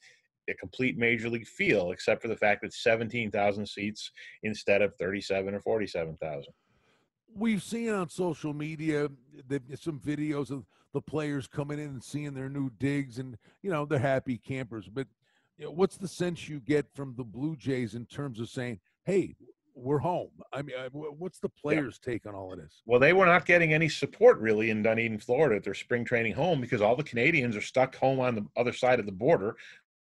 a 0.47 0.53
complete 0.53 0.95
major 0.95 1.27
league 1.27 1.47
feel, 1.47 1.89
except 1.89 2.21
for 2.21 2.27
the 2.27 2.37
fact 2.37 2.61
that 2.61 2.71
17,000 2.71 3.65
seats 3.67 4.11
instead 4.43 4.83
of 4.83 4.93
37 4.99 5.55
or 5.55 5.59
47,000 5.59 6.53
we've 7.35 7.61
seen 7.61 7.89
on 7.89 8.09
social 8.09 8.53
media 8.53 9.09
some 9.79 9.99
videos 9.99 10.49
of 10.49 10.65
the 10.93 11.01
players 11.01 11.45
coming 11.45 11.77
in 11.77 11.89
and 11.89 12.03
seeing 12.03 12.33
their 12.33 12.49
new 12.49 12.71
digs, 12.79 13.19
and 13.19 13.37
you 13.61 13.69
know 13.69 13.85
they're 13.85 13.99
happy 13.99 14.37
campers. 14.37 14.87
But 14.87 15.07
you 15.57 15.65
know, 15.65 15.71
what's 15.71 15.97
the 15.97 16.07
sense 16.07 16.47
you 16.47 16.59
get 16.59 16.87
from 16.95 17.13
the 17.17 17.23
Blue 17.23 17.55
Jays 17.55 17.95
in 17.95 18.05
terms 18.05 18.39
of 18.39 18.49
saying, 18.49 18.79
"Hey, 19.03 19.35
we're 19.75 19.99
home"? 19.99 20.31
I 20.53 20.61
mean, 20.61 20.75
uh, 20.77 20.89
what's 20.89 21.39
the 21.39 21.49
players' 21.49 21.99
yeah. 22.01 22.13
take 22.13 22.25
on 22.25 22.33
all 22.33 22.53
of 22.53 22.59
this? 22.59 22.81
Well, 22.85 22.99
they 22.99 23.13
were 23.13 23.25
not 23.25 23.45
getting 23.45 23.73
any 23.73 23.89
support 23.89 24.39
really 24.39 24.69
in 24.69 24.81
Dunedin, 24.81 25.19
Florida, 25.19 25.57
at 25.57 25.63
their 25.63 25.73
spring 25.73 26.05
training 26.05 26.33
home 26.33 26.61
because 26.61 26.81
all 26.81 26.95
the 26.95 27.03
Canadians 27.03 27.57
are 27.57 27.61
stuck 27.61 27.95
home 27.97 28.21
on 28.21 28.35
the 28.35 28.45
other 28.55 28.73
side 28.73 28.99
of 28.99 29.05
the 29.05 29.11
border 29.11 29.57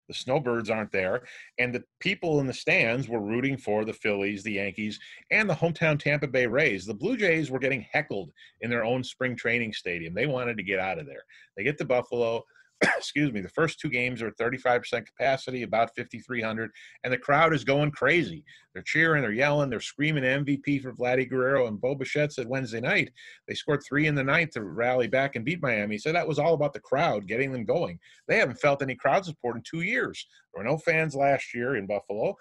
the 0.08 0.14
snowbirds 0.14 0.70
aren't 0.70 0.92
there 0.92 1.22
and 1.58 1.74
the 1.74 1.82
people 2.00 2.40
in 2.40 2.46
the 2.46 2.52
stands 2.52 3.08
were 3.08 3.20
rooting 3.20 3.56
for 3.56 3.84
the 3.84 3.92
phillies 3.92 4.42
the 4.42 4.52
yankees 4.52 4.98
and 5.30 5.48
the 5.48 5.54
hometown 5.54 5.98
tampa 5.98 6.26
bay 6.26 6.46
rays. 6.46 6.86
The 6.86 6.94
blue 6.94 7.16
jays 7.16 7.50
were 7.50 7.58
getting 7.58 7.86
heckled 7.92 8.30
in 8.60 8.70
their 8.70 8.84
own 8.84 9.02
spring 9.04 9.36
training 9.36 9.72
stadium. 9.72 10.14
They 10.14 10.26
wanted 10.26 10.56
to 10.56 10.62
get 10.62 10.78
out 10.78 10.98
of 10.98 11.06
there. 11.06 11.22
They 11.56 11.64
get 11.64 11.78
to 11.78 11.84
buffalo 11.84 12.42
excuse 12.96 13.32
me, 13.32 13.40
the 13.40 13.48
first 13.48 13.78
two 13.78 13.88
games 13.88 14.22
are 14.22 14.30
35% 14.32 15.06
capacity, 15.06 15.62
about 15.62 15.90
5,300, 15.96 16.70
and 17.02 17.12
the 17.12 17.18
crowd 17.18 17.54
is 17.54 17.64
going 17.64 17.90
crazy. 17.90 18.44
They're 18.72 18.82
cheering, 18.82 19.22
they're 19.22 19.32
yelling, 19.32 19.70
they're 19.70 19.80
screaming 19.80 20.24
MVP 20.24 20.82
for 20.82 20.92
Vladdy 20.92 21.28
Guerrero 21.28 21.66
and 21.66 21.80
Bo 21.80 21.94
Bichette 21.94 22.32
said 22.32 22.48
Wednesday 22.48 22.80
night 22.80 23.10
they 23.46 23.54
scored 23.54 23.82
three 23.86 24.06
in 24.06 24.14
the 24.14 24.24
ninth 24.24 24.50
to 24.52 24.62
rally 24.62 25.06
back 25.06 25.36
and 25.36 25.44
beat 25.44 25.62
Miami. 25.62 25.98
So 25.98 26.12
that 26.12 26.26
was 26.26 26.38
all 26.38 26.54
about 26.54 26.72
the 26.72 26.80
crowd 26.80 27.26
getting 27.26 27.52
them 27.52 27.64
going. 27.64 27.98
They 28.26 28.38
haven't 28.38 28.60
felt 28.60 28.82
any 28.82 28.94
crowd 28.94 29.24
support 29.24 29.56
in 29.56 29.62
two 29.62 29.82
years. 29.82 30.26
There 30.52 30.62
were 30.62 30.68
no 30.68 30.78
fans 30.78 31.14
last 31.14 31.54
year 31.54 31.76
in 31.76 31.86
Buffalo. 31.86 32.36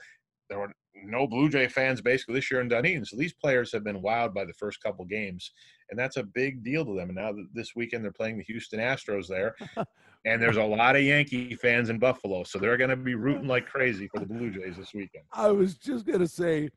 There 0.50 0.60
were 0.60 0.74
no 0.96 1.28
Blue 1.28 1.50
Jay 1.50 1.68
fans 1.68 2.02
basically 2.02 2.36
this 2.36 2.52
year 2.52 2.62
in 2.62 2.68
Dunedin. 2.68 3.06
So 3.06 3.18
these 3.18 3.34
players 3.34 3.72
have 3.74 3.84
been 3.84 4.02
wowed 4.02 4.34
by 4.34 4.46
the 4.46 4.54
first 4.54 4.82
couple 4.82 5.06
games, 5.06 5.52
and 5.90 6.00
that's 6.00 6.18
a 6.18 6.24
big 6.24 6.64
deal 6.64 6.86
to 6.86 6.96
them. 6.96 7.10
And 7.10 7.16
now 7.16 7.32
that 7.32 7.48
this 7.54 7.76
weekend 7.76 8.04
they're 8.04 8.12
playing 8.12 8.38
the 8.38 8.44
Houston 8.44 8.80
Astros 8.80 9.28
there, 9.28 9.56
and 10.26 10.42
there's 10.42 10.58
a 10.58 10.64
lot 10.64 10.96
of 10.96 11.04
Yankee 11.04 11.56
fans 11.56 11.90
in 11.90 12.00
Buffalo, 12.00 12.44
so 12.44 12.60
they're 12.60 12.78
going 12.78 12.90
to 12.90 12.96
be 12.96 13.16
rooting 13.16 13.48
like 13.48 13.68
crazy 13.68 14.08
for 14.08 14.20
the 14.20 14.26
Blue 14.26 14.52
Jays 14.52 14.78
this 14.78 14.94
weekend. 14.94 15.26
I 15.32 15.50
was 15.50 15.76
just 15.76 16.06
going 16.06 16.20
to 16.20 16.28
say, 16.28 16.70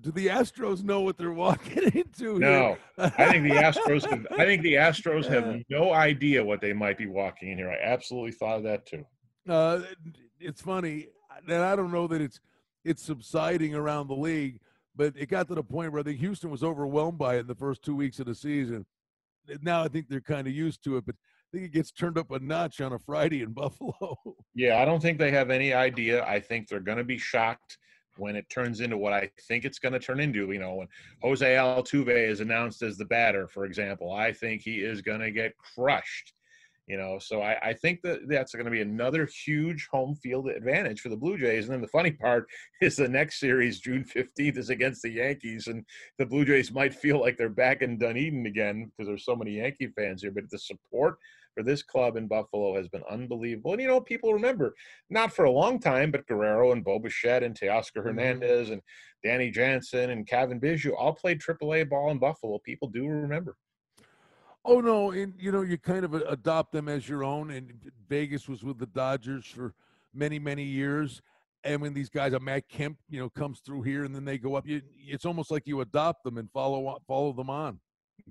do 0.00 0.10
the 0.10 0.28
Astros 0.28 0.82
know 0.82 1.00
what 1.00 1.18
they're 1.18 1.32
walking 1.32 1.82
into? 1.94 2.38
No, 2.38 2.76
I 2.98 3.30
think 3.30 3.44
the 3.44 3.56
Astros. 3.56 4.08
Have, 4.08 4.26
I 4.32 4.44
think 4.44 4.62
the 4.62 4.74
Astros 4.74 5.26
have 5.26 5.62
no 5.68 5.92
idea 5.92 6.44
what 6.44 6.60
they 6.60 6.72
might 6.72 6.98
be 6.98 7.06
walking 7.06 7.50
in 7.50 7.58
here. 7.58 7.70
I 7.70 7.78
absolutely 7.82 8.32
thought 8.32 8.58
of 8.58 8.62
that 8.64 8.86
too. 8.86 9.04
Uh, 9.48 9.80
it's 10.40 10.62
funny, 10.62 11.08
and 11.46 11.62
I 11.62 11.76
don't 11.76 11.92
know 11.92 12.06
that 12.06 12.20
it's 12.20 12.40
it's 12.84 13.02
subsiding 13.02 13.74
around 13.74 14.08
the 14.08 14.14
league, 14.14 14.60
but 14.96 15.14
it 15.16 15.28
got 15.28 15.48
to 15.48 15.54
the 15.54 15.62
point 15.62 15.92
where 15.92 16.00
I 16.00 16.04
think 16.04 16.20
Houston 16.20 16.50
was 16.50 16.62
overwhelmed 16.62 17.18
by 17.18 17.36
it 17.36 17.40
in 17.40 17.46
the 17.46 17.54
first 17.54 17.82
two 17.82 17.96
weeks 17.96 18.20
of 18.20 18.26
the 18.26 18.34
season. 18.34 18.86
Now 19.60 19.82
I 19.82 19.88
think 19.88 20.08
they're 20.08 20.20
kind 20.20 20.46
of 20.46 20.54
used 20.54 20.82
to 20.84 20.96
it, 20.96 21.06
but 21.06 21.14
I 21.14 21.56
think 21.56 21.66
it 21.66 21.72
gets 21.72 21.90
turned 21.92 22.18
up 22.18 22.30
a 22.30 22.38
notch 22.38 22.80
on 22.80 22.92
a 22.92 22.98
Friday 22.98 23.42
in 23.42 23.52
Buffalo. 23.52 24.16
Yeah, 24.54 24.80
I 24.80 24.84
don't 24.84 25.00
think 25.00 25.18
they 25.18 25.30
have 25.30 25.50
any 25.50 25.72
idea. 25.72 26.24
I 26.24 26.40
think 26.40 26.68
they're 26.68 26.80
going 26.80 26.98
to 26.98 27.04
be 27.04 27.18
shocked 27.18 27.78
when 28.16 28.36
it 28.36 28.48
turns 28.48 28.80
into 28.80 28.96
what 28.96 29.12
I 29.12 29.30
think 29.48 29.64
it's 29.64 29.78
going 29.78 29.92
to 29.92 29.98
turn 29.98 30.20
into. 30.20 30.50
You 30.52 30.60
know, 30.60 30.74
when 30.74 30.88
Jose 31.22 31.54
Altuve 31.54 32.28
is 32.28 32.40
announced 32.40 32.82
as 32.82 32.96
the 32.96 33.04
batter, 33.04 33.48
for 33.48 33.64
example, 33.64 34.12
I 34.12 34.32
think 34.32 34.62
he 34.62 34.80
is 34.80 35.02
going 35.02 35.20
to 35.20 35.30
get 35.30 35.56
crushed. 35.56 36.32
You 36.86 36.98
know, 36.98 37.18
so 37.18 37.40
I, 37.40 37.56
I 37.70 37.72
think 37.72 38.02
that 38.02 38.28
that's 38.28 38.54
going 38.54 38.66
to 38.66 38.70
be 38.70 38.82
another 38.82 39.26
huge 39.46 39.88
home 39.90 40.14
field 40.16 40.48
advantage 40.48 41.00
for 41.00 41.08
the 41.08 41.16
Blue 41.16 41.38
Jays. 41.38 41.64
And 41.64 41.72
then 41.72 41.80
the 41.80 41.88
funny 41.88 42.10
part 42.10 42.46
is 42.82 42.96
the 42.96 43.08
next 43.08 43.40
series, 43.40 43.80
June 43.80 44.04
15th, 44.04 44.58
is 44.58 44.68
against 44.68 45.00
the 45.00 45.10
Yankees. 45.10 45.66
And 45.66 45.84
the 46.18 46.26
Blue 46.26 46.44
Jays 46.44 46.72
might 46.72 46.94
feel 46.94 47.18
like 47.20 47.38
they're 47.38 47.48
back 47.48 47.80
in 47.80 47.96
Dunedin 47.96 48.44
again 48.44 48.90
because 48.90 49.08
there's 49.08 49.24
so 49.24 49.34
many 49.34 49.52
Yankee 49.52 49.88
fans 49.96 50.20
here. 50.20 50.30
But 50.30 50.50
the 50.50 50.58
support 50.58 51.16
for 51.54 51.62
this 51.62 51.82
club 51.82 52.16
in 52.16 52.26
Buffalo 52.26 52.76
has 52.76 52.88
been 52.88 53.02
unbelievable. 53.10 53.72
And 53.72 53.80
you 53.80 53.88
know, 53.88 54.00
people 54.00 54.34
remember 54.34 54.74
not 55.08 55.32
for 55.32 55.44
a 55.44 55.50
long 55.50 55.78
time, 55.78 56.10
but 56.10 56.26
Guerrero 56.26 56.72
and 56.72 56.84
Bo 56.84 56.98
Bichette 56.98 57.42
and 57.42 57.58
Teoscar 57.58 57.98
mm-hmm. 57.98 58.08
Hernandez 58.08 58.70
and 58.70 58.82
Danny 59.22 59.50
Jansen 59.50 60.10
and 60.10 60.26
Cavan 60.26 60.60
Biggio 60.60 60.92
all 60.98 61.14
played 61.14 61.40
AAA 61.40 61.88
ball 61.88 62.10
in 62.10 62.18
Buffalo. 62.18 62.58
People 62.58 62.88
do 62.88 63.06
remember. 63.06 63.56
Oh 64.64 64.80
no, 64.80 65.10
and 65.10 65.34
you 65.38 65.52
know 65.52 65.62
you 65.62 65.78
kind 65.78 66.04
of 66.04 66.14
uh, 66.14 66.20
adopt 66.28 66.72
them 66.72 66.88
as 66.88 67.08
your 67.08 67.24
own. 67.24 67.50
And 67.50 67.72
Vegas 68.08 68.48
was 68.48 68.62
with 68.62 68.78
the 68.78 68.86
Dodgers 68.86 69.46
for 69.46 69.74
many 70.12 70.38
many 70.38 70.64
years. 70.64 71.22
And 71.64 71.80
when 71.80 71.94
these 71.94 72.10
guys, 72.10 72.34
a 72.34 72.40
Matt 72.40 72.68
Kemp, 72.68 72.98
you 73.08 73.18
know, 73.18 73.30
comes 73.30 73.60
through 73.60 73.82
here 73.82 74.04
and 74.04 74.14
then 74.14 74.26
they 74.26 74.36
go 74.36 74.54
up, 74.54 74.68
you, 74.68 74.82
it's 74.98 75.24
almost 75.24 75.50
like 75.50 75.62
you 75.66 75.80
adopt 75.80 76.22
them 76.22 76.36
and 76.36 76.50
follow 76.50 76.98
follow 77.06 77.32
them 77.32 77.48
on 77.48 77.80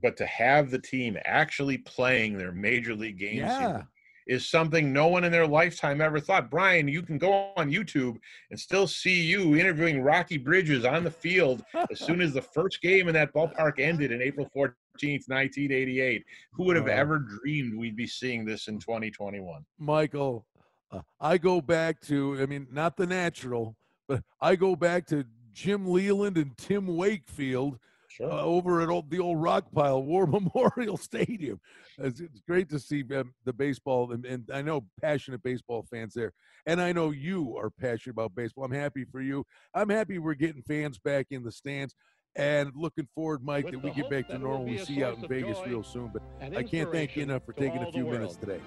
but 0.01 0.17
to 0.17 0.25
have 0.25 0.71
the 0.71 0.79
team 0.79 1.17
actually 1.25 1.77
playing 1.79 2.37
their 2.37 2.51
major 2.51 2.95
league 2.95 3.17
games 3.17 3.37
yeah. 3.37 3.83
is 4.27 4.49
something 4.49 4.91
no 4.91 5.07
one 5.07 5.23
in 5.23 5.31
their 5.31 5.47
lifetime 5.47 6.01
ever 6.01 6.19
thought. 6.19 6.49
Brian, 6.49 6.87
you 6.87 7.01
can 7.01 7.17
go 7.17 7.51
on 7.55 7.71
YouTube 7.71 8.17
and 8.49 8.59
still 8.59 8.87
see 8.87 9.21
you 9.21 9.55
interviewing 9.55 10.01
Rocky 10.01 10.37
Bridges 10.37 10.85
on 10.85 11.03
the 11.03 11.11
field 11.11 11.63
as 11.91 11.99
soon 11.99 12.21
as 12.21 12.33
the 12.33 12.41
first 12.41 12.81
game 12.81 13.07
in 13.07 13.13
that 13.13 13.33
ballpark 13.33 13.79
ended 13.79 14.11
in 14.11 14.21
April 14.21 14.49
14th, 14.55 14.73
1988. 15.01 16.23
Who 16.53 16.63
would 16.63 16.75
have 16.75 16.87
uh, 16.87 16.91
ever 16.91 17.19
dreamed 17.19 17.77
we'd 17.77 17.95
be 17.95 18.07
seeing 18.07 18.45
this 18.45 18.67
in 18.67 18.79
2021? 18.79 19.65
Michael, 19.79 20.45
uh, 20.91 21.01
I 21.19 21.37
go 21.37 21.61
back 21.61 22.01
to, 22.01 22.37
I 22.41 22.45
mean, 22.45 22.67
not 22.71 22.97
the 22.97 23.07
natural, 23.07 23.75
but 24.07 24.23
I 24.41 24.55
go 24.55 24.75
back 24.75 25.07
to 25.07 25.25
Jim 25.53 25.87
Leyland 25.87 26.37
and 26.37 26.57
Tim 26.57 26.87
Wakefield– 26.87 27.79
sure. 28.13 28.31
uh, 28.31 28.41
over 28.41 28.81
at 28.81 28.89
old, 28.89 29.09
the 29.09 29.19
old 29.19 29.41
rock 29.41 29.65
pile, 29.73 30.01
War 30.03 30.27
Memorial 30.27 30.97
Stadium. 30.97 31.59
It's, 31.97 32.19
it's 32.19 32.41
great 32.41 32.69
to 32.69 32.79
see 32.79 33.03
um, 33.15 33.33
the 33.45 33.53
baseball, 33.53 34.11
and, 34.11 34.25
and, 34.25 34.49
I 34.53 34.61
know 34.61 34.85
passionate 35.01 35.43
baseball 35.43 35.85
fans 35.91 36.13
there. 36.13 36.33
And 36.65 36.79
I 36.81 36.93
know 36.93 37.11
you 37.11 37.57
are 37.57 37.69
passionate 37.69 38.13
about 38.13 38.35
baseball. 38.35 38.63
I'm 38.63 38.71
happy 38.71 39.03
for 39.03 39.21
you. 39.21 39.45
I'm 39.73 39.89
happy 39.89 40.17
we're 40.17 40.33
getting 40.33 40.61
fans 40.61 40.97
back 40.97 41.27
in 41.31 41.43
the 41.43 41.51
stands. 41.51 41.93
And 42.35 42.71
looking 42.75 43.07
forward, 43.13 43.43
Mike, 43.43 43.65
With 43.65 43.73
that 43.73 43.83
we 43.83 43.91
get 43.91 44.09
back 44.09 44.27
to 44.29 44.37
normal. 44.37 44.65
We 44.65 44.79
see 44.79 44.93
you 44.93 45.05
out 45.05 45.17
in 45.17 45.27
Vegas 45.27 45.57
real 45.67 45.83
soon. 45.83 46.11
But 46.11 46.23
I 46.41 46.63
can't 46.63 46.91
thank 46.91 47.15
you 47.15 47.23
enough 47.23 47.45
for 47.45 47.53
taking 47.53 47.83
a 47.83 47.91
few 47.91 48.05
minutes 48.05 48.35
today. 48.35 48.59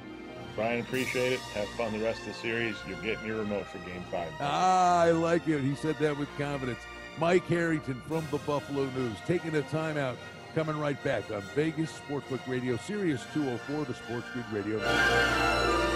Brian, 0.55 0.81
appreciate 0.81 1.33
it. 1.35 1.41
Have 1.41 1.69
fun 1.71 1.93
the 1.93 2.03
rest 2.03 2.21
of 2.21 2.29
the 2.29 2.35
series. 2.35 2.77
You're 2.89 3.01
getting 3.03 3.27
your 3.27 3.39
remote 3.39 3.67
for 3.67 3.79
Game 3.79 4.03
Five. 4.11 4.29
Ah, 4.41 5.03
I 5.03 5.11
like 5.11 5.47
it. 5.49 5.61
He 5.61 5.75
said 5.75 5.97
that 5.99 6.17
with 6.17 6.29
confidence. 6.39 6.79
Mike 7.19 7.47
Harrington 7.47 8.01
from 8.07 8.27
the 8.31 8.39
Buffalo 8.39 8.85
News 8.91 9.17
taking 9.27 9.55
a 9.57 9.63
timeout. 9.63 10.17
Coming 10.55 10.79
right 10.79 11.03
back 11.05 11.31
on 11.31 11.43
Vegas 11.55 11.93
Sportsbook 11.93 12.41
Radio, 12.49 12.79
Sirius 12.79 13.23
204, 13.35 13.85
the 13.85 13.93
Sports 13.93 14.27
Grid 14.33 14.47
Radio. 14.65 15.96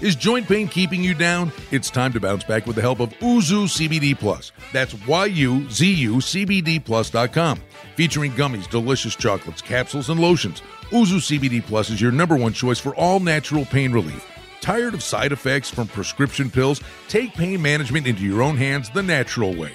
Is 0.00 0.14
joint 0.14 0.46
pain 0.46 0.68
keeping 0.68 1.02
you 1.02 1.12
down? 1.12 1.50
It's 1.72 1.90
time 1.90 2.12
to 2.12 2.20
bounce 2.20 2.44
back 2.44 2.66
with 2.66 2.76
the 2.76 2.82
help 2.82 3.00
of 3.00 3.10
Yuzu 3.14 3.64
CBD 3.66 4.16
Plus. 4.16 4.52
That's 4.72 4.94
Y-U-Z-U 5.08 6.14
CBD 6.16 6.84
Plus.com. 6.84 7.60
Featuring 7.96 8.30
gummies, 8.32 8.70
delicious 8.70 9.16
chocolates, 9.16 9.60
capsules, 9.60 10.08
and 10.08 10.20
lotions, 10.20 10.62
Yuzu 10.90 11.38
CBD 11.38 11.66
Plus 11.66 11.90
is 11.90 12.00
your 12.00 12.12
number 12.12 12.36
one 12.36 12.52
choice 12.52 12.78
for 12.78 12.94
all 12.94 13.18
natural 13.18 13.64
pain 13.64 13.90
relief. 13.90 14.24
Tired 14.60 14.94
of 14.94 15.02
side 15.02 15.32
effects 15.32 15.68
from 15.68 15.88
prescription 15.88 16.48
pills? 16.48 16.80
Take 17.08 17.34
pain 17.34 17.60
management 17.60 18.06
into 18.06 18.22
your 18.22 18.40
own 18.40 18.56
hands 18.56 18.90
the 18.90 19.02
natural 19.02 19.52
way. 19.56 19.72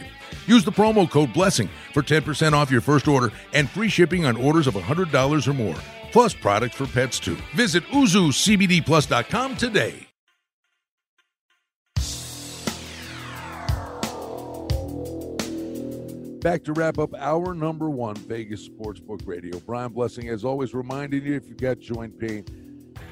Use 0.47 0.64
the 0.64 0.72
promo 0.72 1.09
code 1.09 1.34
BLESSING 1.34 1.70
for 1.93 2.01
10% 2.01 2.53
off 2.53 2.72
your 2.72 2.82
first 2.82 3.09
order 3.09 3.34
and 3.51 3.70
free 3.70 3.89
shipping 3.89 4.26
on 4.26 4.38
orders 4.38 4.68
of 4.68 4.76
$100 4.76 5.47
or 5.47 5.53
more, 5.53 5.76
plus 6.14 6.34
products 6.34 6.76
for 6.76 6.88
pets 6.88 7.20
too. 7.20 7.38
Visit 7.55 7.84
YuzuCBDPlus.com 7.88 9.57
today. 9.57 10.03
Back 16.43 16.65
to 16.65 16.73
wrap 16.73 16.99
up 16.99 17.13
our 17.17 17.53
number 17.53 17.89
one 17.89 18.15
Vegas 18.15 18.67
Sportsbook 18.67 19.25
Radio. 19.25 19.57
Brian 19.61 19.93
Blessing, 19.93 20.27
as 20.27 20.43
always, 20.43 20.73
reminding 20.73 21.23
you 21.23 21.35
if 21.35 21.47
you've 21.47 21.55
got 21.55 21.79
joint 21.79 22.19
pain, 22.19 22.43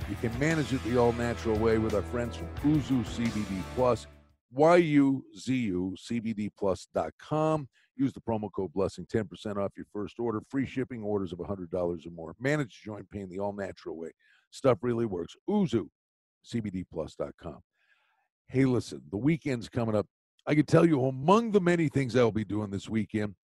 you 0.10 0.18
can 0.20 0.38
manage 0.38 0.74
it 0.74 0.84
the 0.84 0.98
all 0.98 1.14
natural 1.14 1.58
way 1.58 1.78
with 1.78 1.94
our 1.94 2.02
friends 2.02 2.36
from 2.36 2.50
Yuzu 2.58 3.06
CBD 3.06 3.64
Plus, 3.74 4.06
Y-U-Z-U, 4.52 5.96
CBDPlus.com. 5.98 7.70
Use 7.96 8.12
the 8.12 8.20
promo 8.20 8.52
code 8.52 8.74
Blessing, 8.74 9.06
10% 9.06 9.56
off 9.56 9.72
your 9.78 9.86
first 9.94 10.20
order, 10.20 10.42
free 10.50 10.66
shipping 10.66 11.02
orders 11.02 11.32
of 11.32 11.40
$100 11.40 11.74
or 11.74 12.12
more. 12.12 12.36
Manage 12.38 12.82
joint 12.84 13.10
pain 13.10 13.30
the 13.30 13.40
all 13.40 13.54
natural 13.54 13.98
way. 13.98 14.12
Stuff 14.50 14.80
really 14.82 15.06
works. 15.06 15.38
Yuzu, 15.50 15.88
CBDPlus.com. 16.46 17.60
Hey, 18.48 18.66
listen, 18.66 19.04
the 19.10 19.16
weekend's 19.16 19.70
coming 19.70 19.96
up. 19.96 20.06
I 20.48 20.56
can 20.56 20.66
tell 20.66 20.86
you 20.86 21.06
among 21.06 21.52
the 21.52 21.62
many 21.62 21.88
things 21.88 22.16
I'll 22.16 22.32
be 22.32 22.46
doing 22.46 22.72
this 22.72 22.90
weekend, 22.90 23.36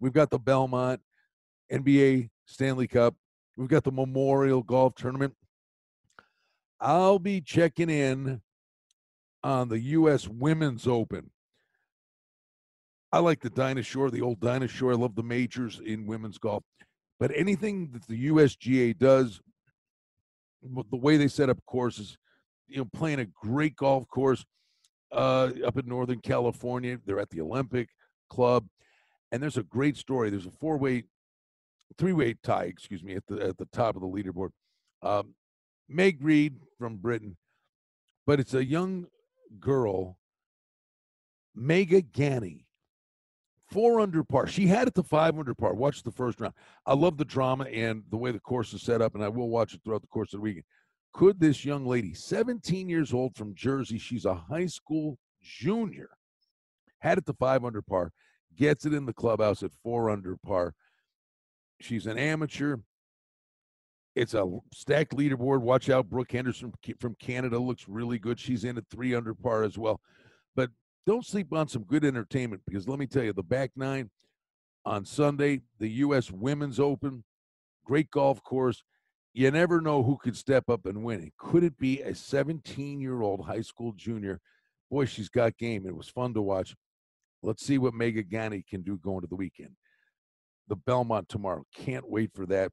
we've 0.00 0.12
got 0.12 0.30
the 0.30 0.38
Belmont 0.38 1.00
NBA 1.72 2.30
Stanley 2.46 2.86
Cup, 2.86 3.14
we've 3.56 3.68
got 3.68 3.84
the 3.84 3.92
Memorial 3.92 4.62
Golf 4.62 4.94
Tournament. 4.94 5.34
I'll 6.80 7.18
be 7.18 7.40
checking 7.40 7.90
in 7.90 8.42
on 9.42 9.68
the 9.68 9.78
U.S. 9.78 10.28
Women's 10.28 10.86
Open. 10.86 11.30
I 13.12 13.18
like 13.18 13.40
the 13.40 13.50
Dinosaur, 13.50 14.10
the 14.10 14.22
old 14.22 14.40
Dinosaur. 14.40 14.92
I 14.92 14.96
love 14.96 15.14
the 15.14 15.22
majors 15.22 15.80
in 15.84 16.06
women's 16.06 16.36
golf. 16.36 16.64
But 17.20 17.30
anything 17.34 17.90
that 17.92 18.06
the 18.06 18.28
USGA 18.28 18.98
does, 18.98 19.40
the 20.62 20.96
way 20.96 21.16
they 21.16 21.28
set 21.28 21.48
up 21.48 21.58
courses, 21.64 22.18
you 22.66 22.78
know, 22.78 22.88
playing 22.92 23.20
a 23.20 23.26
great 23.26 23.76
golf 23.76 24.08
course, 24.08 24.44
uh, 25.14 25.50
up 25.64 25.78
in 25.78 25.86
Northern 25.86 26.20
California. 26.20 26.98
They're 27.04 27.20
at 27.20 27.30
the 27.30 27.40
Olympic 27.40 27.88
Club, 28.28 28.66
and 29.32 29.42
there's 29.42 29.56
a 29.56 29.62
great 29.62 29.96
story. 29.96 30.30
There's 30.30 30.46
a 30.46 30.50
four-way, 30.50 31.04
three-way 31.96 32.34
tie, 32.42 32.64
excuse 32.64 33.02
me, 33.02 33.14
at 33.14 33.26
the 33.26 33.40
at 33.40 33.58
the 33.58 33.66
top 33.66 33.96
of 33.96 34.02
the 34.02 34.08
leaderboard. 34.08 34.50
Um, 35.02 35.34
Meg 35.88 36.22
Reed 36.22 36.56
from 36.78 36.96
Britain, 36.96 37.36
but 38.26 38.40
it's 38.40 38.54
a 38.54 38.64
young 38.64 39.06
girl, 39.60 40.18
Megha 41.56 42.10
Ganne, 42.10 42.64
four 43.70 44.00
under 44.00 44.24
par. 44.24 44.46
She 44.46 44.66
had 44.66 44.88
it 44.88 44.94
to 44.94 45.02
five 45.02 45.38
under 45.38 45.54
par. 45.54 45.74
Watch 45.74 46.02
the 46.02 46.10
first 46.10 46.40
round. 46.40 46.54
I 46.86 46.94
love 46.94 47.18
the 47.18 47.24
drama 47.24 47.64
and 47.64 48.02
the 48.10 48.16
way 48.16 48.32
the 48.32 48.40
course 48.40 48.72
is 48.72 48.82
set 48.82 49.02
up, 49.02 49.14
and 49.14 49.22
I 49.22 49.28
will 49.28 49.48
watch 49.48 49.74
it 49.74 49.80
throughout 49.84 50.02
the 50.02 50.08
course 50.08 50.32
of 50.32 50.38
the 50.38 50.42
weekend. 50.42 50.64
Could 51.14 51.38
this 51.38 51.64
young 51.64 51.86
lady, 51.86 52.12
17 52.12 52.88
years 52.88 53.14
old 53.14 53.36
from 53.36 53.54
Jersey, 53.54 53.98
she's 53.98 54.24
a 54.24 54.34
high 54.34 54.66
school 54.66 55.16
junior, 55.40 56.10
had 56.98 57.18
it 57.18 57.26
to 57.26 57.32
five 57.34 57.64
under 57.64 57.80
par, 57.80 58.10
gets 58.56 58.84
it 58.84 58.92
in 58.92 59.06
the 59.06 59.12
clubhouse 59.12 59.62
at 59.62 59.70
four 59.84 60.10
under 60.10 60.36
par. 60.44 60.74
She's 61.80 62.06
an 62.06 62.18
amateur. 62.18 62.78
It's 64.16 64.34
a 64.34 64.44
stacked 64.72 65.16
leaderboard. 65.16 65.60
Watch 65.60 65.88
out. 65.88 66.10
Brooke 66.10 66.32
Henderson 66.32 66.72
from 66.98 67.14
Canada 67.20 67.60
looks 67.60 67.88
really 67.88 68.18
good. 68.18 68.40
She's 68.40 68.64
in 68.64 68.76
at 68.76 68.88
three 68.90 69.14
under 69.14 69.34
par 69.34 69.62
as 69.62 69.78
well. 69.78 70.00
But 70.56 70.70
don't 71.06 71.24
sleep 71.24 71.52
on 71.52 71.68
some 71.68 71.84
good 71.84 72.04
entertainment 72.04 72.62
because 72.66 72.88
let 72.88 72.98
me 72.98 73.06
tell 73.06 73.22
you, 73.22 73.32
the 73.32 73.42
back 73.42 73.70
nine 73.76 74.10
on 74.84 75.04
Sunday, 75.04 75.60
the 75.78 75.88
U.S. 75.88 76.32
Women's 76.32 76.80
Open, 76.80 77.22
great 77.84 78.10
golf 78.10 78.42
course 78.42 78.82
you 79.34 79.50
never 79.50 79.80
know 79.80 80.04
who 80.04 80.16
could 80.16 80.36
step 80.36 80.70
up 80.70 80.86
and 80.86 81.02
win. 81.02 81.30
Could 81.36 81.64
it 81.64 81.76
be 81.76 82.00
a 82.00 82.14
17 82.14 83.00
year 83.00 83.20
old 83.20 83.44
high 83.44 83.62
school 83.62 83.92
junior? 83.92 84.40
Boy, 84.90 85.06
she's 85.06 85.28
got 85.28 85.58
game. 85.58 85.86
It 85.86 85.96
was 85.96 86.08
fun 86.08 86.32
to 86.34 86.40
watch. 86.40 86.76
Let's 87.42 87.66
see 87.66 87.76
what 87.76 87.94
Megha 87.94 88.24
Ganne 88.30 88.64
can 88.64 88.82
do 88.82 88.96
going 88.96 89.22
to 89.22 89.26
the 89.26 89.34
weekend. 89.34 89.72
The 90.68 90.76
Belmont 90.76 91.28
tomorrow. 91.28 91.64
Can't 91.74 92.08
wait 92.08 92.30
for 92.32 92.46
that. 92.46 92.70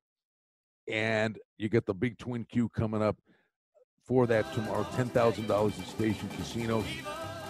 And 0.88 1.39
you 1.57 1.68
get 1.68 1.88
the 1.88 1.95
big 1.95 2.20
twin 2.20 2.45
Q 2.45 2.70
coming 2.70 3.01
up 3.01 3.18
for 4.05 4.28
that 4.28 4.53
tomorrow. 4.53 4.84
$10,000 4.95 5.80
at 5.80 5.88
Station 5.88 6.30
Casinos 6.38 6.86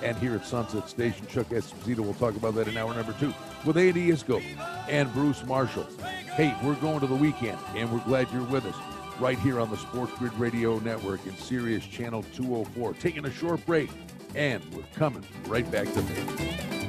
and 0.01 0.17
here 0.17 0.35
at 0.35 0.45
Sunset 0.45 0.89
Station. 0.89 1.27
Chuck 1.27 1.47
Esposito 1.49 1.99
will 1.99 2.13
talk 2.13 2.35
about 2.37 2.55
that 2.55 2.69
in 2.69 2.77
hour 2.77 2.93
number 2.93 3.13
two 3.19 3.33
with 3.65 3.77
Andy 3.77 4.07
Iskoe 4.07 4.41
and 4.87 5.11
Bruce 5.13 5.45
Marshall. 5.45 5.87
Hey, 6.35 6.55
we're 6.63 6.75
going 6.75 7.01
to 7.01 7.07
the 7.07 7.15
weekend, 7.15 7.59
and 7.75 7.91
we're 7.91 8.03
glad 8.05 8.31
you're 8.31 8.43
with 8.43 8.65
us 8.65 9.00
right 9.21 9.37
here 9.37 9.59
on 9.59 9.69
the 9.69 9.77
Sports 9.77 10.11
Grid 10.17 10.33
Radio 10.33 10.79
Network 10.79 11.25
in 11.27 11.35
Sirius 11.37 11.85
Channel 11.85 12.23
204. 12.33 12.93
Taking 12.95 13.25
a 13.25 13.31
short 13.31 13.63
break, 13.67 13.91
and 14.33 14.63
we're 14.73 14.83
coming 14.95 15.23
right 15.47 15.69
back 15.71 15.93
to 15.93 16.01
there. 16.01 16.80